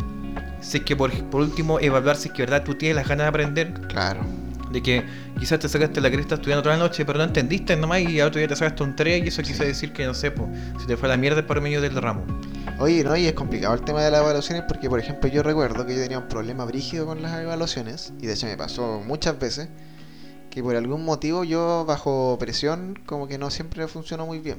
Si 0.65 0.77
es 0.77 0.83
que 0.83 0.95
por, 0.95 1.13
por 1.29 1.41
último 1.41 1.79
evaluar 1.79 2.15
si 2.17 2.29
es 2.29 2.33
que 2.33 2.41
verdad 2.41 2.63
tú 2.63 2.73
tienes 2.73 2.95
las 2.95 3.07
ganas 3.07 3.25
de 3.25 3.29
aprender, 3.29 3.73
Claro. 3.87 4.21
de 4.71 4.81
que 4.81 5.05
quizás 5.39 5.59
te 5.59 5.69
sacaste 5.69 6.01
la 6.01 6.09
cresta 6.09 6.35
estudiando 6.35 6.63
toda 6.63 6.75
la 6.75 6.83
noche, 6.83 7.05
pero 7.05 7.19
no 7.19 7.23
entendiste 7.25 7.75
nomás 7.75 8.01
y 8.01 8.19
al 8.19 8.29
otro 8.29 8.39
día 8.39 8.47
te 8.47 8.55
sacaste 8.55 8.81
un 8.83 8.95
3 8.95 9.23
y 9.23 9.27
eso 9.27 9.43
quise 9.43 9.63
decir 9.63 9.93
que 9.93 10.05
no 10.05 10.13
sé, 10.15 10.31
pues, 10.31 10.49
si 10.81 10.87
te 10.87 10.97
fue 10.97 11.07
la 11.07 11.17
mierda 11.17 11.45
por 11.45 11.61
medio 11.61 11.81
del 11.81 11.95
ramo. 11.95 12.23
Oye, 12.79 13.03
no, 13.03 13.15
y 13.15 13.27
es 13.27 13.33
complicado 13.33 13.75
el 13.75 13.81
tema 13.81 14.01
de 14.03 14.09
las 14.11 14.21
evaluaciones 14.21 14.63
porque, 14.67 14.89
por 14.89 14.99
ejemplo, 14.99 15.29
yo 15.29 15.43
recuerdo 15.43 15.85
que 15.85 15.95
yo 15.95 16.01
tenía 16.01 16.17
un 16.17 16.27
problema 16.27 16.65
brígido 16.65 17.05
con 17.05 17.21
las 17.21 17.39
evaluaciones, 17.39 18.11
y 18.19 18.25
de 18.25 18.33
hecho 18.33 18.47
me 18.47 18.57
pasó 18.57 19.01
muchas 19.05 19.39
veces, 19.39 19.69
que 20.49 20.63
por 20.63 20.75
algún 20.75 21.05
motivo 21.05 21.43
yo 21.43 21.85
bajo 21.87 22.37
presión 22.39 22.99
como 23.05 23.27
que 23.27 23.37
no 23.37 23.49
siempre 23.51 23.87
funcionó 23.87 24.25
muy 24.25 24.39
bien. 24.39 24.57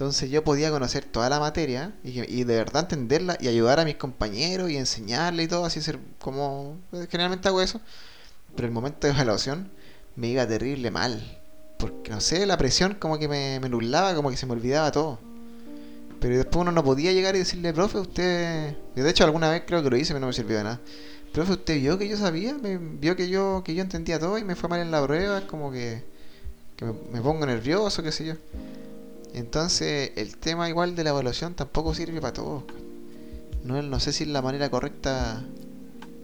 Entonces 0.00 0.30
yo 0.30 0.42
podía 0.42 0.70
conocer 0.70 1.04
toda 1.04 1.28
la 1.28 1.38
materia 1.38 1.92
y, 2.02 2.20
y 2.22 2.44
de 2.44 2.56
verdad 2.56 2.84
entenderla 2.84 3.36
y 3.38 3.48
ayudar 3.48 3.80
a 3.80 3.84
mis 3.84 3.96
compañeros 3.96 4.70
y 4.70 4.78
enseñarle 4.78 5.42
y 5.42 5.46
todo, 5.46 5.66
así 5.66 5.82
ser 5.82 5.98
como... 6.18 6.78
eh, 6.92 7.06
Generalmente 7.10 7.48
hago 7.48 7.60
eso, 7.60 7.82
pero 8.56 8.66
el 8.66 8.72
momento 8.72 9.06
de 9.06 9.12
evaluación 9.12 9.70
me 10.16 10.28
iba 10.28 10.46
terrible 10.48 10.90
mal. 10.90 11.20
Porque 11.78 12.10
no 12.10 12.22
sé, 12.22 12.46
la 12.46 12.56
presión 12.56 12.94
como 12.94 13.18
que 13.18 13.28
me, 13.28 13.60
me 13.60 13.68
nublaba, 13.68 14.14
como 14.14 14.30
que 14.30 14.38
se 14.38 14.46
me 14.46 14.52
olvidaba 14.54 14.90
todo. 14.90 15.18
Pero 16.20 16.36
después 16.36 16.62
uno 16.62 16.72
no 16.72 16.84
podía 16.84 17.12
llegar 17.12 17.34
y 17.36 17.40
decirle, 17.40 17.72
profe, 17.72 17.98
usted. 17.98 18.76
De 18.94 19.10
hecho, 19.10 19.24
alguna 19.24 19.50
vez 19.50 19.64
creo 19.66 19.82
que 19.82 19.90
lo 19.90 19.96
hice, 19.98 20.14
pero 20.14 20.20
no 20.20 20.26
me 20.28 20.32
sirvió 20.32 20.58
de 20.58 20.64
nada. 20.64 20.80
Profe, 21.32 21.52
usted 21.52 21.76
vio 21.78 21.98
que 21.98 22.08
yo 22.08 22.16
sabía, 22.16 22.54
me 22.54 22.78
vio 22.78 23.16
que 23.16 23.28
yo 23.28 23.62
que 23.64 23.74
yo 23.74 23.82
entendía 23.82 24.18
todo 24.18 24.38
y 24.38 24.44
me 24.44 24.56
fue 24.56 24.68
mal 24.70 24.80
en 24.80 24.90
la 24.90 25.04
prueba, 25.04 25.46
como 25.46 25.70
que, 25.72 26.02
que 26.76 26.86
me, 26.86 26.92
me 27.12 27.20
pongo 27.22 27.46
nervioso, 27.46 28.02
qué 28.02 28.12
sé 28.12 28.26
yo. 28.26 28.34
Entonces, 29.34 30.12
el 30.16 30.36
tema 30.36 30.68
igual 30.68 30.96
de 30.96 31.04
la 31.04 31.10
evaluación 31.10 31.54
tampoco 31.54 31.94
sirve 31.94 32.20
para 32.20 32.32
todos. 32.32 32.64
No, 33.64 33.80
no 33.82 34.00
sé 34.00 34.12
si 34.12 34.24
es 34.24 34.30
la 34.30 34.42
manera 34.42 34.70
correcta 34.70 35.44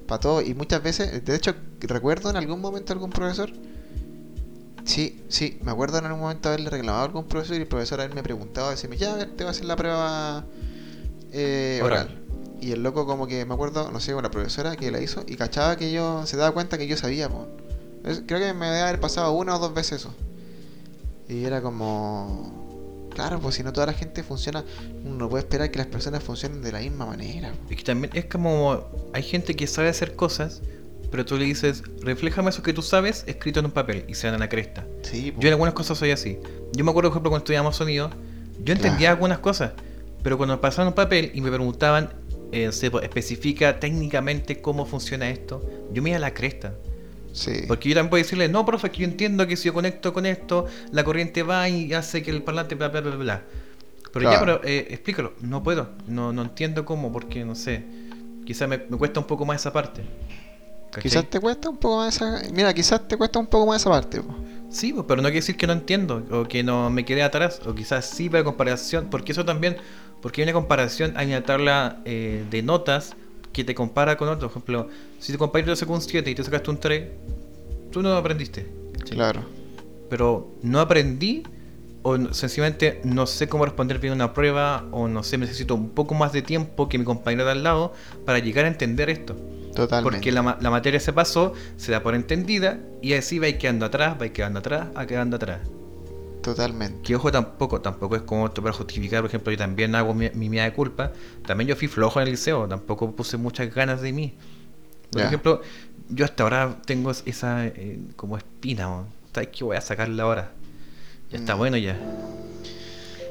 para 0.07 0.21
todos. 0.21 0.47
Y 0.47 0.55
muchas 0.55 0.83
veces, 0.83 1.25
de 1.25 1.35
hecho, 1.35 1.55
recuerdo 1.81 2.31
en 2.31 2.37
algún 2.37 2.61
momento 2.61 2.93
algún 2.93 3.11
profesor. 3.11 3.51
Sí, 4.85 5.25
sí, 5.29 5.59
me 5.63 5.73
acuerdo 5.73 5.99
en 5.99 6.07
algún 6.07 6.21
momento 6.21 6.49
haberle 6.49 6.71
reclamado 6.71 7.03
a 7.03 7.05
algún 7.07 7.27
profesor 7.27 7.57
y 7.57 7.61
el 7.61 7.67
profesor 7.67 8.01
haberme 8.01 8.23
preguntado, 8.23 8.71
decirme, 8.71 8.97
ya, 8.97 9.13
a 9.13 9.17
ver, 9.17 9.31
te 9.37 9.43
va 9.43 9.51
a 9.51 9.53
hacer 9.53 9.65
la 9.65 9.75
prueba 9.75 10.45
eh, 11.33 11.81
Oral. 11.83 12.07
oral. 12.07 12.23
Y 12.61 12.71
el 12.71 12.83
loco 12.83 13.05
como 13.05 13.27
que, 13.27 13.45
me 13.45 13.55
acuerdo, 13.55 13.91
no 13.91 14.01
sé, 14.01 14.15
una 14.15 14.31
profesora 14.31 14.77
que 14.77 14.91
la 14.91 15.01
hizo 15.01 15.25
y 15.27 15.37
cachaba 15.37 15.77
que 15.77 15.93
yo, 15.93 16.25
se 16.27 16.37
daba 16.37 16.53
cuenta 16.53 16.79
que 16.79 16.87
yo 16.87 16.97
sabía, 16.97 17.29
po. 17.29 17.47
Creo 18.27 18.39
que 18.39 18.55
me 18.55 18.67
debe 18.67 18.83
haber 18.83 19.01
pasado 19.01 19.33
una 19.33 19.57
o 19.57 19.59
dos 19.59 19.75
veces 19.75 20.01
eso. 20.01 20.15
Y 21.29 21.45
era 21.45 21.61
como... 21.61 22.66
Claro, 23.17 23.41
pues 23.41 23.55
si 23.55 23.63
no 23.63 23.73
toda 23.73 23.87
la 23.87 23.95
gente 23.95 24.23
funciona, 24.23 24.63
uno 25.03 25.15
no 25.17 25.29
puede 25.31 25.43
esperar 25.45 25.71
que 25.71 25.79
las 25.79 25.87
personas 25.87 26.23
funcionen 26.23 26.61
de 26.61 26.71
la 26.71 26.81
misma 26.81 27.07
manera. 27.07 27.51
Es 27.71 27.77
que 27.79 27.83
también 27.83 28.11
es 28.15 28.27
como, 28.27 28.85
hay 29.15 29.23
gente 29.23 29.57
que 29.57 29.67
sabe 29.67 29.89
hacer 29.89 30.15
cosas, 30.17 30.61
pero 31.11 31.25
tú 31.25 31.39
le 31.39 31.47
dices, 31.47 31.83
refléjame 32.03 32.51
eso 32.51 32.63
que 32.63 32.75
tú 32.75 32.83
sabes 32.83 33.25
escrito 33.27 33.61
en 33.61 33.67
un 33.67 33.73
papel 33.73 34.05
y 34.07 34.13
se 34.15 34.27
dan 34.27 34.35
a 34.37 34.39
la 34.39 34.51
cresta. 34.51 34.87
Sí, 35.01 35.33
po. 35.33 35.41
Yo 35.41 35.49
en 35.49 35.55
algunas 35.55 35.73
cosas 35.73 35.97
soy 35.97 36.11
así. 36.11 36.39
Yo 36.77 36.85
me 36.85 36.91
acuerdo, 36.91 37.09
por 37.09 37.15
ejemplo, 37.15 37.31
cuando 37.31 37.45
estudiábamos 37.45 37.75
sonido, 37.77 38.11
yo 38.63 38.75
entendía 38.75 38.99
Claro. 38.99 39.15
algunas 39.15 39.39
cosas, 39.39 39.73
pero 40.23 40.37
cuando 40.37 40.55
me 40.57 40.61
pasaban 40.61 40.89
un 40.89 40.95
papel 40.95 41.31
y 41.33 41.41
me 41.41 41.49
preguntaban, 41.51 42.11
eh, 42.53 42.71
sé, 42.71 42.91
pues, 42.91 43.03
especifica 43.05 43.81
técnicamente 43.81 44.61
cómo 44.61 44.85
funciona 44.85 45.31
esto, 45.31 45.67
yo 45.91 46.03
me 46.03 46.11
iba 46.11 46.19
a 46.19 46.21
la 46.21 46.35
cresta. 46.35 46.75
Sí. 47.37 47.63
Porque 47.69 47.89
yo 47.89 47.95
también 47.95 48.11
puedo 48.11 48.23
decirle, 48.23 48.49
no, 48.49 48.65
profe, 48.65 48.91
que 48.91 49.03
yo 49.03 49.05
entiendo 49.05 49.47
que 49.47 49.57
si 49.57 49.67
yo 49.67 49.75
conecto 49.75 50.13
con 50.13 50.27
esto, 50.27 50.67
la 50.91 51.05
corriente 51.05 51.43
va 51.43 51.69
y 51.69 51.93
hace 51.93 52.23
que 52.23 52.31
el 52.31 52.43
parlante 52.43 52.75
bla 52.75 52.89
bla 52.89 53.01
bla 53.01 53.17
bla. 53.17 53.43
Pero 54.13 54.31
ya, 54.31 54.41
pero 54.41 54.61
eh, 54.65 54.87
explícalo. 54.91 55.35
No 55.43 55.63
puedo. 55.63 55.91
No, 56.07 56.33
no 56.33 56.43
entiendo 56.43 56.85
cómo, 56.85 57.13
porque 57.13 57.45
no 57.45 57.55
sé. 57.55 57.85
Quizás 58.47 58.69
me, 58.69 58.79
me 58.79 58.97
cuesta 58.97 59.21
un 59.21 59.27
poco 59.27 59.45
más 59.45 59.61
esa 59.61 59.73
parte. 59.73 60.03
¿Cachai? 60.87 61.03
Quizás 61.03 61.29
te 61.29 61.39
cuesta 61.39 61.69
un 61.69 61.77
poco 61.77 61.99
más 61.99 62.17
esa... 62.17 62.43
Mira, 62.53 62.73
quizás 62.73 63.07
te 63.07 63.17
cuesta 63.17 63.39
un 63.39 63.47
poco 63.47 63.67
más 63.67 63.83
esa 63.83 63.91
parte. 63.91 64.23
po. 64.23 64.35
Sí, 64.71 64.95
pero 65.07 65.17
no 65.17 65.29
quiere 65.29 65.37
decir 65.37 65.57
que 65.57 65.67
no 65.67 65.73
entiendo 65.73 66.25
o 66.31 66.45
que 66.45 66.63
no 66.63 66.91
me 66.91 67.05
quedé 67.05 67.23
atrás 67.23 67.61
o 67.67 67.75
quizás 67.75 68.07
sí 68.07 68.29
para 68.29 68.43
comparación, 68.45 69.09
porque 69.11 69.33
eso 69.33 69.45
también, 69.45 69.77
porque 70.21 70.43
hay 70.43 70.45
una 70.45 70.53
comparación, 70.55 71.13
hay 71.17 71.29
una 71.29 71.43
tabla 71.43 72.01
eh, 72.05 72.45
de 72.51 72.63
notas 72.63 73.15
que 73.57 73.65
te 73.65 73.75
compara 73.75 74.17
con 74.19 74.29
otro. 74.29 74.49
Por 74.49 74.59
ejemplo, 74.59 74.89
si 75.19 75.33
tu 75.33 75.39
compañero 75.39 75.73
te 75.73 75.77
sacó 75.81 75.95
un 75.95 76.03
7 76.03 76.31
y 76.31 76.35
te 76.35 76.45
sacaste 76.45 76.71
un 76.71 76.79
3, 76.79 77.09
tú 77.91 78.03
no 78.03 78.15
aprendiste. 78.15 78.67
Claro. 79.11 79.41
Pero 80.11 80.53
no 80.63 80.79
aprendí 80.81 81.43
o 82.03 82.33
sencillamente 82.35 83.01
no 83.03 83.27
sé 83.27 83.49
cómo 83.49 83.65
responder 83.65 83.99
bien 83.99 84.13
una 84.13 84.33
prueba 84.35 84.85
o 84.93 85.09
no 85.09 85.23
sé, 85.23 85.39
necesito 85.39 85.75
un 85.75 85.89
poco 85.91 86.15
más 86.15 86.33
de 86.33 86.43
tiempo 86.43 86.89
que 86.89 86.99
mi 86.99 87.05
compañero 87.05 87.47
de 87.47 87.53
al 87.53 87.63
lado 87.65 87.95
para 88.27 88.39
llegar 88.39 88.67
a 88.67 88.69
entender 88.69 89.09
esto. 89.11 89.35
Totalmente. 89.75 90.17
Porque 90.17 90.33
la, 90.33 90.43
ma- 90.43 90.59
la 90.61 90.71
materia 90.71 91.01
se 91.01 91.13
pasó, 91.13 91.53
se 91.77 91.93
da 91.93 92.03
por 92.03 92.15
entendida 92.15 92.79
y 93.03 93.15
así 93.15 93.39
va 93.39 93.51
quedando 93.53 93.87
atrás, 93.87 94.17
va 94.21 94.29
quedando 94.29 94.59
atrás, 94.61 94.89
va 94.97 95.07
quedando 95.07 95.37
atrás. 95.37 95.61
Totalmente. 96.47 97.03
Que 97.03 97.17
ojo 97.17 97.31
tampoco, 97.33 97.81
tampoco 97.81 98.17
es 98.17 98.23
como 98.23 98.47
esto 98.47 98.63
para 98.63 98.73
justificar, 98.73 99.21
por 99.21 99.29
ejemplo, 99.29 99.53
yo 99.53 99.59
también 99.59 99.95
hago 99.95 100.15
mi, 100.15 100.31
mi 100.35 100.49
mía 100.49 100.65
de 100.65 100.73
culpa. 100.73 101.13
También 101.47 101.69
yo 101.69 101.77
fui 101.77 101.89
flojo 101.89 102.21
en 102.21 102.27
el 102.29 102.33
liceo, 102.33 102.67
tampoco 102.69 103.11
puse 103.15 103.37
muchas 103.37 103.75
ganas 103.75 104.01
de 104.01 104.13
mí. 104.13 104.35
Por 105.11 105.23
ejemplo, 105.23 105.61
yo 106.09 106.25
hasta 106.25 106.43
ahora 106.45 106.77
tengo 106.85 107.11
esa 107.11 107.67
eh, 107.67 107.99
como 108.17 108.37
espina, 108.37 108.85
¿no? 108.85 109.07
¿sabes 109.35 109.51
qué 109.51 109.65
voy 109.65 109.77
a 109.77 109.81
sacarla 109.81 110.23
ahora? 110.23 110.53
Ya 111.31 111.39
está 111.39 111.55
Mm. 111.55 111.59
bueno 111.59 111.77
ya. 111.77 111.99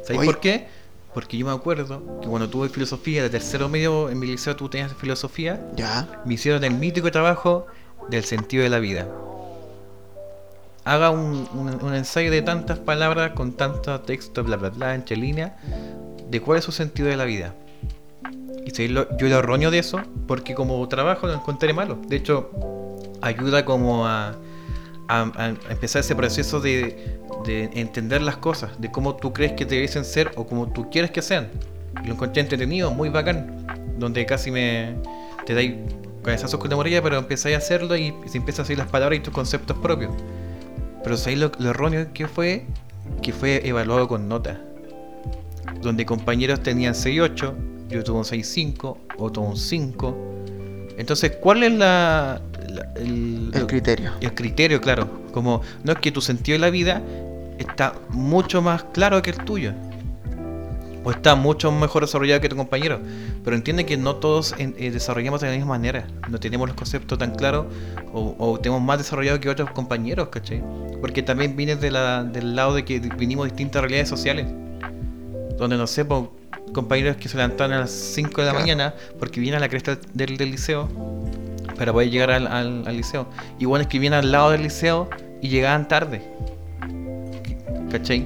¿Sabes 0.06 0.25
por 0.25 0.39
qué? 0.39 0.67
Porque 1.13 1.38
yo 1.38 1.45
me 1.45 1.51
acuerdo 1.54 2.19
que 2.21 2.28
cuando 2.28 2.49
tuve 2.49 2.69
filosofía 2.69 3.23
de 3.23 3.30
tercero 3.30 3.69
medio 3.69 4.10
en 4.10 4.19
mi 4.19 4.28
liceo 4.28 4.56
tú 4.56 4.67
tenías 4.69 4.93
filosofía, 4.93 5.65
Ya. 5.75 6.21
me 6.25 6.34
hicieron 6.34 6.63
el 6.63 6.73
mítico 6.73 7.10
trabajo 7.12 7.65
del 8.10 8.23
sentido 8.25 8.63
de 8.63 8.69
la 8.69 8.80
vida. 8.80 9.08
Haga 10.86 11.10
un, 11.10 11.48
un- 11.82 11.93
ensayo 11.95 12.32
de 12.32 12.41
tantas 12.41 12.80
palabras 12.80 13.32
con 13.32 13.54
tanto 13.54 14.00
texto, 14.02 14.43
bla 14.43 14.56
bla 14.56 14.69
bla, 14.69 14.95
entre 14.95 15.17
líneas, 15.17 15.52
de 16.30 16.39
cuál 16.41 16.60
es 16.60 16.63
su 16.63 16.71
sentido 16.71 17.08
de 17.08 17.17
la 17.17 17.26
vida. 17.26 17.54
Y 18.65 18.71
si 18.71 18.88
yo 18.88 19.06
lo 19.19 19.41
roño 19.41 19.71
de 19.71 19.80
eso, 19.80 20.00
porque 20.28 20.56
como 20.56 20.88
trabajo 20.88 21.28
lo 21.28 21.34
encontré 21.34 21.74
malo. 21.74 22.00
De 22.08 22.15
hecho, 22.15 22.50
ayuda 23.21 23.65
como 23.65 24.08
a, 24.08 24.36
empezar 25.69 26.00
ese 26.02 26.15
proceso 26.15 26.60
de, 26.60 27.19
de 27.45 27.69
entender 27.76 28.21
las 28.21 28.38
cosas, 28.38 28.80
de 28.80 28.91
cómo 28.91 29.15
tú 29.15 29.34
crees 29.34 29.52
que 29.54 29.65
debiesen 29.65 30.04
ser 30.06 30.32
o 30.36 30.48
como 30.48 30.71
tú 30.71 30.89
quieres 30.89 31.12
que 31.12 31.21
sean. 31.21 31.50
Y 32.04 32.08
lo 32.08 32.13
encontré 32.13 32.41
entretenido, 32.41 32.91
muy 32.91 33.10
bacán, 33.10 33.65
donde 33.98 34.26
casi 34.26 34.52
me 34.52 34.95
te 35.45 35.54
dais 35.54 35.76
cabezazos 36.24 36.60
con 36.60 36.69
la 36.69 36.76
morilla, 36.76 37.02
pero 37.04 37.17
empezáis 37.17 37.56
a 37.56 37.60
hacerlo 37.60 37.95
y 37.95 38.13
se 38.26 38.38
empiezan 38.38 38.63
a 38.63 38.65
seguir 38.65 38.80
las 38.80 38.89
palabras 38.89 39.19
y 39.19 39.21
tus 39.21 39.34
conceptos 39.34 39.78
propios. 39.78 40.12
Pero 41.05 41.15
¿sabéis 41.15 41.39
lo, 41.39 41.51
lo 41.59 41.69
erróneo 41.69 42.11
que 42.13 42.27
fue? 42.27 42.65
Que 43.21 43.31
fue 43.31 43.65
evaluado 43.65 44.07
con 44.09 44.27
nota. 44.27 44.59
Donde 45.81 46.05
compañeros 46.05 46.61
tenían 46.61 46.93
6.8, 46.95 47.53
yo 47.89 48.03
tuve 48.03 48.17
un 48.17 48.23
6.5, 48.23 48.97
otro 49.17 49.43
un 49.43 49.55
5. 49.55 50.17
Entonces, 50.97 51.33
¿cuál 51.39 51.63
es 51.63 51.71
la, 51.73 52.41
la- 52.69 52.91
el, 52.95 53.51
El 53.53 53.67
criterio. 53.67 54.11
el 54.19 54.33
criterio, 54.33 54.81
claro. 54.81 55.07
Como 55.31 55.62
no 55.83 55.91
es 55.93 55.99
que 55.99 56.12
tu 56.12 56.21
sentido 56.21 56.56
de 56.56 56.60
la 56.60 56.69
vida 56.69 57.01
está 57.60 57.93
mucho 58.10 58.62
más 58.62 58.83
claro 58.85 59.21
que 59.21 59.29
el 59.29 59.37
tuyo. 59.37 59.73
O 61.06 61.12
está 61.12 61.35
mucho 61.35 61.71
mejor 61.71 62.01
desarrollado 62.03 62.41
que 62.41 62.49
tu 62.49 62.56
compañero. 62.56 62.99
Pero 63.43 63.56
entiende 63.56 63.85
que 63.85 63.95
no 63.95 64.15
todos 64.15 64.56
eh, 64.58 64.89
desarrollamos 64.91 65.39
de 65.39 65.47
la 65.47 65.53
misma 65.56 65.69
manera. 65.77 66.08
No 66.29 66.39
tenemos 66.39 66.67
los 66.67 66.75
conceptos 66.75 67.17
tan 67.19 67.35
claros 67.35 67.67
o, 68.12 68.35
o 68.39 68.60
tenemos 68.60 68.81
más 68.81 68.97
desarrollado 68.97 69.39
que 69.39 69.47
otros 69.49 69.69
compañeros, 69.69 70.29
¿cachai? 70.29 70.63
Porque 71.01 71.21
también 71.21 71.56
vienes 71.56 71.79
de 71.79 71.91
la- 71.91 72.23
del 72.23 72.56
lado 72.56 72.73
de 72.73 72.83
que 72.83 72.99
vinimos 72.99 73.45
de 73.45 73.51
distintas 73.51 73.81
realidades 73.83 74.10
sociales. 74.10 74.47
Donde 75.60 75.77
no 75.77 75.85
sé, 75.87 76.03
po, 76.06 76.33
compañeros 76.73 77.17
que 77.17 77.29
se 77.29 77.37
levantan 77.37 77.71
a 77.71 77.79
las 77.81 77.91
5 77.91 78.41
de 78.41 78.47
la 78.47 78.51
Claro. 78.51 78.60
mañana 78.65 78.93
porque 79.19 79.39
vienen 79.39 79.58
a 79.58 79.62
la 79.62 79.69
cresta 79.69 79.97
del, 80.13 80.37
del 80.37 80.49
liceo 80.51 80.89
para 81.77 81.93
poder 81.93 82.10
llegar 82.10 82.31
al, 82.31 82.47
al- 82.47 82.83
al 82.87 82.97
liceo. 82.97 83.27
Y 83.60 83.65
bueno, 83.65 83.83
es 83.83 83.87
que 83.87 83.99
vienen 83.99 84.17
al 84.19 84.31
lado 84.31 84.49
del 84.51 84.63
liceo 84.63 85.08
y 85.41 85.49
llegaban 85.49 85.87
tarde. 85.87 86.23
¿Cachai? 87.91 88.25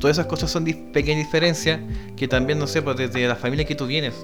Todas 0.00 0.16
esas 0.16 0.26
cosas 0.26 0.50
son 0.50 0.64
pequeñas 0.64 1.24
diferencias 1.24 1.80
que 2.16 2.28
también, 2.28 2.58
no 2.58 2.66
sé, 2.66 2.82
pues 2.82 2.96
desde 2.96 3.26
la 3.26 3.36
familia 3.36 3.64
que 3.64 3.74
tú 3.74 3.86
vienes. 3.86 4.14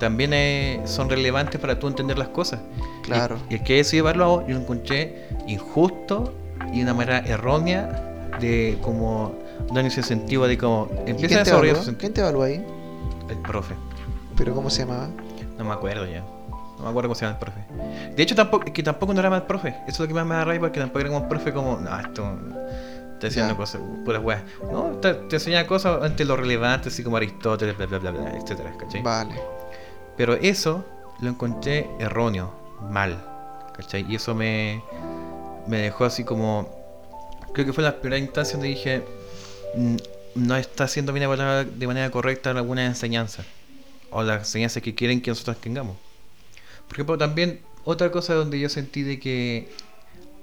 también 0.00 0.32
eh, 0.34 0.80
son 0.84 1.08
relevantes 1.08 1.60
para 1.60 1.78
tú 1.78 1.86
entender 1.86 2.18
las 2.18 2.28
cosas. 2.28 2.60
Claro. 3.04 3.38
Y, 3.48 3.54
y 3.54 3.56
el 3.58 3.62
que 3.64 3.80
eso 3.80 3.92
llevarlo 3.92 4.40
a 4.40 4.48
yo 4.48 4.54
lo 4.54 4.60
encontré 4.60 5.28
injusto 5.46 6.34
y 6.72 6.82
una 6.82 6.94
manera 6.94 7.18
errónea 7.20 8.30
de 8.40 8.78
como 8.82 9.34
dar 9.72 9.84
ese 9.84 10.02
sentido 10.02 10.46
de 10.46 10.58
como 10.58 10.88
¿Y 11.06 11.10
empieza 11.10 11.36
a 11.36 11.38
desarrollar 11.40 11.76
evaluó? 11.76 11.98
¿Quién 11.98 12.12
te 12.12 12.20
evaluó 12.20 12.42
ahí? 12.42 12.64
El 13.28 13.38
profe. 13.38 13.74
¿Pero 14.36 14.54
cómo 14.54 14.70
se 14.70 14.80
llamaba? 14.82 15.08
No 15.58 15.64
me 15.64 15.72
acuerdo 15.72 16.06
ya. 16.06 16.20
No 16.78 16.84
me 16.84 16.88
acuerdo 16.90 17.08
cómo 17.10 17.14
se 17.14 17.24
llama 17.24 17.38
el 17.38 17.40
profe. 17.40 17.60
De 18.16 18.22
hecho, 18.22 18.34
tampoco, 18.34 18.64
que 18.72 18.82
tampoco 18.82 19.14
no 19.14 19.20
era 19.20 19.30
mal 19.30 19.46
profe. 19.46 19.68
Eso 19.86 19.88
es 19.88 20.00
lo 20.00 20.08
que 20.08 20.14
más 20.14 20.26
me 20.26 20.34
da 20.34 20.44
rabia 20.44 20.60
porque 20.60 20.80
tampoco 20.80 21.00
era 21.00 21.10
como 21.10 21.28
profe 21.28 21.52
como, 21.52 21.78
no, 21.78 22.00
esto 22.00 22.24
está 23.26 23.28
enseñando 23.28 23.56
cosas, 23.56 23.80
puras 24.04 24.22
weas. 24.22 24.42
No, 24.70 24.98
te, 25.00 25.14
te 25.14 25.36
enseñaba 25.36 25.66
cosas 25.66 26.02
ante 26.02 26.24
lo 26.24 26.36
relevante, 26.36 26.88
así 26.88 27.04
como 27.04 27.16
Aristóteles, 27.16 27.76
bla, 27.76 27.86
bla, 27.86 27.98
bla, 27.98 28.10
bla, 28.10 28.36
etcétera, 28.36 28.74
¿cachai? 28.76 29.02
Vale. 29.02 29.40
Pero 30.16 30.34
eso 30.34 30.84
lo 31.20 31.28
encontré 31.30 31.88
erróneo, 32.00 32.52
mal, 32.90 33.24
¿cachai? 33.76 34.04
Y 34.08 34.16
eso 34.16 34.34
me, 34.34 34.82
me 35.66 35.78
dejó 35.78 36.04
así 36.04 36.24
como... 36.24 36.68
Creo 37.52 37.66
que 37.66 37.72
fue 37.72 37.84
la 37.84 38.00
primera 38.00 38.18
instancia 38.18 38.54
donde 38.54 38.68
dije, 38.68 39.04
"Mm, 39.76 39.96
no 40.34 40.56
está 40.56 40.88
siendo 40.88 41.12
bien 41.12 41.24
evaluada 41.24 41.64
de 41.64 41.86
manera 41.86 42.10
correcta 42.10 42.50
alguna 42.50 42.86
enseñanza. 42.86 43.44
O 44.10 44.22
las 44.22 44.38
enseñanzas 44.40 44.82
que 44.82 44.94
quieren 44.94 45.20
que 45.20 45.30
nosotros 45.30 45.58
tengamos. 45.58 45.96
Por 46.86 46.94
ejemplo, 46.96 47.18
también 47.18 47.60
otra 47.84 48.10
cosa 48.10 48.34
donde 48.34 48.58
yo 48.58 48.68
sentí 48.68 49.02
de 49.02 49.18
que 49.20 49.70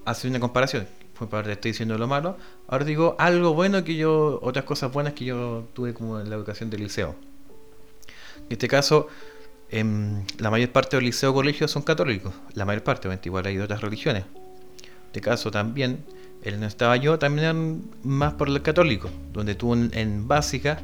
hacer 0.05 0.29
una 0.29 0.39
comparación. 0.39 0.87
Fue 1.19 1.29
para 1.29 1.43
te 1.43 1.51
estoy 1.51 1.71
diciendo 1.71 1.97
lo 1.97 2.07
malo. 2.07 2.37
Ahora 2.69 2.85
digo 2.85 3.17
algo 3.19 3.53
bueno 3.53 3.83
que 3.83 3.97
yo, 3.97 4.39
otras 4.41 4.63
cosas 4.63 4.93
buenas 4.93 5.11
que 5.11 5.25
yo 5.25 5.67
tuve 5.73 5.93
como 5.93 6.17
en 6.17 6.29
la 6.29 6.37
educación 6.37 6.69
del 6.69 6.79
liceo. 6.79 7.13
En 8.37 8.47
este 8.51 8.69
caso, 8.69 9.09
em, 9.69 10.23
la 10.37 10.49
mayor 10.49 10.69
parte 10.69 10.95
del 10.95 11.03
liceo 11.03 11.33
colegio 11.33 11.67
son 11.67 11.81
católicos. 11.81 12.33
La 12.53 12.63
mayor 12.63 12.83
parte, 12.83 13.09
igual 13.25 13.45
hay 13.45 13.57
de 13.57 13.63
otras 13.63 13.81
religiones. 13.81 14.23
En 14.23 15.07
este 15.07 15.19
caso 15.19 15.51
también, 15.51 16.05
el 16.41 16.53
donde 16.53 16.67
estaba 16.67 16.95
yo 16.95 17.19
también 17.19 17.43
eran 17.43 17.81
más 18.01 18.35
por 18.35 18.47
el 18.47 18.61
católico. 18.61 19.09
Donde 19.33 19.55
tú 19.55 19.73
en, 19.73 20.25
básica 20.25 20.79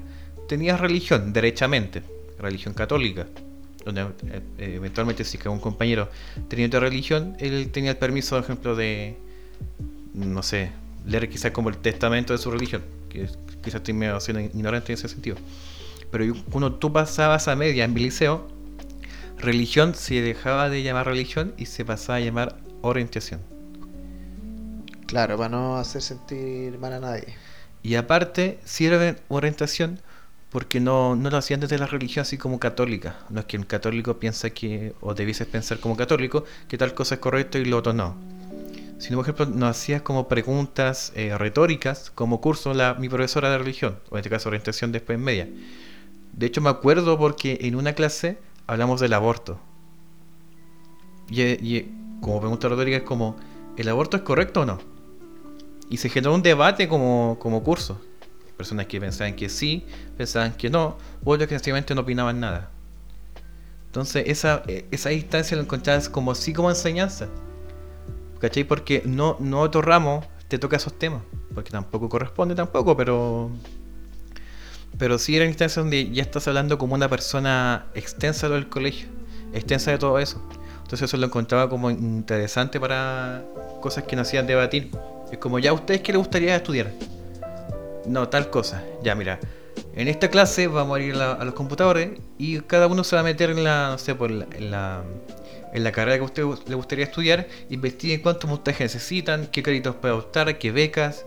tenías 0.50 0.82
religión, 0.82 1.32
derechamente. 1.32 2.04
Religión 2.40 2.74
católica. 2.74 3.26
Donde 3.86 4.02
eh, 4.02 4.42
eventualmente 4.76 5.24
si 5.24 5.38
que 5.38 5.48
un 5.48 5.62
compañero 5.62 6.10
tenía 6.50 6.68
otra 6.68 6.82
religión, 6.82 7.38
él 7.40 7.70
tenía 7.72 7.92
el 7.92 7.98
permiso, 7.98 8.36
por 8.36 8.44
ejemplo, 8.44 8.76
de, 8.76 9.16
no 10.16 10.44
sé, 10.44 10.72
leer 11.06 11.30
quizás 11.30 11.52
como 11.52 11.70
el 11.70 11.78
testamento 11.78 12.34
de 12.34 12.40
su 12.40 12.52
religión. 12.52 12.84
Que 13.10 13.28
quizás 13.62 13.76
estoy 13.76 13.94
medio 13.94 14.20
siendo 14.20 14.42
ignorante 14.42 14.94
en 14.94 15.00
ese 15.00 15.08
sentido. 15.08 15.38
Pero 16.12 16.34
cuando 16.50 16.74
tú 16.74 16.94
pasabas 16.94 17.48
a 17.48 17.56
media 17.56 17.84
en 17.84 17.94
mi 17.94 18.02
liceo, 18.02 18.48
religión 19.38 19.96
se 19.96 20.22
dejaba 20.22 20.70
de 20.70 20.84
llamar 20.84 21.08
religión 21.08 21.54
y 21.58 21.66
se 21.66 21.84
pasaba 21.84 22.18
a 22.18 22.22
llamar 22.22 22.58
orientación. 22.82 23.42
Claro, 25.08 25.38
para 25.38 25.50
no 25.50 25.78
hacer 25.78 26.02
sentir 26.02 26.78
mal 26.80 26.94
a 26.94 27.00
nadie. 27.00 27.36
Y 27.84 27.96
aparte, 27.96 28.60
sirve 28.66 29.18
orientación 29.28 30.00
porque 30.50 30.80
no, 30.80 31.16
no 31.16 31.30
lo 31.30 31.38
hacían 31.38 31.60
desde 31.60 31.78
la 31.78 31.86
religión 31.86 32.22
así 32.22 32.38
como 32.38 32.60
católica. 32.60 33.18
No 33.30 33.42
es 33.42 33.46
que 33.46 33.58
el 33.58 33.68
católico 33.68 34.20
piensa 34.20 34.52
que, 34.52 34.94
o 35.02 35.14
debieses 35.14 35.48
pensar 35.48 35.80
como 35.80 35.98
católico, 35.98 36.46
que 36.68 36.78
tal 36.78 36.94
cosa 36.94 37.16
es 37.16 37.22
correcto 37.22 37.58
y 37.58 37.66
lo 37.66 37.78
otro 37.78 37.94
no. 37.94 38.16
Sino, 38.98 39.18
por 39.18 39.26
ejemplo, 39.26 39.46
nos 39.46 39.72
hacías 39.72 40.02
como 40.02 40.28
preguntas 40.28 41.12
eh, 41.16 41.38
retóricas, 41.38 42.12
como 42.12 42.40
curso 42.40 42.74
la, 42.74 42.94
mi 42.94 43.10
profesora 43.10 43.50
de 43.50 43.58
religión, 43.58 44.00
o 44.10 44.16
en 44.16 44.20
este 44.20 44.30
caso 44.30 44.50
orientación 44.50 44.92
después 44.92 45.20
media. 45.20 45.50
De 46.34 46.46
hecho, 46.46 46.62
me 46.62 46.70
acuerdo 46.70 47.18
porque 47.18 47.58
en 47.62 47.76
una 47.76 47.94
clase 47.94 48.38
hablamos 48.68 49.00
del 49.02 49.14
aborto. 49.14 49.60
Y, 51.30 51.42
y 51.42 51.92
como 52.22 52.40
pregunta 52.40 52.70
retórica 52.70 52.98
es 52.98 53.04
como, 53.04 53.36
¿el 53.78 53.90
aborto 53.90 54.18
es 54.18 54.24
correcto 54.24 54.62
o 54.62 54.66
no? 54.66 54.80
Y 55.90 55.98
se 55.98 56.10
generó 56.10 56.34
un 56.34 56.42
debate 56.42 56.88
como, 56.88 57.38
como 57.40 57.64
curso. 57.64 58.02
Personas 58.58 58.88
que 58.88 59.00
pensaban 59.00 59.36
que 59.36 59.50
sí, 59.50 59.86
pensaban 60.18 60.54
que 60.54 60.70
no, 60.70 60.98
o 61.24 61.32
otros 61.32 61.48
que 61.50 61.56
sencillamente 61.56 61.94
no 61.94 62.02
opinaban 62.02 62.40
nada. 62.40 62.72
Entonces, 63.88 64.24
esa, 64.28 64.64
eh, 64.68 64.86
esa 64.92 65.10
distancia 65.10 65.56
lo 65.56 65.64
encontrabas 65.64 66.10
como 66.10 66.34
sí 66.36 66.54
como 66.54 66.70
enseñanza. 66.70 67.28
¿Cachai? 68.40 68.64
Porque 68.64 69.02
no, 69.06 69.38
no 69.40 69.62
otro 69.62 69.82
ramo 69.82 70.24
te 70.48 70.60
toca 70.60 70.78
esos 70.78 70.98
temas. 70.98 71.22
Porque 71.54 71.72
tampoco 71.72 72.10
corresponde 72.10 72.56
tampoco, 72.56 72.96
pero. 72.96 73.50
Pero 74.98 75.18
sí 75.18 75.36
era 75.36 75.46
instancia 75.46 75.82
donde 75.82 76.10
ya 76.12 76.24
estás 76.24 76.48
hablando 76.48 76.78
como 76.78 76.96
una 76.96 77.10
persona 77.10 77.88
extensa 77.96 78.48
del 78.48 78.70
colegio. 78.70 79.10
Extensa 79.54 79.92
de 79.92 79.98
todo 79.98 80.20
eso. 80.20 80.42
Entonces 80.78 81.04
eso 81.04 81.18
lo 81.18 81.26
encontraba 81.26 81.70
como 81.70 81.90
interesante 81.90 82.80
para 82.80 83.44
cosas 83.82 84.04
que 84.04 84.16
nos 84.16 84.28
hacían 84.28 84.48
debatir. 84.48 84.92
Es 85.32 85.38
como, 85.40 85.60
ya 85.60 85.72
a 85.72 85.74
ustedes 85.74 86.02
qué 86.02 86.12
les 86.12 86.20
gustaría 86.20 86.56
estudiar. 86.56 86.92
No, 88.06 88.30
tal 88.30 88.50
cosa. 88.50 88.84
Ya, 89.04 89.16
mira. 89.16 89.40
En 89.96 90.08
esta 90.08 90.30
clase 90.30 90.68
vamos 90.68 90.98
a 90.98 91.02
ir 91.02 91.16
a, 91.16 91.44
los 91.44 91.54
computadores 91.54 92.12
y 92.38 92.60
cada 92.62 92.88
uno 92.88 93.04
se 93.04 93.16
va 93.16 93.22
a 93.22 93.24
meter 93.24 93.50
en 93.50 93.64
la, 93.64 93.90
no 93.92 93.98
sé, 93.98 94.14
por 94.14 94.30
la, 94.30 94.46
en 94.54 94.72
la, 94.72 95.04
en 95.76 95.84
la 95.84 95.92
carrera 95.92 96.18
que 96.18 96.24
a 96.24 96.26
usted 96.26 96.44
le 96.68 96.76
gustaría 96.76 97.06
estudiar, 97.06 97.48
investiguen 97.70 98.22
cuántos 98.22 98.50
montajes 98.50 98.82
necesitan, 98.94 99.48
qué 99.48 99.62
créditos 99.62 99.96
puede 99.96 100.14
optar, 100.14 100.58
qué 100.58 100.72
becas, 100.72 101.26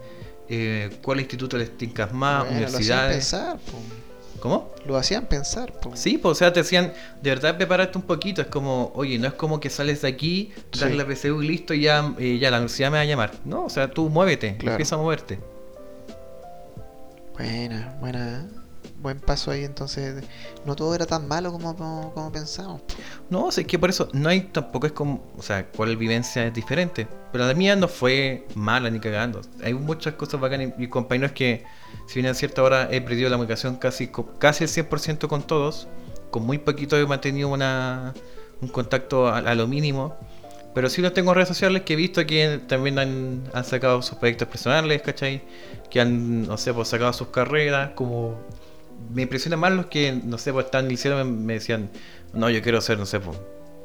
eh, 0.48 0.90
cuál 1.02 1.20
instituto 1.20 1.56
les 1.58 1.76
tincas 1.76 2.12
más, 2.12 2.44
Bueno, 2.44 2.60
lo 2.60 2.66
hacían 2.66 2.74
universidades. 2.74 3.16
pensar, 3.16 3.58
po. 3.58 3.78
¿Cómo? 4.40 4.70
Lo 4.86 4.96
hacían 4.96 5.26
pensar, 5.26 5.72
po. 5.80 5.94
Sí, 5.96 6.16
pues, 6.16 6.32
o 6.32 6.34
sea, 6.36 6.52
te 6.52 6.60
decían, 6.60 6.92
de 7.20 7.30
verdad 7.30 7.56
prepararte 7.56 7.98
un 7.98 8.04
poquito. 8.04 8.40
Es 8.40 8.46
como, 8.46 8.92
oye, 8.94 9.18
no 9.18 9.26
es 9.26 9.34
como 9.34 9.58
que 9.58 9.68
sales 9.68 10.00
de 10.02 10.08
aquí, 10.08 10.52
das 10.78 10.90
Sí. 10.90 10.96
la 10.96 11.04
PSU 11.04 11.42
y 11.42 11.48
listo, 11.48 11.74
y 11.74 11.80
ya, 11.82 12.14
eh, 12.18 12.38
ya 12.38 12.50
la 12.50 12.58
universidad 12.58 12.90
me 12.92 12.98
va 12.98 13.02
a 13.02 13.06
llamar. 13.06 13.32
No, 13.44 13.64
o 13.64 13.68
sea, 13.68 13.90
tú 13.90 14.08
muévete, 14.08 14.56
Claro. 14.56 14.72
empieza 14.74 14.94
a 14.94 14.98
moverte. 14.98 15.40
Buena, 17.36 17.96
buena. 18.00 18.48
Buen 19.00 19.20
paso 19.20 19.50
ahí, 19.50 19.64
entonces. 19.64 20.24
No 20.64 20.74
todo 20.74 20.94
era 20.94 21.06
tan 21.06 21.28
malo 21.28 21.52
como, 21.52 22.32
pensamos. 22.32 22.82
No, 23.30 23.44
o 23.44 23.48
es 23.48 23.64
que 23.64 23.78
por 23.78 23.90
eso 23.90 24.08
no 24.12 24.28
hay 24.28 24.40
tampoco 24.42 24.86
es 24.86 24.92
como, 24.92 25.24
o 25.36 25.42
sea, 25.42 25.66
cuál 25.66 25.96
vivencia 25.96 26.46
es 26.46 26.54
diferente. 26.54 27.06
Pero 27.32 27.46
la 27.46 27.54
mía 27.54 27.76
no 27.76 27.88
fue 27.88 28.46
mala 28.54 28.90
ni 28.90 29.00
cagando. 29.00 29.40
Hay 29.62 29.74
muchas 29.74 30.14
cosas 30.14 30.40
bacanas 30.40 30.72
y 30.78 30.88
compañeros 30.88 31.32
que, 31.32 31.64
si 32.06 32.20
bien 32.20 32.26
a 32.26 32.34
cierta 32.34 32.62
hora 32.62 32.88
he 32.90 33.00
perdido 33.00 33.28
la 33.28 33.36
comunicación 33.36 33.76
casi, 33.76 34.10
casi 34.38 34.64
el 34.64 34.70
100% 34.70 35.28
con 35.28 35.42
todos, 35.46 35.88
con 36.30 36.44
muy 36.44 36.58
poquito 36.58 36.96
he 36.96 37.06
mantenido 37.06 37.48
una, 37.48 38.14
un 38.60 38.68
contacto 38.68 39.28
a, 39.28 39.38
a 39.38 39.54
lo 39.54 39.66
mínimo. 39.66 40.16
Pero 40.74 40.88
sí 40.90 41.02
los 41.02 41.12
tengo 41.12 41.30
en 41.30 41.36
redes 41.36 41.48
sociales 41.48 41.82
que 41.82 41.94
he 41.94 41.96
visto 41.96 42.24
que 42.26 42.60
también 42.68 42.98
han, 42.98 43.42
han 43.52 43.64
sacado 43.64 44.00
sus 44.02 44.18
proyectos 44.18 44.48
personales, 44.48 45.02
¿cachai? 45.02 45.42
Que 45.90 46.00
han, 46.00 46.46
no 46.46 46.56
sé, 46.56 46.72
pues 46.72 46.88
sacado 46.88 47.12
sus 47.12 47.28
carreras, 47.28 47.90
como... 47.94 48.38
Me 49.14 49.22
impresiona 49.22 49.56
más 49.56 49.72
los 49.72 49.86
que, 49.86 50.12
no 50.12 50.38
sé, 50.38 50.52
pues 50.52 50.66
están 50.66 50.80
en 50.80 50.86
el 50.86 50.90
liceo, 50.92 51.16
me, 51.16 51.24
me 51.24 51.52
decían, 51.54 51.90
no, 52.32 52.50
yo 52.50 52.60
quiero 52.62 52.80
ser, 52.80 52.98
no 52.98 53.06
sé, 53.06 53.20
pues, 53.20 53.38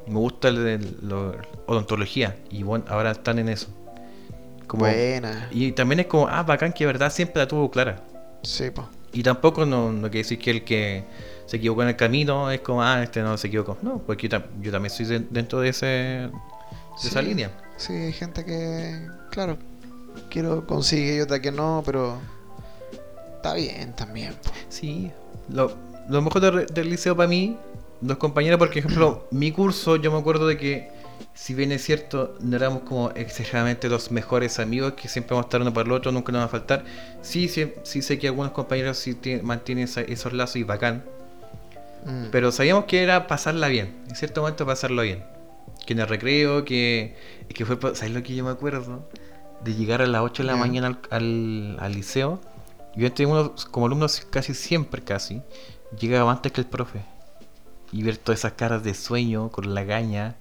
me 0.07 0.16
gusta 0.20 0.51
lo- 0.51 1.36
odontología, 1.68 2.36
y 2.49 2.64
bueno, 2.64 2.86
ahora 2.89 3.11
están 3.11 3.39
en 3.39 3.49
eso. 3.49 3.68
Como, 4.68 4.86
Buena. 4.86 5.47
y 5.51 5.72
también 5.74 5.99
es 6.01 6.07
como, 6.07 6.28
ah, 6.28 6.43
bacán, 6.43 6.74
que 6.74 6.84
de 6.86 6.88
verdad 6.88 7.11
siempre 7.11 7.41
la 7.41 7.47
tuvo 7.47 7.70
clara. 7.72 8.01
Sí, 8.43 8.72
po. 8.72 8.89
Y 9.14 9.22
tampoco 9.24 9.66
no, 9.66 9.91
no 9.91 10.01
quiere 10.09 10.20
decir 10.20 10.39
que 10.39 10.51
el 10.51 10.64
que 10.64 11.03
se 11.45 11.57
equivocó 11.57 11.84
en 11.84 11.89
el 11.89 11.95
camino 11.95 12.49
es 12.49 12.61
como, 12.61 12.82
ah, 12.82 13.03
este 13.03 13.22
no 13.22 13.38
se 13.38 13.47
equivocó. 13.47 13.78
No, 13.82 13.99
porque 13.99 14.28
yo, 14.28 14.38
tam- 14.39 14.45
yo 14.61 14.72
también 14.72 14.91
estoy 14.91 15.05
de- 15.05 15.20
dentro 15.30 15.59
de, 15.59 15.70
ese, 15.70 15.86
de 15.86 16.32
esa 17.03 17.22
línea. 17.22 17.51
Sí, 17.78 17.93
hay 17.93 18.14
gente 18.14 18.43
que, 18.43 19.07
claro, 19.30 19.57
quiero 20.30 20.66
consigue 20.66 21.18
y 21.18 21.20
otra 21.22 21.39
que 21.41 21.51
no, 21.51 21.84
pero 21.86 22.18
está 23.44 23.54
bien 23.56 23.94
también. 23.94 24.34
Sí, 24.70 25.12
lo, 25.50 25.76
lo 26.10 26.22
mejor 26.22 26.41
de- 26.41 26.66
del 26.66 26.89
liceo 26.89 27.16
para 27.16 27.28
mí, 27.28 27.58
los 28.02 28.18
compañeros, 28.18 28.58
por 28.58 28.70
ejemplo, 28.70 29.28
mi 29.32 29.52
curso, 29.52 29.98
yo 29.98 30.12
me 30.12 30.18
acuerdo 30.18 30.48
de 30.48 30.58
que, 30.58 30.89
si 31.34 31.54
bien 31.54 31.72
es 31.74 31.84
cierto, 31.84 32.36
no 32.39 32.56
éramos 32.56 32.84
como 32.84 33.10
exageradamente 33.12 33.89
los 33.89 34.12
mejores 34.12 34.60
amigos, 34.60 34.94
que 34.94 35.08
siempre 35.10 35.32
vamos 35.36 35.46
a 35.46 35.48
estar 35.48 35.62
uno 35.62 35.74
para 35.74 35.86
el 35.88 35.91
otro, 35.91 36.12
nunca 36.14 36.32
nos 36.32 36.41
va 36.41 36.46
a 36.46 36.50
faltar. 36.50 36.86
Sí, 37.22 37.50
sí, 37.50 37.74
sí 37.84 38.02
sé 38.02 38.18
que 38.18 38.28
algunos 38.28 38.54
compañeros 38.54 38.98
sí 38.98 39.16
tie- 39.22 39.41
mantienen 39.41 39.84
esa- 39.86 40.02
esos 40.02 40.32
lazos 40.34 40.56
y 40.58 40.64
bacán, 40.64 41.04
Mm. 42.06 42.26
pero 42.32 42.52
sabíamos 42.52 42.86
que 42.86 43.02
era 43.04 43.28
pasarla 43.28 43.68
bien, 43.68 43.94
en 44.10 44.16
cierto 44.16 44.41
momento 44.41 44.66
pasarlo 44.66 45.02
bien. 45.02 45.24
Que 45.86 45.94
en 45.94 46.00
el 46.00 46.08
recreo, 46.08 46.64
que, 46.64 47.16
que 47.54 47.66
fue, 47.66 47.78
¿sabes 47.96 48.12
lo 48.14 48.24
que 48.24 48.36
yo 48.36 48.44
me 48.46 48.52
acuerdo? 48.52 49.08
De 49.66 49.74
llegar 49.74 50.02
a 50.02 50.08
las 50.08 50.22
8 50.22 50.44
de 50.44 50.48
la 50.48 50.56
mañana 50.58 50.88
al, 50.88 51.00
al, 51.10 51.78
al 51.80 51.94
liceo. 51.94 52.39
Yo 52.96 53.08
antes, 53.08 53.26
uno, 53.26 53.56
como 53.72 53.88
alumno 53.88 54.08
casi 54.30 54.54
siempre, 54.54 55.04
casi, 55.04 55.41
llegaba 56.00 56.32
antes 56.32 56.52
que 56.52 56.62
el 56.62 56.68
profe. 56.68 57.04
Y 57.91 58.04
ver 58.04 58.18
todas 58.18 58.39
esas 58.39 58.54
caras 58.54 58.84
de 58.84 58.94
sueño 58.94 59.50
con 59.50 59.74
la 59.74 59.84
gaña. 59.84 60.36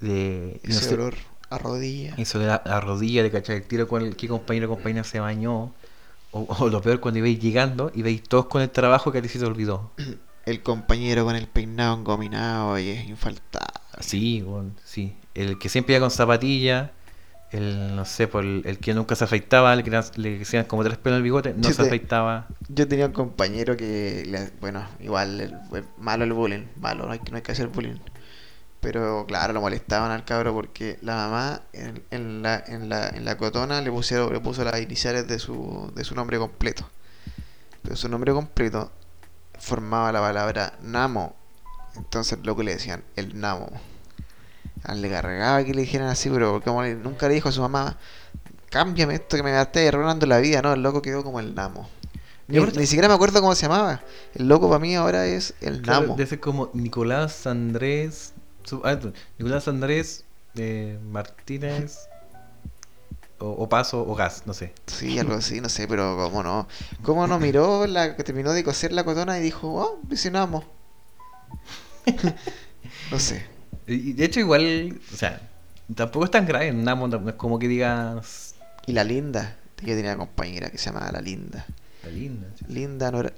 De, 0.00 0.60
no 0.64 0.74
sé, 0.74 0.94
olor 0.94 1.14
a 1.48 1.58
rodilla. 1.58 2.14
eso 2.16 2.38
de 2.38 2.46
la, 2.46 2.62
la 2.64 2.80
rodilla, 2.80 3.22
de 3.22 3.30
cachar 3.30 3.56
el 3.56 3.64
tiro 3.64 3.86
con 3.86 4.02
el 4.02 4.16
qué 4.16 4.28
compañero 4.28 4.66
o 4.66 4.74
compañera 4.74 5.04
se 5.04 5.20
bañó. 5.20 5.72
O, 6.30 6.46
o 6.48 6.68
lo 6.68 6.80
peor, 6.80 7.00
cuando 7.00 7.18
ibais 7.18 7.38
llegando 7.38 7.92
y 7.94 8.02
veis 8.02 8.22
todos 8.22 8.46
con 8.46 8.62
el 8.62 8.70
trabajo 8.70 9.12
que 9.12 9.18
a 9.18 9.22
ti 9.22 9.28
se 9.28 9.38
te 9.38 9.44
olvidó. 9.44 9.92
el 10.46 10.62
compañero 10.62 11.24
con 11.24 11.36
el 11.36 11.46
peinado 11.46 11.96
engominado 11.96 12.78
y 12.78 12.88
es 12.90 13.08
infaltable. 13.08 13.68
Sí, 14.00 14.42
bueno, 14.42 14.72
sí. 14.84 15.14
El 15.34 15.58
que 15.58 15.68
siempre 15.68 15.94
iba 15.94 16.00
con 16.00 16.10
zapatilla, 16.10 16.92
el, 17.52 17.94
no 17.96 18.04
sé, 18.04 18.28
por 18.28 18.44
el, 18.44 18.62
el 18.64 18.78
que 18.78 18.94
nunca 18.94 19.14
se 19.14 19.24
afeitaba, 19.24 19.72
el 19.74 19.82
que 19.82 19.90
era- 19.90 20.04
le 20.16 20.38
decían 20.38 20.64
como 20.64 20.82
tres 20.84 20.96
pelos 20.98 21.16
en 21.16 21.18
el 21.18 21.22
bigote, 21.22 21.54
no 21.54 21.62
Yo 21.62 21.70
se 21.70 21.82
te- 21.82 21.88
afeitaba. 21.88 22.46
Yo 22.68 22.88
tenía 22.88 23.06
un 23.06 23.12
compañero 23.12 23.76
que, 23.76 24.24
le- 24.26 24.50
bueno, 24.60 24.86
igual, 25.00 25.40
el- 25.40 25.58
malo 25.98 26.24
el 26.24 26.32
bullying, 26.32 26.64
malo, 26.80 27.06
no 27.06 27.12
hay, 27.12 27.18
que- 27.18 27.30
no 27.30 27.36
hay 27.36 27.42
que 27.42 27.52
hacer 27.52 27.68
bullying. 27.68 27.96
Pero 28.80 29.26
claro, 29.28 29.52
lo 29.52 29.60
molestaban 29.60 30.10
al 30.10 30.24
cabro 30.24 30.52
porque 30.54 30.98
la 31.02 31.14
mamá 31.14 31.62
en, 31.72 32.02
en 32.10 32.42
la, 32.42 32.62
en, 32.66 32.88
la, 32.88 33.08
en 33.10 33.24
la 33.24 33.36
cotona 33.36 33.80
le, 33.80 33.90
pusieron, 33.92 34.32
le 34.32 34.40
puso 34.40 34.64
las 34.64 34.80
iniciales 34.80 35.28
de 35.28 35.38
su, 35.38 35.92
de 35.94 36.02
su 36.02 36.14
nombre 36.16 36.36
completo. 36.38 36.88
Pero 37.82 37.94
su 37.96 38.08
nombre 38.08 38.32
completo 38.32 38.90
formaba 39.58 40.10
la 40.10 40.20
palabra 40.20 40.72
Namo. 40.82 41.36
Entonces 41.94 42.38
lo 42.42 42.56
que 42.56 42.64
le 42.64 42.72
decían, 42.72 43.04
el 43.14 43.38
Namo. 43.40 43.68
A 44.84 44.92
él 44.94 45.02
le 45.02 45.10
cargaba 45.10 45.64
que 45.64 45.74
le 45.74 45.82
dijeran 45.82 46.08
así, 46.08 46.28
pero 46.30 46.60
como 46.62 46.82
nunca 46.84 47.28
le 47.28 47.34
dijo 47.34 47.48
a 47.48 47.52
su 47.52 47.60
mamá, 47.60 47.98
cámbiame 48.70 49.14
esto 49.14 49.36
que 49.36 49.42
me 49.42 49.60
estáis 49.60 49.88
arruinando 49.88 50.26
la 50.26 50.38
vida, 50.38 50.62
¿no? 50.62 50.72
El 50.72 50.82
loco 50.82 51.02
quedó 51.02 51.22
como 51.22 51.40
el 51.40 51.54
Namo. 51.54 51.88
Ni, 52.48 52.86
siquiera 52.86 53.08
me 53.08 53.14
acuerdo 53.14 53.40
cómo 53.40 53.54
se 53.54 53.62
llamaba. 53.62 54.02
El 54.34 54.48
loco 54.48 54.68
para 54.68 54.80
mí 54.80 54.94
ahora 54.94 55.26
es 55.26 55.54
el 55.60 55.82
Claro, 55.82 56.02
Namo. 56.02 56.16
debe 56.16 56.28
ser 56.28 56.40
como 56.40 56.70
Nicolás 56.74 57.46
Andrés. 57.46 58.34
ah, 58.84 58.98
Nicolás 59.38 59.68
Andrés 59.68 60.24
eh, 60.56 60.98
Martínez. 61.10 61.98
O, 63.38 63.50
o 63.50 63.68
Paso 63.68 64.06
o 64.06 64.14
Gas, 64.14 64.44
no 64.46 64.54
sé. 64.54 64.72
Sí, 64.86 65.18
algo 65.18 65.34
así, 65.34 65.60
no 65.60 65.68
sé, 65.68 65.88
pero 65.88 66.16
cómo 66.16 66.42
no. 66.42 66.68
¿Cómo 67.02 67.26
no 67.26 67.38
miró 67.40 67.86
la 67.86 68.16
que 68.16 68.22
terminó 68.22 68.52
de 68.52 68.64
coser 68.64 68.92
la 68.92 69.04
cotona 69.04 69.38
y 69.38 69.42
dijo, 69.42 69.68
oh, 69.74 70.00
dice 70.04 70.30
Namo? 70.30 70.64
no 73.10 73.18
sé. 73.18 73.51
Y 73.86 74.12
de 74.12 74.24
hecho, 74.24 74.40
igual, 74.40 75.00
o 75.12 75.16
sea, 75.16 75.40
tampoco 75.94 76.24
es 76.24 76.30
tan 76.30 76.46
grave. 76.46 76.72
Namo 76.72 77.08
no 77.08 77.28
es 77.28 77.34
como 77.36 77.58
que 77.58 77.68
digas. 77.68 78.54
Y 78.86 78.92
la 78.92 79.04
linda. 79.04 79.56
Yo 79.80 79.94
tenía 79.96 80.12
una 80.12 80.18
compañera 80.18 80.70
que 80.70 80.78
se 80.78 80.86
llamaba 80.86 81.10
la 81.10 81.20
linda. 81.20 81.66
La 82.04 82.10
linda. 82.10 82.48
sí. 82.56 82.64
Linda 82.68 83.10
no 83.10 83.20
era, 83.20 83.32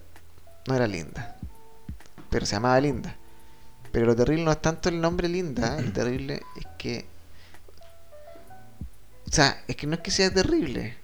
no 0.67 0.75
era 0.75 0.87
linda. 0.87 1.37
Pero 2.31 2.45
se 2.45 2.57
llamaba 2.57 2.81
linda. 2.81 3.17
Pero 3.93 4.07
lo 4.07 4.17
terrible 4.17 4.45
no 4.45 4.51
es 4.51 4.61
tanto 4.61 4.89
el 4.89 5.01
nombre 5.01 5.29
linda, 5.29 5.79
¿eh? 5.79 5.83
lo 5.83 5.93
terrible 5.95 6.43
es 6.57 6.67
que... 6.77 7.07
O 9.27 9.33
sea, 9.33 9.63
es 9.69 9.77
que 9.77 9.87
no 9.87 9.95
es 9.95 10.01
que 10.01 10.11
sea 10.11 10.33
terrible, 10.33 10.95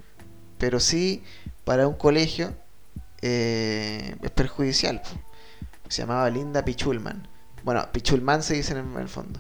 pero 0.59 0.79
sí 0.79 1.23
para 1.65 1.87
un 1.89 1.95
colegio 1.95 2.53
eh, 3.23 4.17
es 4.23 4.31
perjudicial. 4.33 5.01
Se 5.89 6.03
llamaba 6.03 6.29
Linda 6.31 6.65
Pichulman. 6.65 7.27
Bueno, 7.63 7.87
Pichulman 7.93 8.43
se 8.43 8.55
dice 8.55 8.73
en 8.73 8.97
el, 8.97 9.09
fondo. 9.09 9.39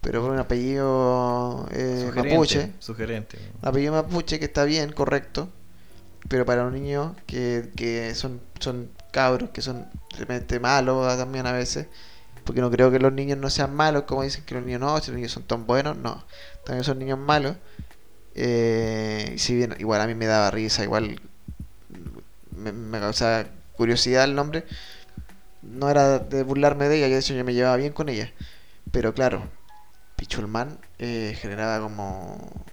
Pero 0.00 0.20
por 0.22 0.30
un 0.30 0.38
apellido 0.38 1.68
eh, 1.70 2.04
Sugerente, 2.06 2.34
mapuche. 2.34 2.72
Sugerente. 2.78 3.38
Un 3.62 3.68
apellido 3.68 3.92
mapuche 3.92 4.38
que 4.38 4.46
está 4.46 4.64
bien, 4.64 4.92
correcto. 4.92 5.48
Pero 6.28 6.44
para 6.44 6.64
un 6.64 6.74
niño 6.74 7.16
que, 7.26 7.70
que 7.76 8.14
son, 8.14 8.40
son 8.60 8.90
cabros, 9.10 9.50
que 9.50 9.62
son 9.62 9.86
realmente 10.16 10.60
malos 10.60 11.16
también 11.18 11.46
a 11.46 11.52
veces. 11.52 11.86
Porque 12.44 12.60
no 12.60 12.70
creo 12.70 12.90
que 12.90 12.98
los 12.98 13.12
niños 13.12 13.38
no 13.38 13.50
sean 13.50 13.74
malos, 13.74 14.04
como 14.04 14.22
dicen 14.22 14.44
que 14.44 14.54
los 14.54 14.64
niños 14.64 14.80
no, 14.80 14.98
si 15.00 15.10
los 15.10 15.16
niños 15.16 15.32
son 15.32 15.44
tan 15.44 15.66
buenos, 15.66 15.96
no. 15.96 16.24
También 16.64 16.84
son 16.84 16.98
niños 16.98 17.18
malos. 17.18 17.56
Eh, 18.34 19.34
si 19.38 19.54
bien 19.54 19.76
igual 19.78 20.00
a 20.00 20.06
mí 20.06 20.14
me 20.14 20.26
daba 20.26 20.50
risa, 20.50 20.82
igual 20.82 21.20
me, 22.56 22.72
me 22.72 22.98
causaba 22.98 23.46
curiosidad 23.76 24.24
el 24.24 24.34
nombre. 24.34 24.64
No 25.62 25.88
era 25.90 26.18
de 26.18 26.42
burlarme 26.42 26.88
de 26.88 26.98
ella, 26.98 27.08
yo 27.08 27.14
de 27.14 27.20
hecho 27.20 27.34
yo 27.34 27.44
me 27.44 27.54
llevaba 27.54 27.76
bien 27.76 27.92
con 27.92 28.08
ella. 28.08 28.32
Pero 28.90 29.14
claro, 29.14 29.42
Pichulman 30.16 30.78
eh, 30.98 31.36
generaba 31.40 31.80
como 31.82 32.64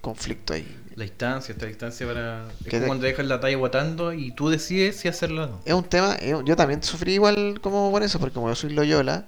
conflicto 0.00 0.54
ahí. 0.54 0.76
La 0.94 1.04
distancia, 1.04 1.52
esta 1.52 1.66
distancia 1.66 2.06
para. 2.06 2.46
Es 2.48 2.64
Que 2.64 2.70
como 2.70 2.80
te- 2.82 2.86
cuando 2.86 3.04
dejas 3.06 3.26
la 3.26 3.40
talla 3.40 3.56
botando 3.56 4.12
y 4.12 4.32
tú 4.32 4.48
decides 4.50 4.96
si 4.96 5.08
hacerlo 5.08 5.44
o 5.44 5.46
no. 5.46 5.60
Es 5.64 5.74
un 5.74 5.84
tema, 5.84 6.18
yo 6.20 6.56
también 6.56 6.82
sufrí 6.82 7.14
igual 7.14 7.60
como 7.60 7.90
por 7.90 8.02
eso, 8.02 8.18
porque 8.18 8.34
como 8.34 8.48
yo 8.48 8.54
soy 8.54 8.70
Loyola, 8.70 9.26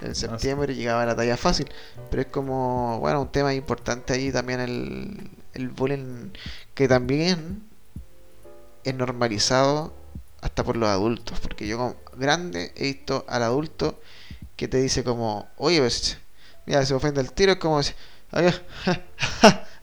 Ah, 0.00 0.06
en 0.06 0.14
septiembre 0.16 0.74
llegaba 0.74 1.06
la 1.06 1.14
talla 1.14 1.36
fácil, 1.36 1.68
pero 2.10 2.22
es 2.22 2.28
como, 2.28 2.98
bueno, 2.98 3.22
un 3.22 3.28
tema 3.30 3.54
importante 3.54 4.12
ahí 4.14 4.32
también 4.32 4.58
el, 4.60 5.30
el 5.54 5.68
bullying, 5.68 6.30
que 6.74 6.88
también 6.88 7.62
es 8.84 8.94
normalizado 8.94 9.92
hasta 10.42 10.62
por 10.64 10.76
los 10.76 10.88
adultos, 10.88 11.40
porque 11.40 11.66
yo 11.66 11.78
como 11.78 11.96
grande 12.16 12.72
he 12.76 12.82
visto 12.84 13.24
al 13.28 13.42
adulto 13.44 13.98
que 14.56 14.68
te 14.68 14.76
dice 14.78 15.02
como, 15.02 15.48
oye, 15.56 15.78
pues, 15.80 16.18
mira, 16.66 16.84
se 16.84 16.92
ofende 16.94 17.20
el 17.22 17.32
tiro, 17.32 17.52
es 17.52 17.58
como, 17.58 17.82
si- 17.82 17.94
"Ay, 18.32 18.46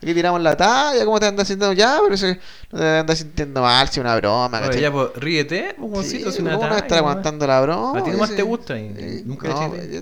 aquí 0.02 0.14
tiramos 0.14 0.40
la 0.40 0.56
talla, 0.56 1.04
¿cómo 1.04 1.18
te 1.20 1.26
andas 1.26 1.48
sintiendo? 1.48 1.72
Ya, 1.72 1.98
pero 2.02 2.16
si 2.16 2.26
no 2.72 2.78
te 2.78 2.98
andas 2.98 3.18
sintiendo 3.18 3.60
mal, 3.62 3.86
si 3.88 4.00
es 4.00 4.04
una 4.04 4.16
broma, 4.16 4.60
Oye, 4.68 4.80
ya, 4.80 4.92
pues, 4.92 5.10
ríete, 5.16 5.74
pues, 5.78 6.06
Sí, 6.06 6.18
si 6.32 6.42
una 6.42 6.52
¿cómo 6.54 6.64
no 6.64 6.70
talla, 6.70 6.82
estar 6.82 6.98
aguantando 6.98 7.46
la 7.46 7.60
broma? 7.60 7.98
A 7.98 8.02
ti 8.04 8.10
nomás 8.10 8.34
te 8.34 8.42
gusta 8.42 8.78
y 8.78 9.22
nunca 9.24 9.48
no, 9.48 9.74
yo- 9.76 10.00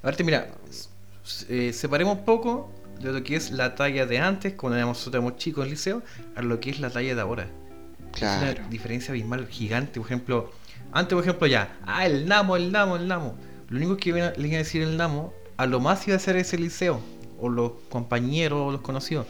Aparte, 0.00 0.24
mira, 0.24 0.48
eh, 1.48 1.72
separemos 1.72 2.18
un 2.18 2.24
poco 2.24 2.70
de 3.00 3.12
lo 3.12 3.22
que 3.22 3.36
es 3.36 3.50
la 3.50 3.74
talla 3.74 4.06
de 4.06 4.18
antes, 4.18 4.54
cuando 4.54 4.76
éramos, 4.76 4.96
nosotros 4.98 5.20
éramos 5.22 5.38
chicos 5.38 5.62
en 5.62 5.66
el 5.66 5.70
liceo, 5.72 6.02
a 6.36 6.42
lo 6.42 6.58
que 6.60 6.70
es 6.70 6.80
la 6.80 6.88
talla 6.90 7.14
de 7.14 7.20
ahora. 7.20 7.48
Es 8.16 8.20
Claro. 8.40 8.60
una 8.60 8.68
diferencia 8.68 9.10
abismal 9.12 9.46
gigante. 9.48 10.00
Por 10.00 10.06
ejemplo, 10.06 10.52
antes, 10.92 11.14
por 11.14 11.22
ejemplo, 11.22 11.46
ya, 11.46 11.76
ah, 11.86 12.06
el 12.06 12.26
Namo, 12.26 12.56
el 12.56 12.72
Namo, 12.72 12.96
el 12.96 13.06
Namo. 13.08 13.36
Lo 13.68 13.76
único 13.78 13.96
que 13.96 14.12
le 14.12 14.18
iban 14.18 14.54
a 14.54 14.58
decir 14.58 14.82
el 14.82 14.96
Namo, 14.96 15.32
a 15.56 15.66
lo 15.66 15.80
más 15.80 16.06
iba 16.06 16.16
a 16.16 16.20
ser 16.20 16.36
ese 16.36 16.56
liceo, 16.58 17.00
o 17.40 17.48
los 17.48 17.72
compañeros, 17.88 18.58
o 18.60 18.70
los 18.72 18.80
conocidos. 18.80 19.26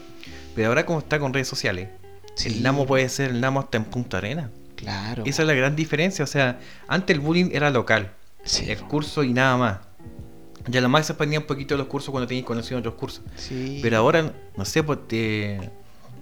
Pero 0.55 0.69
ahora, 0.69 0.85
como 0.85 0.99
está 0.99 1.19
con 1.19 1.33
redes 1.33 1.47
sociales, 1.47 1.89
Sí, 2.35 2.49
el 2.49 2.61
Namo 2.63 2.85
puede 2.85 3.09
ser 3.09 3.31
el 3.31 3.41
Namo 3.41 3.59
hasta 3.59 3.77
en 3.77 3.85
Punta 3.85 4.17
Arena. 4.19 4.51
Claro. 4.75 5.23
Esa 5.25 5.41
es 5.41 5.47
la 5.47 5.55
gran 5.55 5.75
diferencia. 5.75 6.23
O 6.23 6.27
sea, 6.27 6.59
antes 6.87 7.15
el 7.15 7.19
bullying 7.19 7.49
era 7.51 7.71
local, 7.71 8.11
Sí, 8.43 8.69
el 8.69 8.77
curso 8.83 9.23
y 9.23 9.33
nada 9.33 9.57
más. 9.57 9.79
Ya 10.67 10.79
lo 10.81 10.87
más 10.89 11.07
se 11.07 11.13
expandía 11.13 11.39
un 11.39 11.45
poquito 11.47 11.75
los 11.77 11.87
cursos 11.87 12.11
cuando 12.11 12.27
tenías 12.27 12.45
conocido 12.45 12.79
otros 12.79 12.93
cursos. 12.93 13.23
Sí. 13.37 13.79
Pero 13.81 13.97
ahora, 13.97 14.31
no 14.55 14.65
sé, 14.65 14.83
pues 14.83 14.99
te, 15.07 15.71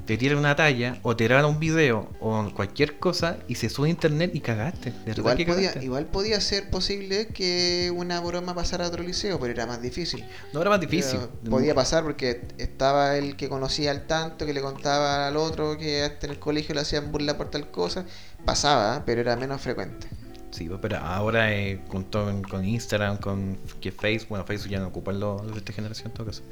te 0.06 0.18
tiran 0.18 0.38
una 0.38 0.56
talla 0.56 1.00
o 1.02 1.16
te 1.16 1.24
graban 1.24 1.46
un 1.46 1.60
video 1.60 2.10
o 2.20 2.50
cualquier 2.54 3.00
cosa 3.00 3.38
y 3.48 3.56
se 3.56 3.70
sube 3.70 3.88
a 3.88 3.90
internet 3.90 4.32
y 4.36 4.40
cagaste. 4.40 4.94
Igual 5.18 5.36
que 5.38 5.46
podía, 5.46 5.70
cagaste. 5.70 5.84
igual 5.86 6.06
podía 6.06 6.40
ser 6.42 6.70
posible 6.70 7.28
que 7.28 7.92
una 7.96 8.20
broma 8.20 8.54
pasara 8.54 8.86
a 8.86 8.88
otro 8.90 9.02
liceo, 9.04 9.40
pero 9.40 9.52
era 9.54 9.66
más 9.66 9.82
difícil. 9.82 10.24
No 10.54 10.62
era 10.62 10.70
más 10.70 10.80
difícil. 10.80 11.20
Pero 11.42 11.52
podía 11.52 11.74
pasar 11.74 12.04
porque 12.04 12.42
estaba 12.58 13.18
el 13.18 13.36
que 13.36 13.50
conocía 13.50 13.92
al 13.92 14.06
tanto, 14.06 14.46
que 14.46 14.54
le 14.54 14.62
contaba 14.62 15.28
al 15.28 15.38
otro 15.38 15.78
que 15.78 16.04
hasta 16.04 16.28
en 16.28 16.34
el 16.34 16.40
colegio 16.40 16.76
le 16.76 16.82
hacían 16.82 17.12
burla 17.12 17.36
por 17.38 17.50
tal 17.50 17.72
cosa. 17.72 18.06
Pasaba, 18.46 19.04
pero 19.06 19.22
era 19.22 19.36
menos 19.36 19.60
frecuente. 19.62 20.08
Sí, 20.52 20.70
pues, 20.70 20.80
pero 20.82 20.98
ahora 21.00 21.52
eh, 21.54 21.82
con, 21.88 22.06
todo- 22.06 22.32
con 22.50 22.64
Instagram, 22.64 23.18
con 23.18 23.58
que 23.82 23.92
Facebook, 23.92 24.30
bueno, 24.30 24.46
Facebook 24.46 24.70
ya 24.70 24.80
no 24.80 24.88
ocupan 24.88 25.20
los 25.20 25.42
los 25.44 25.52
de 25.54 25.58
esta 25.60 25.74
generación 25.74 26.08
en 26.10 26.14
todo 26.14 26.28
caso. 26.28 26.44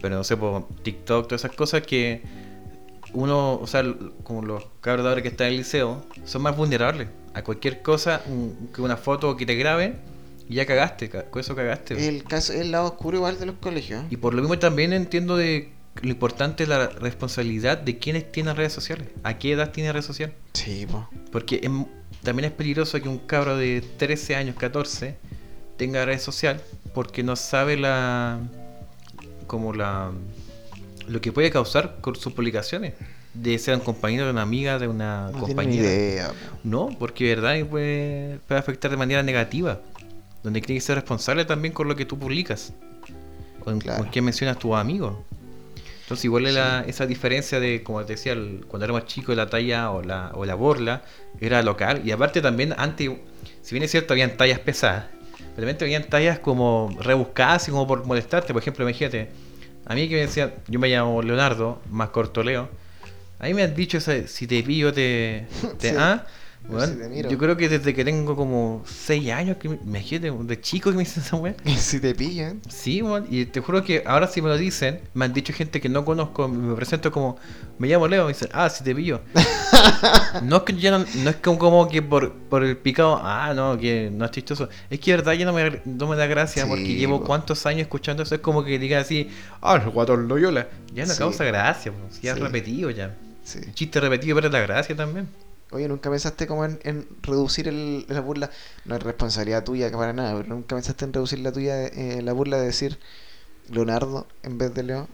Pero 0.00 0.16
no 0.16 0.24
sé, 0.24 0.36
por 0.36 0.66
TikTok, 0.82 1.28
todas 1.28 1.44
esas 1.44 1.54
cosas 1.56 1.82
que 1.82 2.22
uno, 3.14 3.54
o 3.54 3.66
sea, 3.66 3.82
como 4.22 4.42
los 4.42 4.64
cabros 4.80 5.04
de 5.04 5.08
ahora 5.10 5.22
que 5.22 5.28
están 5.28 5.46
en 5.48 5.52
el 5.54 5.58
liceo, 5.60 6.04
son 6.24 6.42
más 6.42 6.56
vulnerables 6.56 7.08
a 7.32 7.42
cualquier 7.42 7.80
cosa, 7.82 8.22
un- 8.26 8.70
que 8.74 8.82
una 8.82 8.96
foto 8.96 9.36
que 9.36 9.46
te 9.46 9.54
graben 9.54 9.96
y 10.48 10.54
ya 10.56 10.66
cagaste, 10.66 11.08
ca- 11.08 11.24
con 11.30 11.40
eso 11.40 11.56
cagaste. 11.56 12.08
El 12.08 12.24
caso 12.24 12.52
el 12.52 12.70
lado 12.70 12.86
oscuro 12.86 13.16
igual 13.18 13.38
de 13.38 13.46
los 13.46 13.56
colegios. 13.56 14.04
Y 14.10 14.16
por 14.18 14.34
lo 14.34 14.42
mismo 14.42 14.58
también 14.58 14.92
entiendo 14.92 15.36
de 15.36 15.72
lo 16.02 16.08
importante 16.10 16.64
es 16.64 16.68
la 16.68 16.88
responsabilidad 16.88 17.78
de 17.78 17.98
quienes 17.98 18.30
tienen 18.32 18.56
redes 18.56 18.72
sociales. 18.72 19.08
¿A 19.22 19.38
qué 19.38 19.52
edad 19.52 19.70
tiene 19.70 19.92
red 19.92 20.02
social? 20.02 20.32
Sí, 20.52 20.86
po. 20.86 21.08
Porque 21.32 21.60
es 21.62 21.70
también 22.24 22.46
es 22.46 22.52
peligroso 22.52 23.00
que 23.02 23.08
un 23.08 23.18
cabro 23.18 23.56
de 23.56 23.80
13 23.98 24.34
años, 24.34 24.56
14, 24.56 25.16
tenga 25.76 26.04
red 26.04 26.18
social 26.18 26.60
porque 26.94 27.22
no 27.22 27.36
sabe 27.36 27.76
la. 27.76 28.40
como 29.46 29.72
la. 29.72 30.10
Lo 31.08 31.20
que 31.20 31.32
puede 31.32 31.50
causar 31.50 31.96
con 32.00 32.16
sus 32.16 32.32
publicaciones. 32.32 32.94
De 33.34 33.58
ser 33.58 33.74
un 33.74 33.80
compañero, 33.80 34.26
de 34.26 34.30
una 34.30 34.42
amiga, 34.42 34.78
de 34.78 34.86
una 34.88 35.30
No 35.32 35.38
compañera. 35.40 35.82
idea. 35.88 36.32
No, 36.62 36.90
porque 36.98 37.24
verdad 37.34 37.54
puede, 37.66 38.38
puede 38.46 38.60
afectar 38.60 38.90
de 38.90 38.96
manera 38.96 39.22
negativa. 39.22 39.80
Donde 40.42 40.60
tienes 40.60 40.82
que 40.84 40.86
ser 40.86 40.96
responsable 40.96 41.44
también 41.44 41.72
con 41.74 41.88
lo 41.88 41.96
que 41.96 42.04
tú 42.04 42.18
publicas. 42.18 42.72
Con, 43.64 43.80
Claro. 43.80 44.00
con 44.02 44.08
quién 44.12 44.24
mencionas 44.24 44.58
tus 44.58 44.74
amigos. 44.76 45.16
Entonces 46.02 46.26
igual 46.26 46.44
la- 46.54 46.84
esa 46.86 47.06
diferencia 47.06 47.58
de, 47.60 47.82
como 47.82 48.04
te 48.04 48.12
decía, 48.12 48.34
el- 48.34 48.64
cuando 48.68 48.84
éramos 48.84 49.06
chicos 49.06 49.34
la 49.34 49.46
talla 49.48 49.90
o 49.90 50.02
la, 50.02 50.30
o 50.34 50.44
la 50.44 50.54
borla 50.54 51.02
era 51.40 51.62
local. 51.62 52.02
Y 52.04 52.10
aparte 52.12 52.40
también 52.42 52.74
antes, 52.76 53.10
si 53.62 53.74
bien 53.74 53.82
es 53.84 53.90
cierto, 53.90 54.12
habían 54.12 54.36
tallas 54.36 54.58
pesadas. 54.58 55.06
Pero 55.56 55.66
también 55.66 55.76
habían 55.80 56.04
tallas 56.10 56.38
como 56.40 56.94
rebuscadas 57.00 57.66
y 57.68 57.70
como 57.70 57.86
por 57.86 58.04
molestarte. 58.06 58.52
Por 58.52 58.60
ejemplo, 58.60 58.84
imagínate, 58.88 59.30
a 59.86 59.94
mí 59.94 60.08
que 60.08 60.14
me 60.16 60.20
decían, 60.22 60.52
yo 60.68 60.78
me 60.78 60.88
llamo 60.88 61.22
Leonardo, 61.22 61.80
más 61.90 62.08
corto 62.10 62.42
Leo. 62.42 62.68
A 63.38 63.46
mí 63.46 63.54
me 63.54 63.62
han 63.62 63.74
dicho, 63.74 63.98
esa- 63.98 64.26
si 64.26 64.46
te 64.46 64.62
pillo 64.62 64.92
te... 64.92 65.46
te 65.78 65.90
Sí. 65.90 65.96
¿ah? 65.98 66.26
Si 66.66 67.22
yo 67.28 67.36
creo 67.38 67.56
que 67.56 67.68
desde 67.68 67.92
que 67.92 68.04
tengo 68.04 68.34
como 68.34 68.82
6 68.86 69.30
años, 69.32 69.58
que 69.58 69.68
me, 69.68 70.00
de 70.02 70.60
chico 70.60 70.90
que 70.90 70.96
me 70.96 71.04
dicen 71.04 71.22
esa 71.22 71.36
weá. 71.36 71.54
si 71.76 72.00
te 72.00 72.14
pillan. 72.14 72.62
Sí, 72.68 73.02
y 73.30 73.44
te 73.46 73.60
juro 73.60 73.84
que 73.84 74.02
ahora 74.06 74.26
sí 74.28 74.40
me 74.40 74.48
lo 74.48 74.56
dicen, 74.56 75.00
me 75.12 75.26
han 75.26 75.34
dicho 75.34 75.52
gente 75.52 75.80
que 75.80 75.88
no 75.90 76.04
conozco, 76.04 76.48
me 76.48 76.74
presento 76.74 77.12
como, 77.12 77.36
me 77.78 77.88
llamo 77.88 78.08
Leo, 78.08 78.24
me 78.24 78.32
dicen, 78.32 78.48
ah, 78.52 78.70
si 78.70 78.82
te 78.82 78.94
pillo. 78.94 79.20
no 80.42 80.56
es 80.56 80.62
que 80.62 80.74
ya 80.74 80.90
no, 80.98 81.04
no 81.22 81.30
es 81.30 81.36
como, 81.36 81.58
como 81.58 81.88
que 81.88 82.00
por, 82.00 82.32
por 82.32 82.64
el 82.64 82.76
picado, 82.78 83.20
ah, 83.22 83.52
no, 83.54 83.78
que 83.78 84.10
no 84.10 84.24
es 84.24 84.30
chistoso. 84.30 84.68
Es 84.88 84.98
que 85.00 85.10
de 85.10 85.18
verdad 85.18 85.34
ya 85.34 85.44
no 85.44 85.52
me, 85.52 85.82
no 85.84 86.08
me 86.08 86.16
da 86.16 86.26
gracia 86.26 86.62
Sí, 86.64 86.68
porque 86.68 86.94
llevo 86.94 87.20
po. 87.20 87.26
cuántos 87.26 87.66
años 87.66 87.82
escuchando 87.82 88.22
eso, 88.22 88.34
es 88.34 88.40
como 88.40 88.64
que 88.64 88.78
diga 88.78 89.00
así, 89.00 89.28
ah, 89.60 89.76
el 89.76 89.90
guatón 89.90 90.28
Loyola. 90.28 90.68
Ya 90.94 91.04
no 91.04 91.12
Sí. 91.12 91.18
causa 91.18 91.44
gracia, 91.44 91.92
po, 91.92 91.98
si 92.10 92.22
ya 92.22 92.32
es 92.32 92.40
repetido 92.40 92.90
ya. 92.90 93.14
Chiste 93.74 94.00
repetido, 94.00 94.34
pero 94.36 94.48
la 94.48 94.60
gracia 94.60 94.96
también. 94.96 95.28
Oye, 95.74 95.88
¿nunca 95.88 96.08
pensaste 96.08 96.46
como 96.46 96.64
en, 96.64 97.08
reducir 97.22 97.66
el, 97.66 98.06
la 98.08 98.20
burla? 98.20 98.48
No 98.84 98.94
es 98.94 99.02
responsabilidad 99.02 99.64
tuya 99.64 99.90
para 99.90 100.12
nada, 100.12 100.36
pero 100.36 100.48
¿nunca 100.48 100.76
pensaste 100.76 101.04
en 101.04 101.12
reducir 101.12 101.40
la 101.40 101.50
tuya, 101.50 101.86
eh, 101.86 102.22
la 102.22 102.32
burla 102.32 102.58
de 102.58 102.66
decir 102.66 103.00
Leonardo 103.68 104.28
en 104.44 104.56
vez 104.56 104.72
de 104.72 104.84
Leo? 104.84 105.08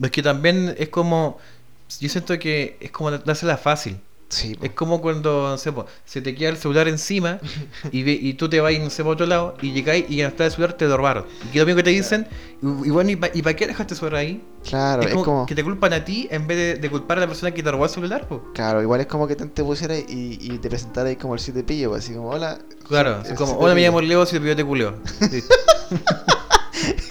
Es 0.00 0.12
que 0.12 0.22
también 0.22 0.72
es 0.78 0.90
como, 0.90 1.38
yo 1.98 2.08
siento 2.08 2.38
que 2.38 2.76
es 2.78 2.92
como 2.92 3.10
dársela 3.10 3.56
fácil. 3.56 4.00
Sí. 4.30 4.56
Es 4.60 4.72
como 4.72 5.00
cuando, 5.00 5.48
no 5.48 5.56
sé, 5.56 5.72
po, 5.72 5.86
se 6.04 6.20
te 6.20 6.34
queda 6.34 6.50
el 6.50 6.58
celular 6.58 6.86
encima 6.86 7.38
y, 7.92 8.02
ve- 8.02 8.18
y 8.20 8.34
tú 8.34 8.48
te 8.50 8.60
vas, 8.60 8.72
no 8.78 8.90
sé, 8.90 9.02
para 9.02 9.14
otro 9.14 9.26
lado 9.26 9.56
y 9.62 9.72
llegáis 9.72 10.04
y 10.10 10.20
hasta 10.20 10.44
el 10.44 10.50
celular 10.50 10.74
te 10.74 10.84
lo 10.86 10.96
robaron. 10.98 11.24
Y 11.46 11.52
que 11.52 11.58
lo 11.60 11.64
mismo 11.66 11.76
que 11.78 11.82
te 11.84 11.90
dicen, 11.90 12.26
y, 12.62 12.88
y 12.88 12.90
bueno, 12.90 13.10
¿y 13.10 13.16
para 13.16 13.56
qué 13.56 13.66
dejaste 13.66 13.94
el 13.94 13.98
celular 14.00 14.20
ahí? 14.20 14.42
claro, 14.68 15.02
es, 15.02 15.08
es 15.08 15.14
como, 15.14 15.46
que 15.46 15.54
te 15.54 15.64
culpan 15.64 15.92
a 15.94 16.04
ti 16.04 16.28
en 16.30 16.46
vez 16.46 16.56
de, 16.58 16.74
de 16.76 16.90
culpar 16.90 17.16
a 17.16 17.20
la 17.22 17.26
persona 17.26 17.52
que 17.52 17.62
te 17.62 17.70
robó 17.70 17.84
el 17.84 17.90
celular, 17.90 18.28
po. 18.28 18.42
claro, 18.52 18.82
igual 18.82 19.00
es 19.00 19.06
como 19.06 19.26
que 19.26 19.34
te, 19.34 19.46
te 19.46 19.64
pusieras 19.64 19.98
y, 20.08 20.38
y 20.40 20.58
te 20.58 20.68
presentaras 20.68 21.08
ahí 21.08 21.16
como 21.16 21.32
el 21.34 21.40
siete 21.40 21.62
pillo, 21.62 21.88
pues, 21.90 22.04
así 22.04 22.12
como, 22.14 22.28
hola. 22.28 22.58
Claro, 22.86 23.22
el 23.26 23.34
como, 23.34 23.54
hola, 23.56 23.72
me 23.74 23.80
pillo". 23.80 23.88
llamo 23.88 24.00
Leo, 24.02 24.26
si 24.26 24.32
te 24.36 24.40
pido 24.42 24.56
te 24.56 24.64
culeo. 24.64 24.94
Listo. 25.32 25.54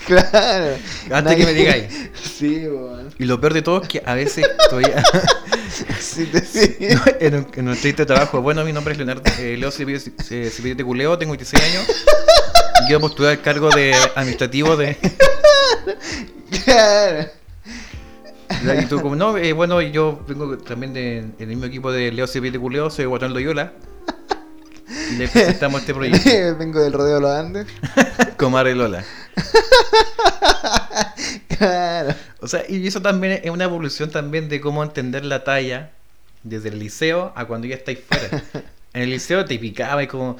Claro. 0.07 0.77
Antes 1.11 1.35
que 1.35 1.45
me 1.45 1.53
digáis. 1.53 1.85
Sí, 2.37 2.67
weón. 2.67 3.09
Y 3.17 3.25
lo 3.25 3.41
peor 3.41 3.53
de 3.53 3.61
todo 3.63 3.81
es 3.81 3.87
que 3.87 4.03
a 4.05 4.13
veces 4.13 4.45
todavía 4.69 5.03
Sí, 5.99 6.25
te 6.25 6.39
no, 6.95 7.01
en, 7.19 7.35
un, 7.35 7.47
en 7.53 7.67
un 7.67 7.75
triste 7.75 8.05
trabajo, 8.05 8.41
bueno, 8.41 8.63
mi 8.63 8.73
nombre 8.73 8.93
es 8.93 8.97
Leonardo, 8.97 9.23
eh, 9.39 9.57
Leo 9.57 9.71
Cepillo 9.71 9.99
eh, 10.29 10.75
de 10.75 10.83
Culeo, 10.83 11.17
tengo 11.17 11.31
26 11.31 11.63
años. 11.63 11.85
Y 12.83 12.85
quiero 12.87 13.01
postular 13.01 13.33
el 13.33 13.41
cargo 13.41 13.69
de 13.69 13.93
administrativo 14.15 14.75
de... 14.75 14.97
Claro. 16.63 17.29
Y 18.81 18.85
tú 18.85 19.01
como, 19.01 19.15
no, 19.15 19.37
eh, 19.37 19.53
bueno, 19.53 19.81
yo 19.81 20.23
vengo 20.27 20.57
también 20.57 20.93
del 20.93 21.33
el 21.39 21.47
mismo 21.47 21.65
equipo 21.65 21.91
de 21.91 22.11
Leo 22.11 22.27
de 22.27 22.59
Culeo, 22.59 22.89
soy 22.89 23.05
Guatón 23.05 23.33
Loyola. 23.33 23.73
Y 25.11 25.15
le 25.15 25.27
presentamos 25.27 25.81
este 25.81 25.93
proyecto. 25.93 26.57
Vengo 26.57 26.79
del 26.81 26.93
rodeo 26.93 27.15
de 27.15 27.21
los 27.21 27.31
Andes. 27.31 27.67
Comare 28.37 28.73
Lola. 28.73 29.03
Claro. 31.57 32.13
O 32.41 32.47
sea, 32.47 32.63
y 32.69 32.85
eso 32.85 33.01
también 33.01 33.41
es 33.43 33.49
una 33.49 33.63
evolución 33.63 34.11
también 34.11 34.49
de 34.49 34.61
cómo 34.61 34.83
entender 34.83 35.25
la 35.25 35.43
talla 35.43 35.91
desde 36.43 36.69
el 36.69 36.77
liceo 36.79 37.31
a 37.35 37.45
cuando 37.45 37.67
ya 37.67 37.75
estáis 37.75 37.99
fuera. 38.07 38.43
En 38.93 39.03
el 39.03 39.09
liceo 39.11 39.45
te 39.45 39.59
picaba 39.59 40.01
y 40.01 40.07
como, 40.07 40.37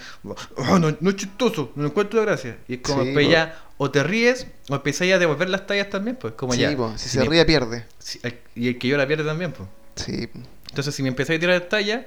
"Oh, 0.56 0.80
no, 0.80 0.96
no 1.00 1.10
es 1.12 1.16
chistoso, 1.16 1.74
no 1.76 1.86
encuentro 1.88 2.20
la 2.22 2.26
gracia. 2.26 2.58
Y 2.68 2.76
es 2.76 2.80
como, 2.82 3.04
Sí, 3.04 3.12
po. 3.14 3.20
ya, 3.20 3.62
o 3.78 3.92
te 3.92 4.02
ríes, 4.02 4.48
o 4.70 4.76
empezáis 4.76 5.14
a 5.14 5.20
devolver 5.20 5.48
las 5.50 5.68
tallas 5.68 5.92
también, 5.92 6.16
pues, 6.16 6.34
como 6.34 6.54
sí, 6.54 6.62
ya. 6.62 6.76
po, 6.76 6.92
si 6.98 7.04
si 7.04 7.10
se 7.10 7.20
me- 7.20 7.26
ríe, 7.30 7.46
pierde. 7.46 7.86
si- 8.00 8.20
el- 8.24 8.40
y 8.56 8.70
el 8.70 8.80
que 8.80 8.88
yo 8.88 8.98
la 8.98 9.06
pierde 9.06 9.26
también, 9.26 9.52
pues. 9.52 9.70
Sí. 9.98 10.30
Entonces, 10.70 10.96
si 10.96 11.04
me 11.04 11.10
empezáis 11.10 11.38
a 11.38 11.42
tirar 11.42 11.62
tallas, 11.64 12.06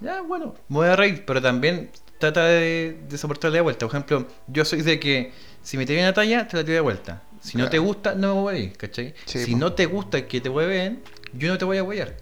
ya, 0.00 0.22
bueno, 0.22 0.54
me 0.68 0.76
voy 0.76 0.88
a 0.88 0.96
reír, 0.96 1.24
pero 1.24 1.40
también 1.40 1.90
trata 2.18 2.44
de, 2.46 2.98
de 3.08 3.18
soportarle 3.18 3.58
de 3.58 3.62
vuelta. 3.62 3.86
Por 3.86 3.94
ejemplo, 3.94 4.26
yo 4.48 4.64
soy 4.64 4.82
de 4.82 4.98
que 4.98 5.32
si 5.66 5.76
me 5.76 5.84
tiran 5.84 6.04
una 6.04 6.12
talla, 6.14 6.46
te 6.46 6.56
la 6.56 6.62
tiro 6.62 6.74
de 6.76 6.80
vuelta. 6.80 7.22
Si 7.40 7.58
no 7.58 7.68
te 7.68 7.78
gusta, 7.80 8.14
no 8.14 8.36
me 8.36 8.40
voy 8.40 8.54
a 8.54 8.58
ir, 8.58 8.76
¿cachai? 8.76 9.14
Sí, 9.24 9.44
si 9.44 9.52
po. 9.52 9.58
no 9.58 9.72
te 9.72 9.86
gusta 9.86 10.24
que 10.28 10.40
te 10.40 10.48
hueven, 10.48 11.02
yo 11.32 11.48
no 11.48 11.58
te 11.58 11.64
voy 11.64 11.78
a 11.78 11.82
huear. 11.82 12.16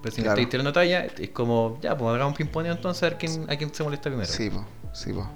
Pero 0.00 0.14
si 0.14 0.22
me 0.22 0.24
Claro. 0.24 0.38
estáis 0.40 0.48
tirando 0.48 0.72
talla, 0.72 1.04
es 1.04 1.28
como, 1.28 1.78
ya, 1.82 1.94
pues 1.94 2.14
hagamos 2.14 2.32
un 2.32 2.36
ping-pong 2.38 2.66
entonces 2.68 3.02
a 3.02 3.10
ver 3.10 3.18
quién, 3.18 3.50
a 3.50 3.56
quién 3.56 3.74
se 3.74 3.82
molesta 3.84 4.08
primero. 4.08 4.26
Sí, 4.32 4.48
po. 4.48 4.64
Sí, 4.94 5.12
po. 5.12 5.28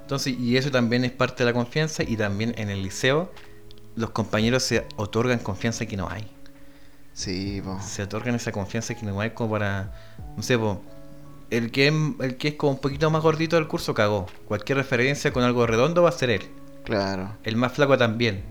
Entonces, 0.00 0.36
y 0.36 0.56
eso 0.56 0.72
también 0.72 1.04
es 1.04 1.12
parte 1.12 1.44
de 1.44 1.50
la 1.50 1.52
confianza 1.52 2.02
y 2.02 2.16
también 2.16 2.54
en 2.58 2.70
el 2.70 2.82
liceo 2.82 3.30
los 3.94 4.10
compañeros 4.10 4.64
se 4.64 4.84
otorgan 4.96 5.38
confianza 5.38 5.86
que 5.86 5.96
no 5.96 6.08
hay. 6.10 6.28
Sí, 7.12 7.62
po. 7.64 7.78
se 7.80 8.02
otorgan 8.02 8.34
esa 8.34 8.50
confianza 8.50 8.96
que 8.96 9.06
no 9.06 9.20
hay 9.20 9.30
como 9.30 9.52
para, 9.52 9.94
no 10.36 10.42
sé, 10.42 10.58
po, 10.58 10.82
el 11.50 11.70
que, 11.70 11.86
el 12.20 12.36
que 12.36 12.48
es 12.48 12.54
como 12.56 12.72
un 12.72 12.78
poquito 12.80 13.08
más 13.12 13.22
gordito 13.22 13.54
del 13.54 13.68
curso 13.68 13.94
cagó. 13.94 14.26
Cualquier 14.46 14.78
referencia 14.78 15.32
con 15.32 15.44
algo 15.44 15.68
redondo 15.68 16.02
va 16.02 16.08
a 16.08 16.12
ser 16.12 16.30
él. 16.30 16.42
Claro. 16.86 17.32
El 17.42 17.56
más 17.56 17.72
flaco 17.72 17.98
también. 17.98 18.44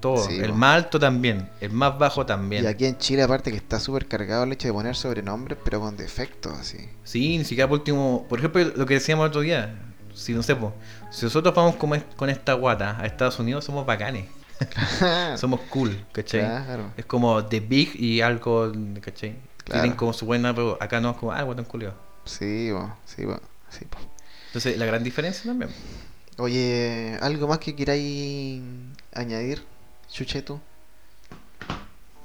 Todo. 0.00 0.26
Sí, 0.26 0.38
el 0.40 0.50
po. 0.50 0.56
más 0.56 0.76
alto 0.76 0.98
también. 0.98 1.48
El 1.60 1.70
más 1.70 1.96
bajo 1.98 2.26
también. 2.26 2.64
Y 2.64 2.66
aquí 2.66 2.86
en 2.86 2.98
Chile, 2.98 3.22
aparte 3.22 3.50
que 3.50 3.58
está 3.58 3.78
súper 3.78 4.08
cargado 4.08 4.44
el 4.44 4.52
hecho 4.52 4.66
de 4.66 4.72
poner 4.72 4.96
sobrenombres, 4.96 5.58
pero 5.62 5.78
con 5.78 5.96
defectos, 5.96 6.58
así. 6.58 6.88
Sí, 7.04 7.38
ni 7.38 7.44
siquiera 7.44 7.68
por 7.68 7.78
último. 7.78 8.26
Por 8.28 8.38
ejemplo, 8.38 8.64
lo 8.64 8.86
que 8.86 8.94
decíamos 8.94 9.24
el 9.24 9.28
otro 9.28 9.42
día. 9.42 9.78
Si 10.14 10.32
no 10.32 10.42
sé, 10.42 10.56
po, 10.56 10.74
si 11.10 11.24
nosotros 11.24 11.54
vamos 11.54 11.76
con, 11.76 11.98
con 12.16 12.28
esta 12.28 12.54
guata 12.54 12.98
a 13.00 13.06
Estados 13.06 13.38
Unidos, 13.38 13.64
somos 13.64 13.86
bacanes. 13.86 14.26
Somos 15.36 15.60
cool, 15.70 16.04
¿cachai? 16.12 16.40
Claro. 16.40 16.92
Es 16.96 17.04
como 17.06 17.44
The 17.44 17.60
Big 17.60 18.00
y 18.00 18.20
algo, 18.20 18.72
¿cachai? 19.00 19.36
Claro. 19.64 19.82
Tienen 19.82 19.96
como 19.96 20.12
su 20.12 20.26
buena, 20.26 20.54
pero 20.54 20.76
acá 20.80 21.00
no 21.00 21.10
es 21.10 21.16
como, 21.16 21.32
ah, 21.32 21.42
guatón 21.42 21.64
culio. 21.64 21.94
Sí, 22.24 22.70
po. 22.72 22.92
Sí, 23.04 23.24
po. 23.24 23.40
Sí, 23.70 23.84
po. 23.86 23.98
Entonces, 24.46 24.76
la 24.76 24.86
gran 24.86 25.02
diferencia 25.02 25.44
también. 25.44 25.70
Oye, 26.38 27.18
¿algo 27.20 27.46
más 27.46 27.58
que 27.58 27.76
queráis 27.76 28.62
añadir, 29.12 29.62
Chuchetu? 30.10 30.60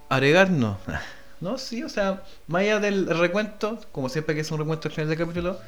Agregar 0.09 0.49
no. 0.49 0.77
No, 1.39 1.59
sí, 1.59 1.83
o 1.83 1.89
sea, 1.89 2.23
más 2.47 2.63
allá 2.63 2.79
del 2.79 3.05
recuento, 3.15 3.79
como 3.91 4.09
siempre 4.09 4.33
que 4.33 4.41
es 4.41 4.49
un 4.49 4.57
recuento 4.57 4.87
al 4.87 4.93
final 4.95 5.09
del 5.09 5.19
capítulo, 5.19 5.59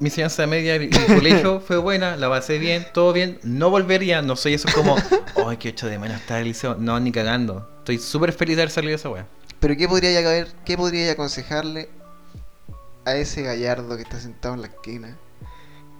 mi 0.00 0.08
enseñanza 0.08 0.48
media 0.48 0.74
y 0.76 0.90
el 0.92 1.06
colegio 1.14 1.60
fue 1.60 1.76
buena, 1.76 2.16
la 2.16 2.28
pasé 2.28 2.58
bien, 2.58 2.84
todo 2.92 3.12
bien, 3.12 3.38
no 3.44 3.70
volvería, 3.70 4.20
no 4.20 4.34
soy 4.34 4.54
eso 4.54 4.68
como, 4.74 4.96
ay, 5.46 5.58
que 5.58 5.68
hecho 5.68 5.86
de 5.86 6.00
menos 6.00 6.20
estar 6.20 6.40
el 6.40 6.48
liceo, 6.48 6.74
no, 6.74 6.98
ni 6.98 7.12
cagando. 7.12 7.70
Estoy 7.78 7.98
súper 7.98 8.32
feliz 8.32 8.56
de 8.56 8.62
haber 8.62 8.72
salido 8.72 8.90
de 8.90 8.96
esa 8.96 9.08
wea. 9.08 9.26
Pero 9.60 9.76
¿qué 9.76 9.86
podría 9.86 10.18
haber, 10.18 10.48
qué 10.64 10.76
podría 10.76 11.12
aconsejarle 11.12 11.88
a 13.04 13.14
ese 13.14 13.42
gallardo 13.42 13.94
que 13.96 14.02
está 14.02 14.18
sentado 14.18 14.54
en 14.54 14.62
la 14.62 14.66
esquina? 14.66 15.16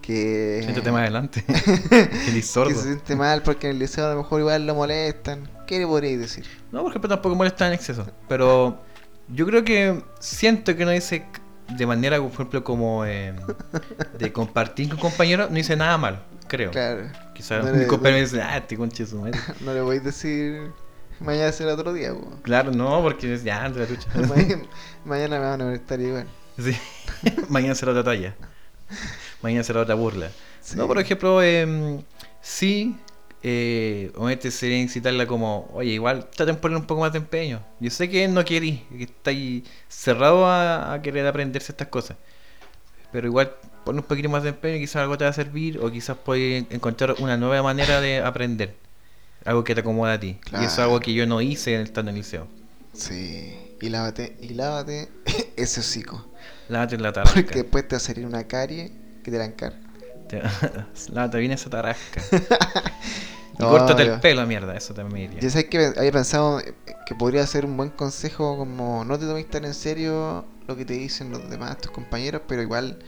Que, 0.07 0.61
Siéntate 0.62 0.92
más 0.92 1.00
adelante. 1.02 1.42
que 1.64 1.98
eres 2.00 2.32
que 2.32 2.42
sordo. 2.42 2.70
se 2.74 2.82
siente 2.84 3.16
mal 3.16 3.42
porque 3.42 3.66
en 3.66 3.72
el 3.72 3.78
liceo 3.80 4.07
a 4.07 4.11
lo 4.14 4.18
mejor 4.22 4.38
igual 4.40 4.64
lo 4.64 4.74
molestan. 4.76 5.50
¿Qué 5.66 5.80
le 5.80 5.86
podríais 5.86 6.20
decir? 6.20 6.46
No, 6.70 6.82
por 6.82 6.90
ejemplo, 6.90 7.09
tampoco 7.09 7.34
molesta 7.34 7.66
en 7.66 7.72
exceso. 7.72 8.07
Pero 8.28 8.80
yo 9.28 9.44
creo 9.46 9.64
que 9.64 10.00
siento 10.20 10.76
que 10.76 10.84
no 10.84 10.92
dice 10.92 11.26
de 11.76 11.86
manera, 11.86 12.18
por 12.22 12.30
ejemplo, 12.30 12.62
como 12.62 13.04
eh, 13.04 13.34
de 14.16 14.32
compartir 14.32 14.88
con 14.90 14.98
compañeros, 14.98 15.50
no 15.50 15.57
dice 15.57 15.74
nada 15.74 15.98
mal, 15.98 16.22
creo. 16.46 16.70
Claro, 16.70 17.02
Quizás 17.34 17.64
No 17.64 17.72
mi 17.72 17.78
le- 17.80 17.86
compañero 17.88 18.20
dice, 18.20 18.40
ah, 18.40 18.59
este 18.59 18.76
conche 18.76 19.04
su 19.07 19.18
madre. 19.20 19.36
no 19.62 19.74
le 19.74 19.80
voy 19.80 19.96
a 19.96 20.00
decir 20.00 20.70
mañana 21.18 21.50
será 21.50 21.74
otro 21.74 21.92
día. 21.92 22.12
Claro, 22.42 22.70
no, 22.70 23.02
porque 23.02 23.36
ya, 23.38 23.68
de 23.70 23.80
la 23.80 23.86
tucha. 23.86 24.09
mañana, 24.28 24.62
mañana 25.04 25.38
me 25.40 25.44
van 25.46 25.61
a 25.62 25.64
molestar 25.64 26.00
igual. 26.00 26.28
Sí. 26.57 26.76
Mañana 27.48 27.74
será 27.74 27.90
otra 27.90 28.04
talla. 28.04 28.36
Mañana 29.43 29.62
será 29.62 29.80
otra 29.80 29.95
burla. 29.95 30.30
Sí. 30.61 30.76
No, 30.76 30.87
por 30.87 30.99
ejemplo, 30.99 31.43
em, 31.43 32.03
sí, 32.41 32.97
eh, 33.43 34.11
obviamente 34.16 34.51
sería 34.51 34.78
incitarla 34.78 35.26
como, 35.26 35.70
oye, 35.72 35.91
igual 35.91 36.28
traten 36.34 36.57
de 36.57 36.61
poner 36.61 36.78
un 36.78 36.87
poco 36.87 37.03
más 37.03 37.12
de 37.12 37.18
empeño. 37.18 37.62
Yo 37.78 37.91
sé 37.91 38.09
que 38.09 38.26
no 38.28 38.45
querís, 38.45 38.80
que 38.91 39.05
estáis 39.05 39.62
cerrado 39.89 40.47
a, 40.47 40.95
a 40.95 41.03
querer 41.03 41.26
aprenderse 41.26 41.72
estas 41.72 41.89
cosas. 41.89 42.16
Pero 43.12 43.28
igual 43.28 43.55
pon 43.84 43.97
un 43.97 44.03
poquito 44.03 44.28
más 44.28 44.43
de 44.43 44.49
empeño 44.49 44.78
quizás 44.78 44.97
algo 44.97 45.16
te 45.16 45.24
va 45.24 45.30
a 45.30 45.32
servir 45.32 45.78
o 45.78 45.91
quizás 45.91 46.16
puedes 46.16 46.64
encontrar 46.70 47.14
una 47.20 47.37
nueva 47.37 47.62
manera 47.62 48.01
de 48.01 48.18
aprender. 48.20 48.74
Algo 49.45 49.62
que 49.62 49.74
te 49.76 49.80
acomoda 49.82 50.14
a 50.14 50.20
ti. 50.20 50.39
Y 50.53 50.57
eso 50.57 50.64
es 50.64 50.78
algo 50.80 50.99
que 50.99 51.14
yo 51.14 51.24
no 51.24 51.41
hice 51.41 51.80
estando 51.80 52.11
en 52.11 52.16
el 52.16 52.22
liceo. 52.22 52.49
Sí. 52.93 53.57
Y 53.80 53.91
lávate, 53.91 54.37
y 54.41 54.55
lávate 54.55 55.09
ese 55.57 55.80
hocico. 55.80 56.26
Lávate 56.68 56.99
la 56.99 57.12
tarasca. 57.12 57.41
Porque 57.41 57.62
después 57.62 57.87
te 57.87 57.95
va 57.95 57.99
a 57.99 58.01
salir 58.01 58.26
una 58.26 58.49
carie 58.49 58.91
que 59.27 59.33
te 59.33 59.39
la 59.39 59.45
encarga. 59.45 59.77
Te, 60.29 60.41
bien 61.39 61.51
esa 61.53 61.68
tarasca. 61.68 62.22
Y 63.59 63.62
No, 63.62 63.70
córtate 63.70 64.05
yo- 64.05 64.14
el 64.14 64.20
pelo, 64.20 64.47
mierda, 64.47 64.77
eso 64.77 64.93
también 64.93 65.31
me 65.35 65.41
Yo 65.41 65.49
sé 65.49 65.66
que 65.66 65.87
había 65.97 66.12
pensado 66.12 66.61
que 67.07 67.14
podría 67.14 67.47
ser 67.47 67.64
un 67.64 67.74
buen 67.77 67.89
consejo 67.89 68.57
como 68.59 69.03
no 69.07 69.18
te 69.18 69.24
tomes 69.24 69.49
tan 69.49 69.64
en 69.64 69.72
serio 69.72 70.45
lo 70.68 70.77
que 70.77 70.85
te 70.85 70.93
dicen 70.93 71.31
los 71.31 71.49
demás 71.49 71.79
tus 71.79 71.91
compañeros, 71.91 72.43
pero 72.47 72.61
igual 72.61 72.99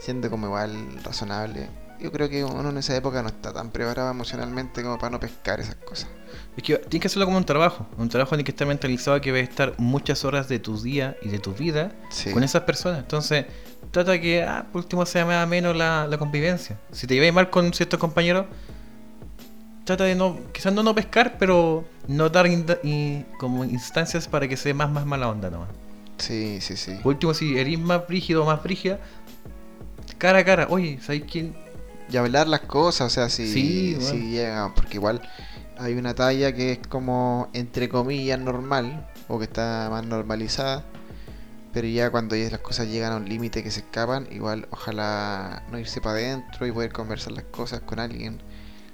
siendo 0.00 0.30
como 0.30 0.46
igual 0.46 1.02
razonable, 1.04 1.68
yo 2.00 2.10
creo 2.10 2.30
que 2.30 2.42
uno 2.44 2.70
en 2.70 2.78
esa 2.78 2.96
época 2.96 3.20
no 3.22 3.28
está 3.28 3.52
tan 3.52 3.70
preparado 3.70 4.10
emocionalmente 4.10 4.82
como 4.82 4.96
para 4.98 5.10
no 5.10 5.20
pescar 5.20 5.60
esas 5.60 5.74
cosas. 5.76 6.08
Es 6.56 6.62
que 6.62 6.76
tienes 6.78 7.02
que 7.02 7.06
hacerlo 7.08 7.26
como 7.26 7.36
un 7.36 7.44
trabajo. 7.44 7.86
Un 7.98 8.08
trabajo 8.08 8.34
en 8.34 8.40
el 8.40 8.44
que 8.46 8.52
estar 8.52 8.66
mentalizado 8.66 9.20
que 9.20 9.32
vas 9.32 9.40
a 9.40 9.44
estar 9.44 9.74
muchas 9.76 10.24
horas 10.24 10.48
de 10.48 10.58
tu 10.60 10.80
día 10.80 11.14
y 11.20 11.28
de 11.28 11.40
tu 11.40 11.52
vida 11.52 11.92
Sí. 12.10 12.30
con 12.32 12.42
esas 12.42 12.62
personas. 12.62 13.00
Entonces, 13.00 13.44
trata 13.90 14.20
que, 14.20 14.42
ah, 14.42 14.66
por 14.72 14.82
último, 14.82 15.04
sea 15.06 15.24
más 15.24 15.46
menos 15.48 15.76
la, 15.76 16.06
la 16.06 16.18
convivencia. 16.18 16.78
Si 16.92 17.06
te 17.06 17.14
lleváis 17.14 17.32
mal 17.32 17.50
con 17.50 17.72
ciertos 17.72 17.98
compañeros, 17.98 18.46
trata 19.84 20.04
de 20.04 20.14
no, 20.14 20.38
quizás 20.52 20.72
no 20.72 20.82
no 20.82 20.94
pescar, 20.94 21.36
pero 21.38 21.84
no 22.06 22.28
dar 22.28 22.46
como 23.38 23.64
instancias 23.64 24.28
para 24.28 24.46
que 24.46 24.56
sea 24.56 24.74
más, 24.74 24.90
más 24.90 25.06
mala 25.06 25.28
onda 25.28 25.50
nomás. 25.50 25.68
Sí, 26.18 26.58
sí, 26.60 26.76
sí. 26.76 26.94
Por 27.02 27.14
último, 27.14 27.32
si 27.32 27.56
eres 27.58 27.78
más 27.78 28.06
brígido 28.06 28.42
o 28.42 28.46
más 28.46 28.62
brígida, 28.62 28.98
cara 30.18 30.38
a 30.38 30.44
cara, 30.44 30.66
oye, 30.70 30.98
¿sabes 31.00 31.22
quién? 31.30 31.54
Y 32.10 32.16
hablar 32.16 32.48
las 32.48 32.60
cosas, 32.60 33.06
o 33.06 33.10
sea, 33.10 33.28
si, 33.28 33.46
Sí, 33.52 33.96
si 34.00 34.12
bueno. 34.12 34.30
llega, 34.30 34.74
porque 34.74 34.94
igual 34.96 35.22
hay 35.78 35.94
una 35.94 36.14
talla 36.14 36.52
que 36.54 36.72
es 36.72 36.78
como, 36.88 37.48
entre 37.52 37.88
comillas, 37.88 38.38
normal, 38.40 39.06
o 39.28 39.38
que 39.38 39.44
está 39.44 39.88
más 39.90 40.04
normalizada, 40.06 40.84
pero 41.78 41.86
ya 41.86 42.10
cuando 42.10 42.34
ya 42.34 42.50
las 42.50 42.58
cosas 42.58 42.88
llegan 42.88 43.12
a 43.12 43.16
un 43.18 43.28
límite 43.28 43.62
que 43.62 43.70
se 43.70 43.78
escapan, 43.78 44.26
igual 44.32 44.66
ojalá 44.72 45.62
no 45.70 45.78
irse 45.78 46.00
para 46.00 46.16
adentro 46.16 46.66
y 46.66 46.72
poder 46.72 46.92
conversar 46.92 47.30
las 47.34 47.44
cosas 47.44 47.82
con 47.82 48.00
alguien 48.00 48.42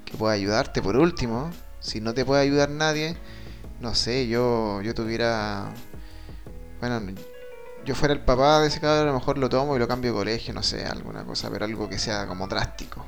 que 0.05 0.15
pueda 0.15 0.35
ayudarte. 0.35 0.83
Por 0.83 0.95
último, 0.95 1.49
si 1.79 1.99
no 1.99 2.13
te 2.13 2.23
puede 2.23 2.43
ayudar 2.43 2.69
nadie, 2.69 3.17
no 3.81 3.95
sé, 3.95 4.27
yo, 4.27 4.83
yo 4.83 4.93
tuviera, 4.93 5.73
bueno, 6.79 7.01
yo 7.85 7.95
fuera 7.95 8.13
el 8.13 8.19
papá 8.19 8.59
de 8.61 8.67
ese 8.67 8.79
cabrón, 8.79 9.07
a 9.07 9.11
lo 9.13 9.17
mejor 9.17 9.39
lo 9.39 9.49
tomo 9.49 9.75
y 9.75 9.79
lo 9.79 9.87
cambio 9.87 10.11
de 10.11 10.17
colegio, 10.19 10.53
no 10.53 10.61
sé, 10.61 10.85
alguna 10.85 11.23
cosa, 11.23 11.49
pero 11.49 11.65
algo 11.65 11.89
que 11.89 11.97
sea 11.97 12.27
como 12.27 12.47
drástico. 12.47 13.03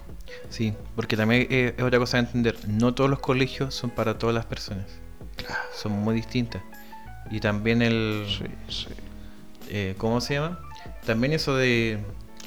Sí, 0.50 0.74
porque 0.96 1.16
también 1.16 1.46
eh, 1.52 1.76
es 1.78 1.84
otra 1.84 2.00
cosa 2.00 2.18
de 2.18 2.24
entender. 2.24 2.58
No 2.68 2.96
todos 2.96 3.12
los 3.12 3.20
colegios 3.20 3.76
son 3.76 3.92
para 3.92 4.18
todas 4.18 4.34
las 4.34 4.48
personas. 4.48 4.88
Claro. 5.36 5.62
Son 5.76 5.92
muy 5.92 6.16
distintas. 6.16 6.64
Y 7.30 7.40
también 7.42 7.84
el... 7.84 8.26
Sí, 8.28 8.46
sí. 8.70 8.88
Eh, 9.70 9.96
¿Cómo 9.98 10.22
se 10.22 10.36
llama? 10.36 10.60
También 11.06 11.34
eso 11.34 11.56
de... 11.56 12.00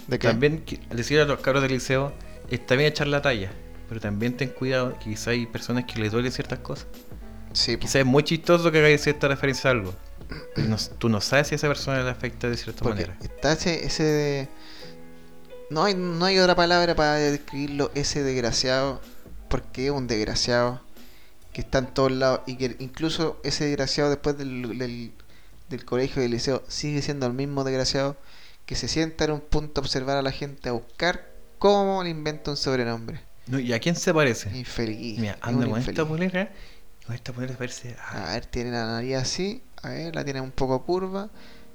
¿De 0.07 0.19
qué? 0.19 0.29
También 0.29 0.65
decir 0.91 1.21
a 1.21 1.25
los 1.25 1.41
cabros 1.41 1.63
del 1.63 1.73
liceo, 1.73 2.13
está 2.51 2.75
bien 2.75 2.89
echar 2.89 3.07
la 3.07 3.23
talla. 3.23 3.51
Pero 3.89 4.01
también 4.01 4.37
ten 4.37 4.49
cuidado 4.51 4.97
que 4.99 5.11
quizá 5.11 5.31
hay 5.33 5.47
personas 5.47 5.85
que 5.85 6.01
les 6.01 6.13
duelen 6.13 6.31
ciertas 6.33 6.59
cosas. 6.61 6.87
Sí, 7.53 7.77
po, 7.77 7.81
Quizás 7.83 7.97
es 7.97 8.07
muy 8.07 8.23
chistoso 8.23 8.71
que 8.71 8.79
hagáis 8.79 9.03
cierta 9.03 9.29
referencia 9.29 9.71
a 9.71 9.73
algo. 9.73 9.95
Pero 10.55 10.69
no- 10.69 10.77
tú 10.99 11.09
no 11.09 11.21
sabes 11.21 11.49
si 11.49 11.55
a 11.55 11.57
esa 11.57 11.67
persona 11.69 12.03
le 12.03 12.11
afecta 12.11 12.49
de 12.49 12.57
cierta 12.57 12.83
porque 12.83 13.03
manera. 13.07 13.19
está 13.23 13.53
ese, 13.53 13.85
ese 13.85 14.03
de... 14.05 14.49
No 15.71 15.85
hay, 15.85 15.95
no 15.95 16.25
hay 16.25 16.39
otra 16.39 16.55
palabra 16.57 16.95
para 16.97 17.15
describirlo, 17.15 17.91
ese 17.95 18.23
desgraciado, 18.25 19.01
porque 19.49 19.87
es 19.87 19.91
un 19.93 20.07
desgraciado 20.09 20.81
que 21.53 21.61
está 21.61 21.79
en 21.79 21.87
todos 21.89 22.11
lados 22.13 22.41
y 22.47 22.57
que 22.57 22.77
incluso 22.81 23.41
ese 23.45 23.65
desgraciado 23.67 24.11
después 24.11 24.37
del, 24.39 24.79
del, 24.79 25.13
del 25.71 25.85
colegio 25.87 26.21
y 26.21 26.25
del 26.25 26.33
liceo 26.33 26.63
sigue 26.69 27.01
siendo 27.01 27.27
el 27.27 27.33
mismo 27.33 27.65
desgraciado 27.65 28.17
que 28.67 28.75
se 28.77 28.89
sienta 28.89 29.25
en 29.25 29.33
un 29.33 29.41
punto 29.41 29.81
a 29.81 29.85
observar 29.85 30.17
a 30.19 30.23
la 30.23 30.31
gente, 30.33 30.69
a 30.69 30.73
buscar 30.73 31.29
cómo 31.59 32.03
le 32.05 32.11
inventa 32.11 32.51
un 32.51 32.57
sobrenombre. 32.57 33.21
No, 33.47 33.59
¿Y 33.59 33.73
a 33.73 33.79
quién 33.81 33.97
se 33.97 34.13
parece? 34.15 34.57
Infeliz. 34.57 35.19
Mira, 35.19 35.39
anda 35.41 35.67
con 35.67 35.81
esta 35.81 36.07
polera. 36.07 36.53
Con 37.07 37.15
esta 37.15 37.33
polera 37.33 37.57
parece. 37.57 37.97
ah, 37.99 38.31
A 38.31 38.35
ver, 38.35 38.47
tiene 38.47 38.71
la 38.71 38.87
nariz 38.87 39.17
así, 39.17 39.63
a 39.83 39.89
ver, 39.89 40.15
la 40.15 40.25
tiene 40.25 40.41
un 40.41 40.53
poco 40.53 40.85
curva. 40.85 41.31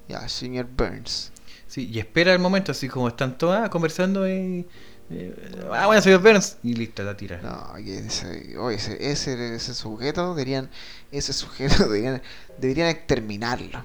Ya, 0.07 0.27
señor 0.29 0.67
Burns. 0.67 1.31
Sí, 1.67 1.89
y 1.91 1.99
espera 1.99 2.31
el 2.31 2.39
momento, 2.39 2.71
así 2.71 2.87
como 2.87 3.07
están 3.07 3.37
todas 3.37 3.69
conversando 3.69 4.29
y. 4.29 4.65
eh, 5.09 5.33
ah, 5.71 5.85
bueno, 5.87 6.01
soy 6.01 6.15
Burns. 6.15 6.57
Y 6.63 6.73
listo, 6.73 7.03
la 7.03 7.15
tira. 7.15 7.39
No, 7.41 7.77
ese, 7.77 8.57
oye, 8.57 8.75
ese, 8.77 9.11
ese, 9.11 9.55
ese 9.55 9.73
sujeto 9.73 10.29
deberían, 10.35 10.69
ese 11.11 11.33
sujeto 11.33 11.83
deberían, 11.89 12.21
deberían 12.57 12.87
exterminarlo. 12.89 13.83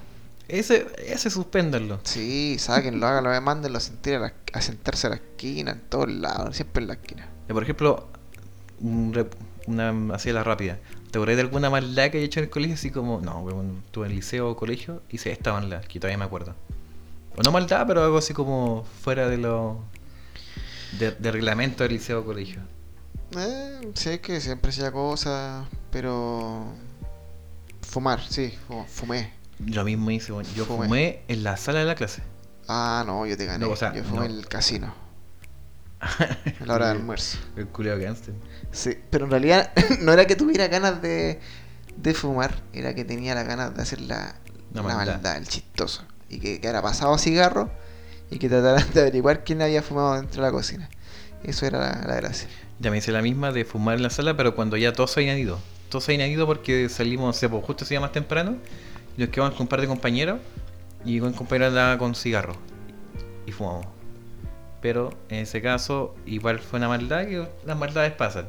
Ese, 0.48 0.86
ese 0.98 1.30
suspéndanlo. 1.30 2.00
Sí, 2.04 2.56
sáquenlo, 2.58 3.06
háganlo, 3.06 3.40
mándenlo 3.42 3.78
a, 3.78 3.80
sentir 3.80 4.14
a, 4.16 4.18
la- 4.20 4.34
a 4.52 4.60
sentarse 4.60 5.06
a 5.06 5.10
la 5.10 5.16
esquina, 5.16 5.72
en 5.72 5.80
todos 5.82 6.08
lados, 6.10 6.56
siempre 6.56 6.82
en 6.82 6.88
la 6.88 6.94
esquina. 6.94 7.28
Ya, 7.48 7.54
Por 7.54 7.62
ejemplo, 7.62 8.08
un 8.80 9.28
una 9.66 10.14
así 10.14 10.30
a 10.30 10.32
la 10.32 10.42
rápida. 10.42 10.78
¿Te 11.10 11.18
acordás 11.18 11.36
de 11.36 11.42
alguna 11.42 11.70
maldad 11.70 12.10
que 12.10 12.18
haya 12.18 12.26
hecho 12.26 12.40
en 12.40 12.44
el 12.44 12.50
colegio? 12.50 12.74
Así 12.74 12.90
como, 12.90 13.20
no, 13.20 13.46
estuve 13.86 14.06
en 14.06 14.10
el 14.12 14.16
liceo 14.16 14.48
o 14.50 14.56
colegio, 14.56 15.02
hice 15.10 15.30
esta 15.32 15.52
maldad, 15.52 15.84
que 15.84 16.00
todavía 16.00 16.18
me 16.18 16.24
acuerdo. 16.24 16.54
O 17.36 17.42
no 17.42 17.52
maldad, 17.52 17.84
pero 17.86 18.02
algo 18.04 18.18
así 18.18 18.32
como 18.34 18.84
fuera 19.02 19.28
de 19.28 19.36
lo. 19.38 19.80
De, 20.98 21.12
de 21.12 21.30
reglamento 21.32 21.82
del 21.84 21.92
liceo 21.92 22.20
o 22.20 22.24
colegio. 22.24 22.60
Eh, 23.36 23.92
sé 23.94 24.20
que 24.20 24.40
siempre 24.40 24.70
hacía 24.70 24.90
cosas, 24.92 25.66
pero 25.90 26.66
fumar, 27.82 28.20
sí, 28.28 28.52
fu- 28.66 28.84
fumé. 28.86 29.32
Lo 29.64 29.84
mismo 29.84 30.10
hice. 30.10 30.28
Yo 30.54 30.64
Fumé. 30.64 30.86
fumé 30.86 31.22
en 31.28 31.42
la 31.44 31.56
sala 31.56 31.80
de 31.80 31.84
la 31.84 31.94
clase. 31.94 32.22
Ah, 32.68 33.04
no, 33.06 33.26
yo 33.26 33.36
te 33.36 33.46
gané. 33.46 33.64
No, 33.64 33.72
o 33.72 33.76
sea, 33.76 33.92
yo 33.94 34.02
fumé 34.04 34.20
no. 34.20 34.24
en 34.26 34.30
el 34.32 34.48
casino, 34.48 34.94
a 36.00 36.64
la 36.64 36.74
hora 36.74 36.86
de 36.86 36.92
almuerzo. 36.92 37.38
El 37.56 37.66
culiao 37.68 37.98
gangster. 37.98 38.34
Sí, 38.72 38.96
pero 39.10 39.26
en 39.26 39.30
realidad 39.32 39.72
no 40.00 40.12
era 40.12 40.26
que 40.26 40.34
tuviera 40.36 40.68
ganas 40.68 41.02
de, 41.02 41.40
de 41.96 42.14
fumar, 42.14 42.62
era 42.72 42.94
que 42.94 43.04
tenía 43.04 43.34
las 43.34 43.46
ganas 43.46 43.74
de 43.76 43.82
hacer 43.82 44.00
la, 44.00 44.34
La 44.72 44.82
maldad. 44.82 45.14
maldad. 45.14 45.36
el 45.36 45.46
chistoso. 45.46 46.04
Y 46.28 46.38
que 46.40 46.60
quedara 46.60 46.80
pasado 46.80 47.18
cigarro 47.18 47.70
y 48.30 48.38
que 48.38 48.48
trataran 48.48 48.92
de 48.92 49.00
averiguar 49.00 49.44
quién 49.44 49.62
había 49.62 49.82
fumado 49.82 50.14
dentro 50.14 50.42
de 50.42 50.48
la 50.48 50.52
cocina. 50.52 50.88
Eso 51.42 51.66
era 51.66 51.78
la, 51.78 52.06
la 52.06 52.16
gracia. 52.16 52.48
Ya 52.78 52.90
me 52.90 52.98
hice 52.98 53.12
la 53.12 53.22
misma 53.22 53.52
de 53.52 53.64
fumar 53.64 53.96
en 53.96 54.02
la 54.02 54.10
sala, 54.10 54.36
pero 54.36 54.54
cuando 54.54 54.76
ya 54.76 54.92
todos 54.92 55.10
se 55.10 55.20
habían 55.20 55.38
ido. 55.38 55.58
Todos 55.88 56.04
se 56.04 56.14
habían 56.14 56.30
ido 56.30 56.46
porque 56.46 56.88
salimos, 56.88 57.26
no 57.26 57.32
sé, 57.32 57.48
pues, 57.48 57.64
justo 57.64 57.84
se 57.84 57.98
más 57.98 58.12
temprano. 58.12 58.56
Y 59.16 59.20
nos 59.20 59.30
quedamos 59.30 59.54
con 59.54 59.62
un 59.62 59.68
par 59.68 59.80
de 59.80 59.86
compañeros. 59.86 60.40
Y 61.04 61.20
un 61.20 61.32
compañero 61.32 61.66
andaba 61.66 61.98
con 61.98 62.14
cigarro. 62.14 62.54
Y 63.46 63.52
fumamos. 63.52 63.86
Pero 64.80 65.10
en 65.28 65.40
ese 65.40 65.60
caso, 65.60 66.14
igual 66.24 66.58
fue 66.58 66.78
una 66.78 66.88
maldad 66.88 67.26
que 67.26 67.46
las 67.66 67.76
maldades 67.76 68.12
pasan. 68.12 68.46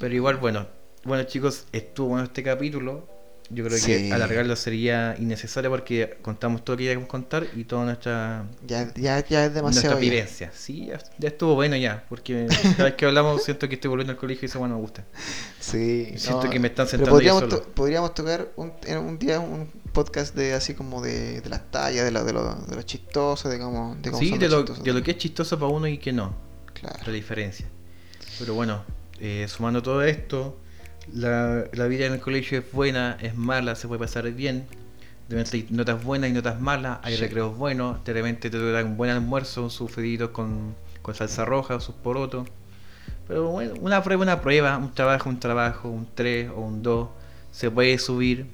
Pero 0.00 0.14
igual, 0.14 0.36
bueno. 0.36 0.66
Bueno, 1.04 1.24
chicos, 1.24 1.66
estuvo 1.72 2.08
bueno 2.08 2.24
este 2.24 2.42
capítulo. 2.42 3.06
Yo 3.52 3.64
creo 3.64 3.78
Sí. 3.78 3.86
que 4.08 4.12
alargarlo 4.12 4.54
sería 4.54 5.16
innecesario 5.18 5.70
porque 5.70 6.18
contamos 6.22 6.64
todo 6.64 6.74
lo 6.74 6.78
que 6.78 6.84
queríamos 6.84 7.08
contar 7.08 7.48
y 7.56 7.64
toda 7.64 7.84
nuestra 7.84 8.44
Ya, 8.64 8.92
ya, 8.94 9.26
ya 9.26 9.46
es 9.46 9.54
demasiado. 9.54 9.96
nuestra 9.96 9.96
vivencia. 9.96 10.52
Sí, 10.54 10.86
ya, 10.86 10.98
ya 11.18 11.28
estuvo 11.28 11.56
bueno 11.56 11.74
ya, 11.76 12.04
porque 12.08 12.46
cada 12.76 12.84
vez 12.84 12.94
que 12.94 13.06
hablamos 13.06 13.42
siento 13.44 13.68
que 13.68 13.74
estoy 13.74 13.88
volviendo 13.88 14.12
al 14.12 14.18
colegio 14.18 14.46
y 14.46 14.46
eso 14.48 14.60
bueno 14.60 14.76
me 14.76 14.80
gusta. 14.80 15.04
Sí, 15.58 16.12
Siento 16.16 16.44
no, 16.44 16.50
que 16.50 16.60
me 16.60 16.68
están 16.68 16.86
sentando 16.86 17.10
yo 17.10 17.14
podríamos, 17.16 17.40
solo. 17.40 17.58
to- 17.58 17.68
podríamos 17.70 18.14
tocar 18.14 18.48
un, 18.56 18.72
en 18.86 18.98
un 18.98 19.18
día 19.18 19.40
un 19.40 19.68
podcast 19.92 20.34
de 20.36 20.54
así 20.54 20.74
como 20.74 21.02
de, 21.02 21.40
de 21.40 21.48
las 21.50 21.70
tallas, 21.72 22.04
de 22.04 22.12
lo, 22.12 22.24
de 22.24 22.32
lo, 22.32 22.54
de 22.54 22.76
lo 22.76 22.82
chistoso, 22.82 23.48
de 23.48 23.58
cómo, 23.58 23.96
de 24.00 24.10
cómo 24.12 24.22
Sí, 24.22 24.38
de 24.38 24.48
lo, 24.48 24.62
de 24.62 24.92
lo 24.92 25.02
que 25.02 25.10
es 25.10 25.18
chistoso 25.18 25.58
para 25.58 25.72
uno 25.72 25.88
y 25.88 25.98
que 25.98 26.12
no, 26.12 26.34
Claro. 26.72 27.00
la 27.04 27.12
diferencia. 27.12 27.66
Pero 28.38 28.54
bueno, 28.54 28.84
eh, 29.18 29.46
sumando 29.48 29.82
todo 29.82 30.02
esto, 30.04 30.56
la, 31.12 31.64
la 31.72 31.86
vida 31.86 32.06
en 32.06 32.12
el 32.14 32.20
colegio 32.20 32.58
es 32.58 32.72
buena, 32.72 33.16
es 33.20 33.34
mala, 33.36 33.74
se 33.74 33.88
puede 33.88 33.98
pasar 34.00 34.30
bien. 34.32 34.66
De 35.28 35.36
repente 35.36 35.56
hay 35.58 35.66
notas 35.70 36.02
buenas 36.02 36.30
y 36.30 36.32
notas 36.32 36.60
malas, 36.60 36.98
hay 37.02 37.14
Sí. 37.14 37.20
recreos 37.20 37.56
buenos, 37.56 38.04
de 38.04 38.12
repente 38.12 38.50
te 38.50 38.72
dan 38.72 38.86
un 38.86 38.96
buen 38.96 39.10
almuerzo, 39.10 39.70
sus 39.70 39.90
feditos 39.90 40.30
con, 40.30 40.74
con 41.02 41.14
salsa 41.14 41.44
roja, 41.44 41.78
sus 41.80 41.94
porotos. 41.94 42.48
Pero 43.28 43.48
bueno, 43.48 43.74
una 43.80 44.02
prueba, 44.02 44.22
una 44.22 44.40
prueba, 44.40 44.76
un 44.76 44.92
trabajo, 44.92 45.28
un 45.28 45.38
trabajo, 45.38 45.88
un 45.88 46.08
3 46.14 46.50
o 46.50 46.60
un 46.62 46.82
2, 46.82 47.08
se 47.52 47.70
puede 47.70 47.96
subir. 47.98 48.46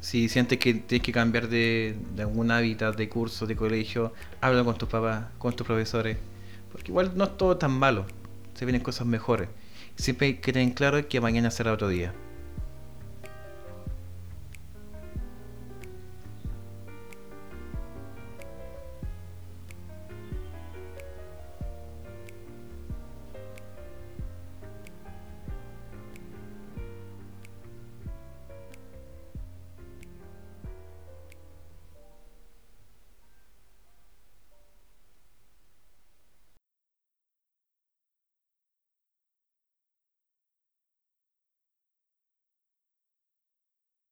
Si 0.00 0.28
sientes 0.28 0.58
que 0.58 0.74
tienes 0.74 1.04
que 1.04 1.12
cambiar 1.12 1.48
de, 1.48 1.96
de 2.14 2.22
algún 2.22 2.50
hábitat, 2.50 2.94
de 2.96 3.08
curso, 3.08 3.46
de 3.46 3.56
colegio, 3.56 4.12
habla 4.40 4.62
con 4.62 4.76
tus 4.76 4.88
papás, 4.88 5.24
con 5.38 5.54
tus 5.56 5.66
profesores. 5.66 6.18
Porque 6.72 6.90
igual 6.90 7.12
no 7.16 7.24
es 7.24 7.36
todo 7.38 7.56
tan 7.56 7.70
malo, 7.72 8.04
se 8.54 8.64
vienen 8.66 8.82
cosas 8.82 9.06
mejores. 9.06 9.48
Siempre 9.96 10.40
que 10.40 10.52
tener 10.52 10.74
claro 10.74 11.08
que 11.08 11.20
mañana 11.20 11.50
será 11.50 11.72
otro 11.72 11.88
día. 11.88 12.12